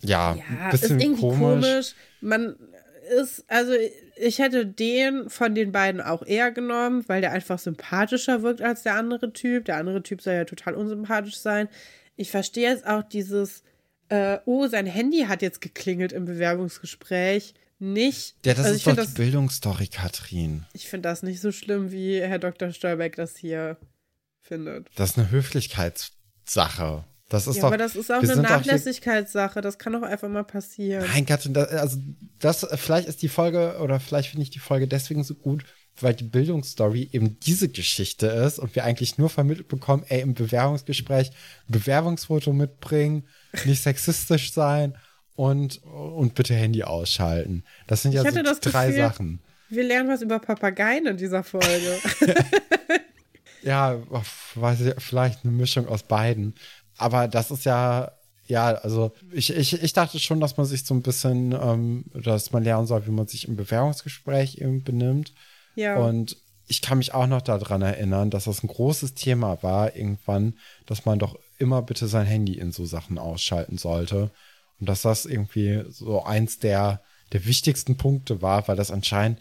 [0.00, 1.38] Ja, Ja, ist irgendwie komisch.
[1.40, 1.94] komisch.
[2.20, 2.56] Man
[3.04, 3.72] ist, also
[4.16, 8.82] ich hätte den von den beiden auch eher genommen, weil der einfach sympathischer wirkt als
[8.82, 9.64] der andere Typ.
[9.66, 11.68] Der andere Typ soll ja total unsympathisch sein.
[12.16, 13.62] Ich verstehe jetzt auch dieses,
[14.08, 17.54] äh, oh, sein Handy hat jetzt geklingelt im Bewerbungsgespräch.
[17.78, 18.36] Nicht.
[18.46, 20.64] Ja, das also ist doch finde die das, Bildungsstory, Katrin.
[20.72, 22.70] ich find das nicht so schlimm, wie Herr Dr.
[22.70, 23.76] Stolbeck das hier
[24.40, 24.88] findet.
[24.94, 27.04] Das ist eine Höflichkeitssache.
[27.34, 27.68] Das ist ja, doch.
[27.68, 29.60] aber das ist auch eine Nachlässigkeitssache.
[29.60, 31.04] Das kann doch einfach mal passieren.
[31.12, 31.98] Nein, Katrin, das, also
[32.38, 35.64] das, vielleicht ist die Folge, oder vielleicht finde ich die Folge deswegen so gut,
[36.00, 40.34] weil die Bildungsstory eben diese Geschichte ist und wir eigentlich nur vermittelt bekommen, ey, im
[40.34, 43.26] Bewerbungsgespräch ein Bewerbungsfoto mitbringen,
[43.64, 44.96] nicht sexistisch sein
[45.34, 47.64] und, und bitte Handy ausschalten.
[47.88, 48.30] Das sind ja so
[48.60, 49.40] drei Gefühl- Sachen.
[49.70, 51.98] Wir lernen was über Papageien in dieser Folge.
[53.64, 53.98] Ja,
[54.54, 56.54] weiß ich, vielleicht eine Mischung aus beiden.
[56.96, 58.12] Aber das ist ja,
[58.46, 62.52] ja, also ich, ich, ich dachte schon, dass man sich so ein bisschen, ähm, dass
[62.52, 65.32] man lernen soll, wie man sich im Bewerbungsgespräch eben benimmt.
[65.74, 65.96] ja.
[65.96, 66.36] Und
[66.66, 70.54] ich kann mich auch noch daran erinnern, dass das ein großes Thema war irgendwann,
[70.86, 74.30] dass man doch immer bitte sein Handy in so Sachen ausschalten sollte.
[74.80, 79.40] Und dass das irgendwie so eins der, der wichtigsten Punkte war, weil das anscheinend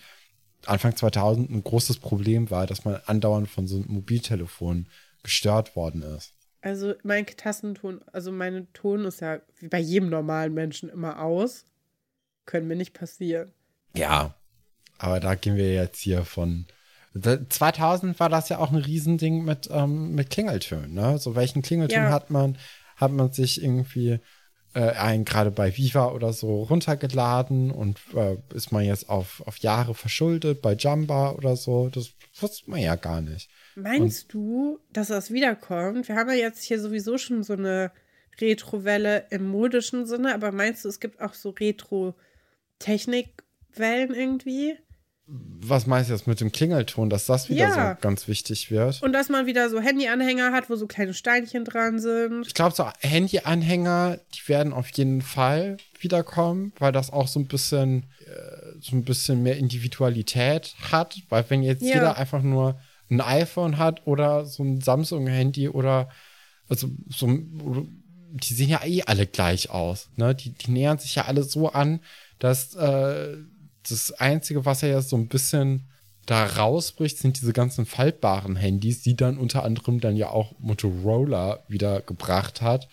[0.66, 4.88] Anfang 2000 ein großes Problem war, dass man andauernd von so einem Mobiltelefon
[5.24, 6.33] gestört worden ist.
[6.64, 11.66] Also mein Tastenton, also mein Ton ist ja wie bei jedem normalen Menschen immer aus.
[12.46, 13.52] Können mir nicht passieren.
[13.94, 14.34] Ja,
[14.98, 16.66] aber da gehen wir jetzt hier von.
[17.14, 21.18] 2000 war das ja auch ein Riesending mit, ähm, mit Klingeltönen, ne?
[21.20, 22.10] So welchen Klingelton Ja.
[22.10, 22.58] hat man,
[22.96, 24.20] hat man sich irgendwie
[24.74, 29.58] äh, ein gerade bei Viva oder so runtergeladen und äh, ist man jetzt auf, auf
[29.58, 31.90] Jahre verschuldet bei Jamba oder so.
[31.90, 33.50] Das wusste man ja gar nicht.
[33.76, 36.08] Meinst du, dass das wiederkommt?
[36.08, 37.92] Wir haben ja jetzt hier sowieso schon so eine
[38.42, 44.76] Retrowelle im modischen Sinne, aber meinst du, es gibt auch so Retro-Technikwellen irgendwie?
[45.26, 47.96] Was meinst du jetzt mit dem Klingelton, dass das wieder Ja.
[47.96, 49.02] so ganz wichtig wird?
[49.02, 52.46] Und dass man wieder so Handyanhänger hat, wo so kleine Steinchen dran sind.
[52.46, 57.48] Ich glaube, so Handy-Anhänger, die werden auf jeden Fall wiederkommen, weil das auch so ein
[57.48, 61.16] bisschen, äh, so ein bisschen mehr Individualität hat.
[61.30, 61.94] Weil wenn jetzt Ja.
[61.96, 62.78] jeder einfach nur
[63.14, 66.10] ein iPhone hat oder so ein Samsung-Handy oder
[66.68, 67.28] also so
[68.34, 70.10] die sehen ja eh alle gleich aus.
[70.16, 70.34] Ne?
[70.34, 72.00] Die, die nähern sich ja alle so an,
[72.40, 73.38] dass äh,
[73.88, 75.88] das Einzige, was ja so ein bisschen
[76.26, 81.64] da rausbricht, sind diese ganzen faltbaren Handys, die dann unter anderem dann ja auch Motorola
[81.68, 82.88] wieder gebracht hat,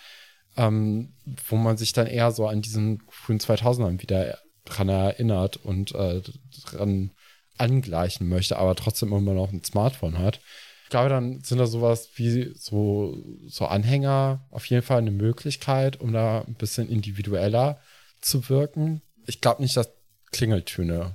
[0.57, 1.15] ähm,
[1.49, 6.21] wo man sich dann eher so an diesen frühen 2000ern wieder dran erinnert und äh,
[6.65, 7.13] dran
[7.61, 10.41] angleichen möchte, aber trotzdem immer noch ein Smartphone hat.
[10.85, 16.01] Ich glaube, dann sind da sowas wie so, so Anhänger auf jeden Fall eine Möglichkeit,
[16.01, 17.79] um da ein bisschen individueller
[18.21, 19.01] zu wirken.
[19.27, 19.91] Ich glaube nicht, dass
[20.33, 21.15] Klingeltöne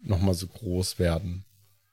[0.00, 1.44] nochmal so groß werden.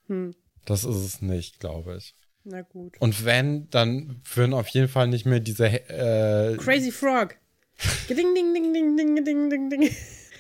[0.08, 0.34] Hm,
[0.66, 2.16] Das ist es nicht, glaube ich.
[2.46, 2.96] na gut.
[3.00, 7.36] Und wenn, dann würden auf jeden Fall nicht mehr diese äh, Crazy Frog.
[8.10, 9.90] Ding, ding, ding, ding, ding, ding, ding, ding.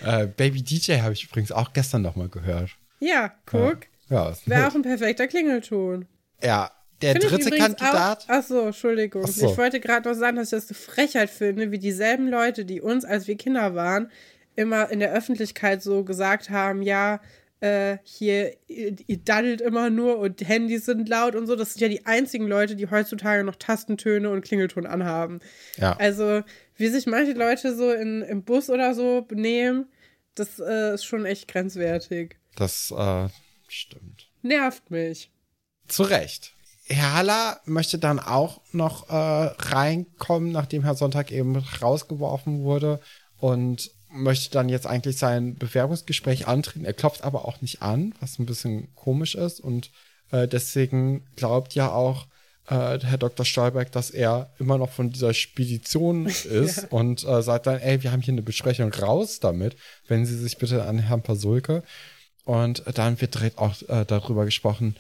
[0.03, 2.71] äh, Baby DJ habe ich übrigens auch gestern nochmal gehört.
[2.99, 3.80] Ja, guck.
[4.09, 6.07] Ja, ist Wäre auch ein perfekter Klingelton.
[6.41, 6.71] ja
[7.01, 8.23] der Finde dritte Kandidat.
[8.23, 9.23] Auch, ach so, Entschuldigung.
[9.26, 9.51] Ach so.
[9.51, 12.81] Ich wollte gerade noch sagen, dass ich das eine Frechheit finde, wie dieselben Leute, die
[12.81, 14.11] uns, als wir Kinder waren,
[14.55, 17.21] immer in der Öffentlichkeit so gesagt haben, ja,
[17.61, 21.55] äh, hier, ihr, ihr daddelt immer nur und Handys sind laut und so.
[21.55, 25.39] Das sind ja die einzigen Leute, die heutzutage noch Tastentöne und Klingelton anhaben.
[25.77, 25.95] Ja.
[25.97, 26.41] Also,
[26.76, 29.88] wie sich manche Leute so in, im Bus oder so benehmen,
[30.35, 32.38] das äh, ist schon echt grenzwertig.
[32.60, 33.30] Das äh,
[33.69, 34.27] stimmt.
[34.41, 35.31] Nervt mich.
[35.88, 36.53] Zu Recht.
[36.88, 42.99] Herr Haller möchte dann auch noch äh, reinkommen, nachdem Herr Sonntag eben rausgeworfen wurde
[43.38, 46.84] und möchte dann jetzt eigentlich sein Bewerbungsgespräch antreten.
[46.84, 49.91] Er klopft aber auch nicht an, was ein bisschen komisch ist und
[50.31, 52.26] äh, deswegen glaubt ja auch
[52.68, 53.45] äh, Herr Dr.
[53.45, 56.88] Stolberg, dass er immer noch von dieser Spedition ist ja.
[56.90, 59.77] und äh, sagt dann, ey, wir haben hier eine Besprechung raus damit,
[60.07, 61.84] wenn Sie sich bitte an Herrn Pasulke.
[62.49, 64.95] Und dann wird auch äh, darüber gesprochen,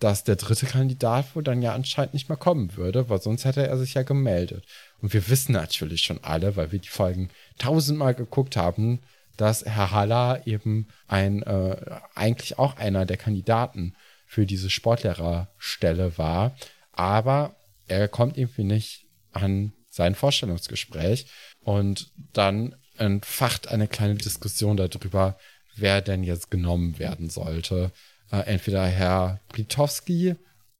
[0.00, 3.66] dass der dritte Kandidat wohl dann ja anscheinend nicht mehr kommen würde, weil sonst hätte
[3.66, 4.64] er sich ja gemeldet.
[5.02, 7.28] Und wir wissen natürlich schon alle, weil wir die Folgen
[7.58, 9.02] tausendmal geguckt haben,
[9.36, 11.76] dass Herr Haller eben ein, äh,
[12.14, 13.94] eigentlich auch einer der Kandidaten
[14.26, 16.56] für diese Sportlehrerstelle war.
[16.92, 17.54] Aber
[17.86, 21.26] er kommt irgendwie nicht an sein Vorstellungsgespräch.
[21.60, 25.36] Und dann entfacht eine kleine Diskussion darüber,
[25.76, 27.90] wer denn jetzt genommen werden sollte.
[28.30, 30.36] Äh, entweder Herr Britowski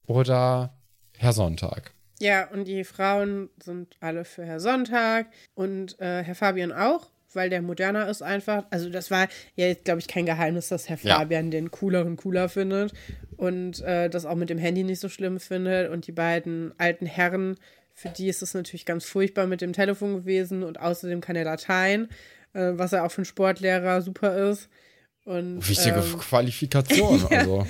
[0.06, 0.74] oder
[1.16, 1.92] Herr Sonntag.
[2.20, 7.50] Ja, und die Frauen sind alle für Herr Sonntag und äh, Herr Fabian auch, weil
[7.50, 8.64] der moderner ist einfach.
[8.70, 11.18] Also das war ja jetzt, glaube ich, kein Geheimnis, dass Herr ja.
[11.18, 12.92] Fabian den cooleren cooler findet
[13.36, 15.90] und äh, das auch mit dem Handy nicht so schlimm findet.
[15.90, 17.56] Und die beiden alten Herren,
[17.94, 21.44] für die ist es natürlich ganz furchtbar mit dem Telefon gewesen und außerdem kann er
[21.44, 22.08] Latein,
[22.54, 24.68] äh, was ja auch für einen Sportlehrer super ist.
[25.24, 27.38] Und, Wichtige ähm, Qualifikation, ja.
[27.38, 27.66] also.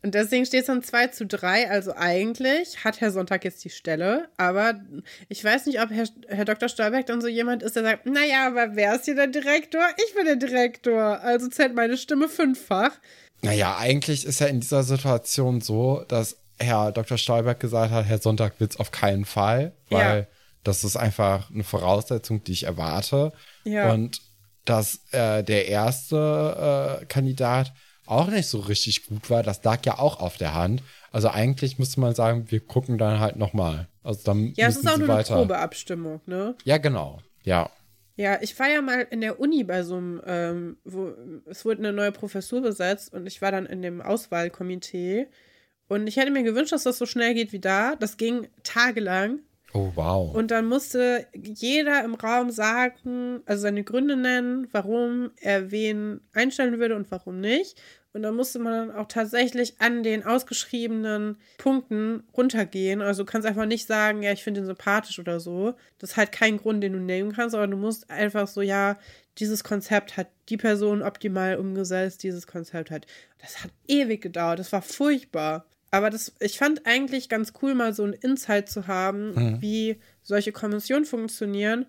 [0.00, 1.70] Und deswegen steht es dann 2 zu 3.
[1.70, 4.28] Also eigentlich hat Herr Sonntag jetzt die Stelle.
[4.36, 4.74] Aber
[5.28, 6.68] ich weiß nicht, ob Herr, Herr Dr.
[6.68, 9.82] Stolberg dann so jemand ist, der sagt, naja, aber wer ist hier der Direktor?
[10.06, 11.20] Ich bin der Direktor.
[11.20, 12.92] Also zählt meine Stimme fünffach.
[13.42, 17.18] Naja, eigentlich ist ja in dieser Situation so, dass Herr Dr.
[17.18, 20.26] Stolberg gesagt hat, Herr Sonntag will es auf keinen Fall, weil ja.
[20.68, 23.32] Das ist einfach eine Voraussetzung, die ich erwarte.
[23.64, 23.90] Ja.
[23.90, 24.20] Und
[24.66, 27.72] dass äh, der erste äh, Kandidat
[28.04, 30.82] auch nicht so richtig gut war, das lag ja auch auf der Hand.
[31.10, 33.88] Also eigentlich müsste man sagen, wir gucken dann halt nochmal.
[34.02, 35.34] Also dann ja, es ist auch nur weiter.
[35.34, 36.54] eine Probeabstimmung, ne?
[36.64, 37.20] Ja, genau.
[37.44, 37.70] Ja.
[38.16, 41.14] Ja, ich war ja mal in der Uni bei so einem, ähm, wo
[41.46, 45.28] es wurde eine neue Professur besetzt und ich war dann in dem Auswahlkomitee.
[45.88, 47.96] Und ich hätte mir gewünscht, dass das so schnell geht wie da.
[47.96, 49.38] Das ging tagelang.
[49.74, 50.34] Oh, wow.
[50.34, 56.78] Und dann musste jeder im Raum sagen, also seine Gründe nennen, warum er wen einstellen
[56.78, 57.80] würde und warum nicht.
[58.14, 63.02] Und dann musste man dann auch tatsächlich an den ausgeschriebenen Punkten runtergehen.
[63.02, 65.74] Also du kannst einfach nicht sagen, ja, ich finde ihn sympathisch oder so.
[65.98, 68.98] Das ist halt kein Grund, den du nehmen kannst, aber du musst einfach so, ja,
[69.36, 73.06] dieses Konzept hat die Person optimal umgesetzt, dieses Konzept hat.
[73.38, 75.66] Das hat ewig gedauert, das war furchtbar.
[75.90, 79.62] Aber das, ich fand eigentlich ganz cool, mal so ein Insight zu haben, mhm.
[79.62, 81.86] wie solche Kommissionen funktionieren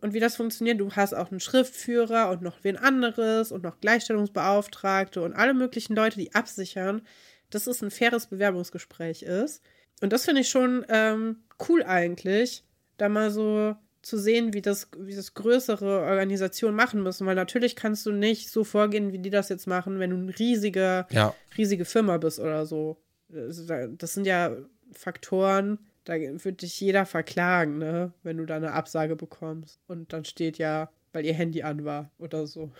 [0.00, 0.80] und wie das funktioniert.
[0.80, 5.94] Du hast auch einen Schriftführer und noch wen anderes und noch Gleichstellungsbeauftragte und alle möglichen
[5.94, 7.02] Leute, die absichern,
[7.50, 9.62] dass es ein faires Bewerbungsgespräch ist.
[10.00, 12.64] Und das finde ich schon ähm, cool eigentlich,
[12.96, 17.76] da mal so zu sehen, wie das, wie das größere Organisationen machen müssen, weil natürlich
[17.76, 21.34] kannst du nicht so vorgehen, wie die das jetzt machen, wenn du eine riesige, ja.
[21.56, 22.96] riesige Firma bist oder so.
[23.32, 24.56] Das sind ja
[24.92, 28.12] Faktoren, da wird dich jeder verklagen, ne?
[28.22, 29.78] Wenn du da eine Absage bekommst.
[29.86, 32.72] Und dann steht ja, weil ihr Handy an war oder so.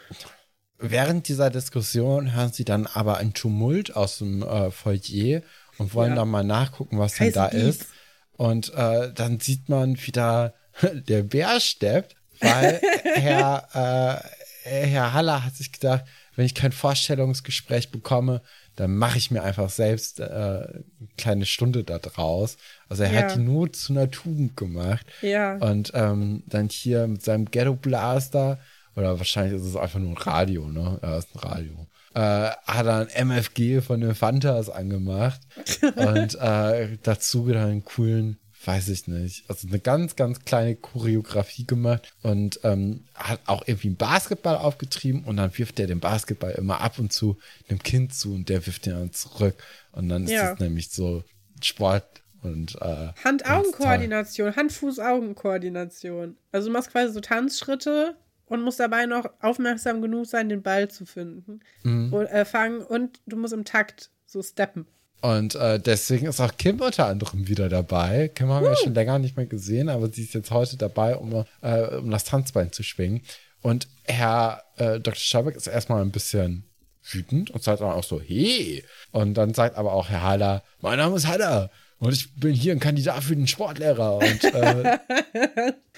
[0.78, 5.42] Während dieser Diskussion hören sie dann aber ein Tumult aus dem äh, Foyer
[5.78, 6.16] und wollen ja.
[6.16, 7.62] dann mal nachgucken, was denn da Beef.
[7.62, 7.86] ist.
[8.32, 14.22] Und äh, dann sieht man wieder der Bär steppt, weil Herr,
[14.64, 16.04] äh, Herr Haller hat sich gedacht,
[16.34, 18.42] wenn ich kein Vorstellungsgespräch bekomme,
[18.76, 20.84] dann mache ich mir einfach selbst äh, eine
[21.18, 22.56] kleine Stunde da draus.
[22.88, 23.20] Also er ja.
[23.22, 25.06] hat die Not zu einer Tugend gemacht.
[25.20, 25.56] Ja.
[25.56, 28.58] Und ähm, dann hier mit seinem Ghetto Blaster,
[28.94, 30.98] oder wahrscheinlich ist es einfach nur ein Radio, ne?
[31.02, 31.86] Ja, ist ein Radio.
[32.14, 35.40] Äh, hat er ein MFG von den Fantas angemacht
[35.96, 41.66] und äh, dazu dann einen coolen weiß ich nicht, also eine ganz, ganz kleine Choreografie
[41.66, 46.52] gemacht und ähm, hat auch irgendwie einen Basketball aufgetrieben und dann wirft er den Basketball
[46.52, 49.56] immer ab und zu einem Kind zu und der wirft ihn dann zurück
[49.92, 50.50] und dann ist ja.
[50.50, 51.24] das nämlich so
[51.62, 56.36] Sport und äh, Hand-Augen-Koordination, Hand-Fuß-Augen-Koordination.
[56.50, 58.16] Also du machst quasi so Tanzschritte
[58.46, 62.12] und musst dabei noch aufmerksam genug sein, den Ball zu finden mhm.
[62.12, 64.86] und äh, fangen und du musst im Takt so steppen.
[65.22, 68.28] Und äh, deswegen ist auch Kim unter anderem wieder dabei.
[68.28, 71.16] Kim haben wir ja schon länger nicht mehr gesehen, aber sie ist jetzt heute dabei,
[71.16, 73.22] um, äh, um das Tanzbein zu schwingen.
[73.62, 75.14] Und Herr äh, Dr.
[75.14, 76.64] Schabeck ist erstmal ein bisschen
[77.04, 78.84] wütend und sagt dann auch so, hey.
[79.12, 81.70] Und dann sagt aber auch Herr Haller, mein Name ist Haller
[82.02, 84.16] und ich bin hier ein Kandidat für den Sportlehrer.
[84.16, 84.98] Und äh,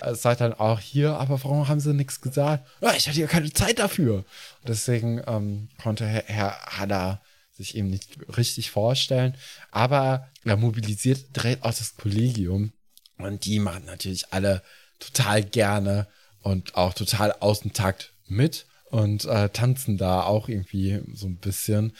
[0.02, 2.66] es sagt dann auch hier, aber warum haben sie nichts gesagt?
[2.82, 4.16] Ja, ich hatte ja keine Zeit dafür.
[4.16, 7.22] Und deswegen ähm, konnte Herr, Herr Haller
[7.56, 9.36] sich eben nicht richtig vorstellen.
[9.70, 12.72] Aber er mobilisiert direkt auch das Kollegium.
[13.18, 14.62] Und die machen natürlich alle
[14.98, 16.06] total gerne
[16.40, 21.36] und auch total aus dem Takt mit und äh, tanzen da auch irgendwie so ein
[21.36, 21.96] bisschen.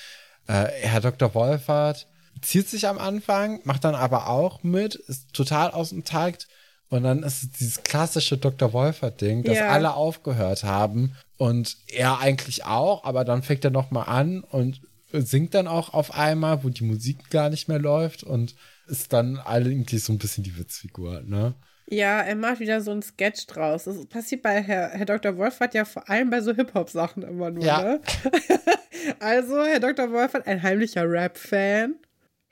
[0.46, 1.34] Äh, Herr Dr.
[1.34, 2.06] Wolfert
[2.42, 6.48] zieht sich am Anfang, macht dann aber auch mit, ist total aus dem Takt.
[6.90, 8.72] Und dann ist es dieses klassische Dr.
[8.72, 9.68] Wolfert-Ding, dass Ja.
[9.68, 14.80] alle aufgehört haben und er eigentlich auch, aber dann fängt er nochmal an und
[15.22, 18.54] singt dann auch auf einmal, wo die Musik gar nicht mehr läuft und
[18.86, 21.54] ist dann eigentlich so ein bisschen die Witzfigur, ne?
[21.86, 23.84] Ja, er macht wieder so einen Sketch draus.
[23.84, 25.36] Das passiert bei Herr, Herr Dr.
[25.36, 27.82] Wolfert ja vor allem bei so Hip-Hop-Sachen immer nur, Ja.
[27.82, 28.00] ne?
[29.20, 30.10] also, Herr Dr.
[30.10, 31.96] Wolfert, ein heimlicher Rap-Fan.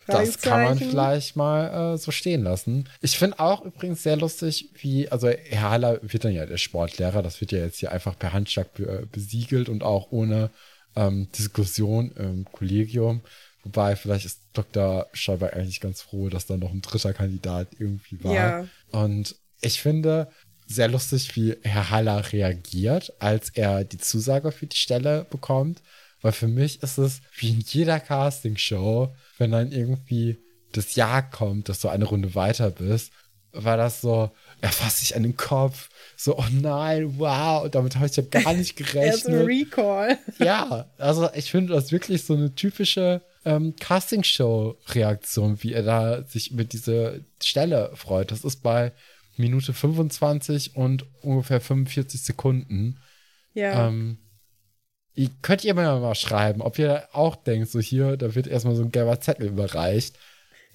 [0.06, 2.88] Das kann man vielleicht mal äh, so stehen lassen.
[3.00, 7.22] Ich finde auch übrigens sehr lustig, wie, also Herr Haller wird dann ja der Sportlehrer,
[7.22, 10.50] das wird ja jetzt hier einfach per Handschlag äh, besiegelt und auch ohne
[10.96, 13.22] ähm, Diskussion im Kollegium.
[13.64, 15.06] Wobei, vielleicht ist Dr.
[15.12, 18.34] Schauber eigentlich ganz froh, dass da noch ein dritter Kandidat irgendwie war.
[18.34, 18.68] Ja.
[18.90, 20.28] Und ich finde
[20.66, 25.82] sehr lustig, wie Herr Haller reagiert, als er die Zusage für die Stelle bekommt.
[26.22, 30.38] Weil für mich ist es wie in jeder Castingshow, wenn dann irgendwie
[30.72, 33.12] das Jahr kommt, dass du eine Runde weiter bist,
[33.52, 34.30] war das so,
[34.60, 38.52] er fasst sich an den Kopf, so, oh nein, wow, damit habe ich ja gar
[38.54, 39.46] nicht Er ist ein gerechnet.
[39.46, 40.18] Recall.
[40.38, 46.52] ja, also ich finde das wirklich so eine typische ähm, Castingshow-Reaktion, wie er da sich
[46.52, 48.30] mit dieser Stelle freut.
[48.30, 48.92] Das ist bei
[49.36, 52.98] Minute 25 und ungefähr 45 Sekunden.
[53.54, 53.88] Ja.
[53.88, 54.18] Ähm,
[55.42, 58.82] könnt ihr mir mal schreiben, ob ihr auch denkt, so hier, da wird erstmal so
[58.82, 60.16] ein gelber Zettel überreicht.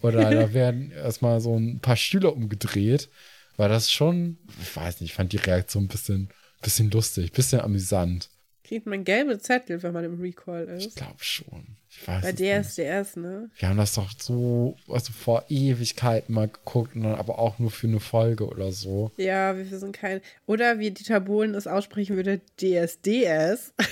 [0.02, 3.10] Oder da werden erstmal so ein paar Stühle umgedreht.
[3.56, 6.30] Weil das schon, ich weiß nicht, ich fand die Reaktion ein bisschen,
[6.62, 8.30] bisschen lustig, bisschen amüsant.
[8.64, 10.98] Kriegt man gelbe Zettel, wenn man im Recall Ich ist.
[10.98, 11.78] glaube schon.
[11.90, 12.34] Ich weiß Bei.
[12.34, 13.50] DSDS, ne?
[13.58, 17.72] Wir haben das doch so, also vor Ewigkeiten mal geguckt und dann aber auch nur
[17.72, 19.10] für eine Folge oder so.
[19.18, 20.22] Ja, wir sind kein.
[20.46, 23.74] Oder wie Dieter Bohlen es aussprechen würde, DSDS.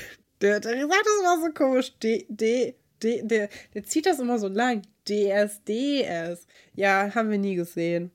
[0.42, 1.94] Der, der sagt das immer so komisch.
[2.04, 4.82] D, D, D, der, der zieht das immer so lang.
[5.08, 6.48] DSDS.
[6.74, 8.12] Ja, haben wir nie gesehen.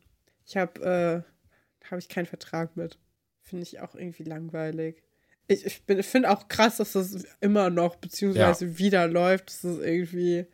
[0.46, 2.98] Ich habe, äh, habe ich keinen Vertrag mit.
[3.42, 5.02] Finde ich auch irgendwie langweilig.
[5.48, 9.48] Ich, ich, finde auch krass, dass das immer noch, beziehungsweise wieder läuft.
[9.48, 10.46] Das ist irgendwie,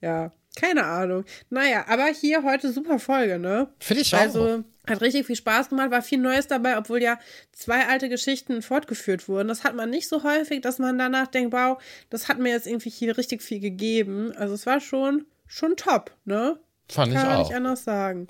[0.00, 1.24] ja, keine Ahnung.
[1.50, 3.68] Naja, aber hier heute super Folge, ne?
[3.78, 4.20] Finde ich auch.
[4.20, 7.18] Also hat richtig viel Spaß gemacht, war viel Neues dabei, obwohl ja
[7.52, 9.48] zwei alte Geschichten fortgeführt wurden.
[9.48, 12.66] Das hat man nicht so häufig, dass man danach denkt, wow, das hat mir jetzt
[12.66, 14.32] irgendwie hier richtig viel gegeben.
[14.36, 16.58] Also es war schon, schon top, ne?
[16.90, 17.48] Fand ich Kann man auch.
[17.48, 18.26] nicht anders sagen.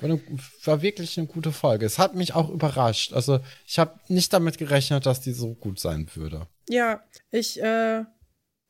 [0.65, 1.87] War, wirklich eine gute Folge.
[1.87, 3.13] Es hat mich auch überrascht.
[3.13, 6.49] Also ich habe nicht damit gerechnet, dass die so gut sein würde.
[6.69, 8.05] Ja, ich, äh,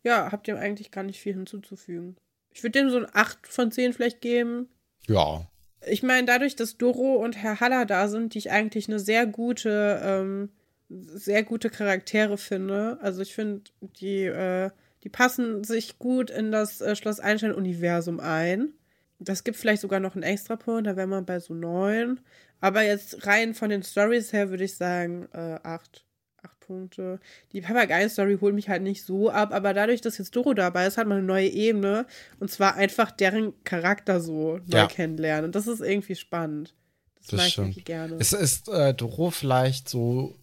[0.03, 2.17] ja, hab dem eigentlich gar nicht viel hinzuzufügen.
[2.53, 4.69] Ich würde dem so ein 8 von 10 vielleicht geben.
[5.07, 5.47] Ja.
[5.87, 9.27] Ich meine, dadurch, dass Doro und Herr Haller da sind, die ich eigentlich eine sehr
[9.27, 10.51] gute, ähm,
[10.91, 12.99] sehr gute Charaktere finde.
[13.01, 14.71] Also ich finde, die, äh,
[15.05, 18.73] die passen sich gut in das äh, Schloss Einstein-Universum ein.
[19.21, 22.21] Das gibt vielleicht sogar noch einen Extrapunkt, da wären wir bei so neun.
[22.61, 26.05] Aber jetzt rein von den Stories her würde ich sagen, äh, acht.
[26.41, 27.19] Acht Punkte.
[27.53, 30.97] Die Papageien-Story holt mich halt nicht so ab, aber dadurch, dass jetzt Doro dabei ist,
[30.97, 32.07] hat man eine neue Ebene.
[32.39, 34.87] Und zwar einfach deren Charakter so neu Ja.
[34.87, 35.47] kennenlernen.
[35.47, 36.75] Und das ist irgendwie spannend.
[37.17, 37.67] Das, Das mag ich stimmt.
[37.69, 38.17] irgendwie gerne.
[38.21, 40.37] Es ist äh, Doro vielleicht so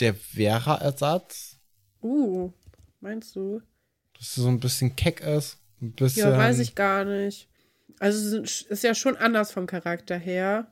[0.00, 1.58] der Vera-Ersatz,
[2.02, 2.50] uh,
[3.00, 3.62] meinst du?
[4.18, 5.58] Dass sie so ein bisschen keck ist.
[5.80, 6.30] Ein bisschen.
[6.30, 7.48] Ja, weiß ich gar nicht.
[8.00, 10.66] Also ist ja schon anders vom Charakter her.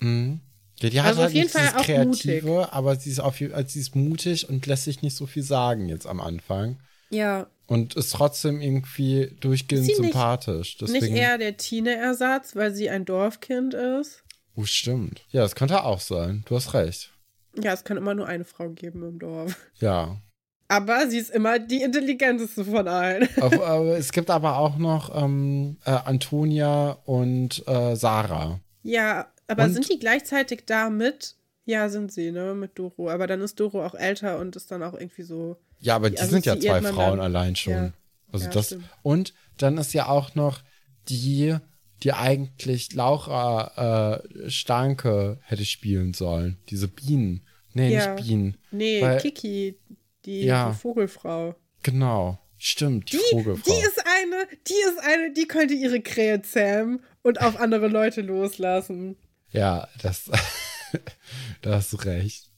[0.00, 0.40] Mhm.
[0.80, 3.40] Ja, die hat Also auf halt jeden nicht Fall auch Kreative, aber sie ist, auf,
[3.40, 6.78] also sie ist mutig und lässt sich nicht so viel sagen jetzt am Anfang.
[7.10, 7.48] Ja.
[7.66, 10.76] Und ist trotzdem irgendwie durchgehend sie nicht- sympathisch.
[10.78, 14.22] Deswegen, Nicht eher der Tine-Ersatz, weil sie ein Dorfkind ist.
[14.54, 15.22] Oh, stimmt.
[15.30, 16.44] Ja, das könnte auch sein.
[16.46, 17.12] Du hast recht.
[17.60, 19.56] Ja, es kann immer nur eine Frau geben im Dorf.
[19.80, 20.20] Ja.
[20.68, 23.26] Aber sie ist immer die intelligenteste von allen.
[23.40, 28.60] Auf, äh, es gibt aber auch noch ähm, äh, Antonia und äh, Sarah.
[28.82, 31.34] Ja, aber Und- sind die gleichzeitig da mit?
[31.64, 32.54] Ja, sind sie, ne?
[32.54, 33.10] Mit Doro.
[33.10, 35.56] Aber dann ist Doro auch älter und ist dann auch irgendwie so.
[35.80, 37.72] Ja, aber die Die sind ja zwei Frauen dann- allein schon.
[37.72, 37.92] Ja.
[38.32, 38.66] Also Ja, das.
[38.66, 38.84] stimmt.
[39.02, 40.60] Und dann ist ja auch noch
[41.08, 41.56] die,
[42.02, 46.58] die eigentlich Laura äh, Starke hätte spielen sollen.
[46.68, 47.42] Diese Bienen.
[47.74, 48.14] Nee, Ja.
[48.14, 48.56] nicht Bienen.
[48.70, 49.76] Nee, Weil- Kiki,
[50.28, 50.70] die, Ja.
[50.70, 51.54] die Vogelfrau.
[51.82, 52.38] Genau.
[52.60, 53.72] Stimmt, die, Die, Vogelfrau.
[53.72, 58.20] die ist eine, die ist eine, die könnte ihre Krähe zähmen und auf andere Leute
[58.20, 59.16] loslassen.
[59.52, 60.28] Ja, das,
[61.62, 62.50] da hast du recht.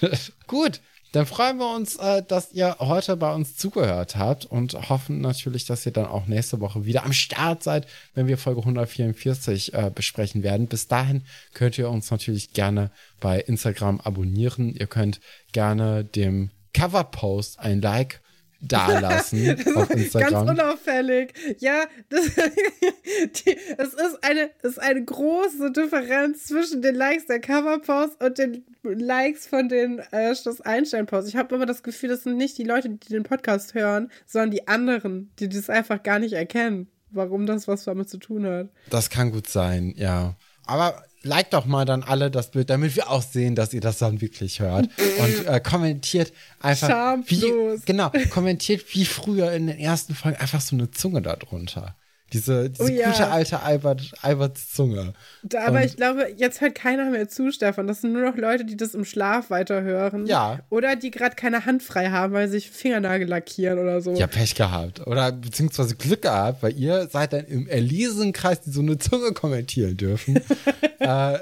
[0.46, 0.80] Gut,
[1.12, 5.64] dann freuen wir uns, äh, dass ihr heute bei uns zugehört habt und hoffen natürlich,
[5.64, 9.90] dass ihr dann auch nächste Woche wieder am Start seid, wenn wir Folge 144 äh,
[9.94, 10.66] besprechen werden.
[10.66, 11.24] Bis dahin
[11.54, 12.90] könnt ihr uns natürlich gerne
[13.20, 14.74] bei Instagram abonnieren.
[14.74, 15.20] Ihr könnt
[15.52, 18.20] gerne dem Coverpost ein Like
[18.60, 20.46] dalassen auf Instagram.
[20.46, 21.32] Ganz unauffällig.
[21.58, 27.40] Ja, das, die, es ist eine, es ist eine große Differenz zwischen den Likes der
[27.40, 31.30] Coverpost und den Likes von den äh, Schloss Einstein-Posts.
[31.30, 34.50] Ich habe immer das Gefühl, das sind nicht die Leute, die den Podcast hören, sondern
[34.50, 38.68] die anderen, die das einfach gar nicht erkennen, warum das was damit zu tun hat.
[38.90, 40.36] Das kann gut sein, ja.
[40.66, 43.98] Aber liked doch mal dann alle das Bild, damit wir auch sehen, dass ihr das
[43.98, 44.88] dann wirklich hört.
[45.18, 47.80] Und äh, kommentiert einfach, wie, Schamlos.
[47.84, 51.96] genau, kommentiert wie früher in den ersten Folgen einfach so eine Zunge darunter.
[52.32, 53.10] Diese, diese Oh ja.
[53.12, 55.12] gute alte Albert, Alberts Zunge.
[55.44, 57.86] Da, aber Und- ich glaube, jetzt hört keiner mehr zu, Stefan.
[57.86, 60.26] Das sind nur noch Leute, die das im Schlaf weiterhören.
[60.26, 60.58] Ja.
[60.68, 64.12] Oder die gerade keine Hand frei haben, weil sie sich Fingernagel lackieren oder so.
[64.14, 65.06] Ja, Pech gehabt.
[65.06, 69.96] Oder beziehungsweise Glück gehabt, weil ihr seid dann im Erlesenkreis, die so eine Zunge kommentieren
[69.96, 70.36] dürfen.
[70.98, 71.38] äh,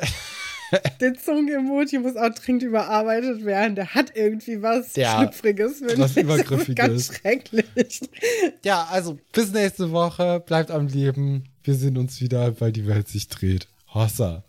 [1.01, 3.75] Der Zungen-Emoji muss auch dringend überarbeitet werden.
[3.75, 5.83] Der hat irgendwie was Ja, Schlüpfriges.
[5.83, 6.17] was.
[6.17, 6.75] Übergriffiges.
[6.77, 8.01] Ganz schrecklich.
[8.65, 10.41] ja, also bis nächste Woche.
[10.45, 11.45] Bleibt am Leben.
[11.63, 13.69] Wir sehen uns wieder, weil die Welt sich dreht.
[13.93, 14.45] Hossa.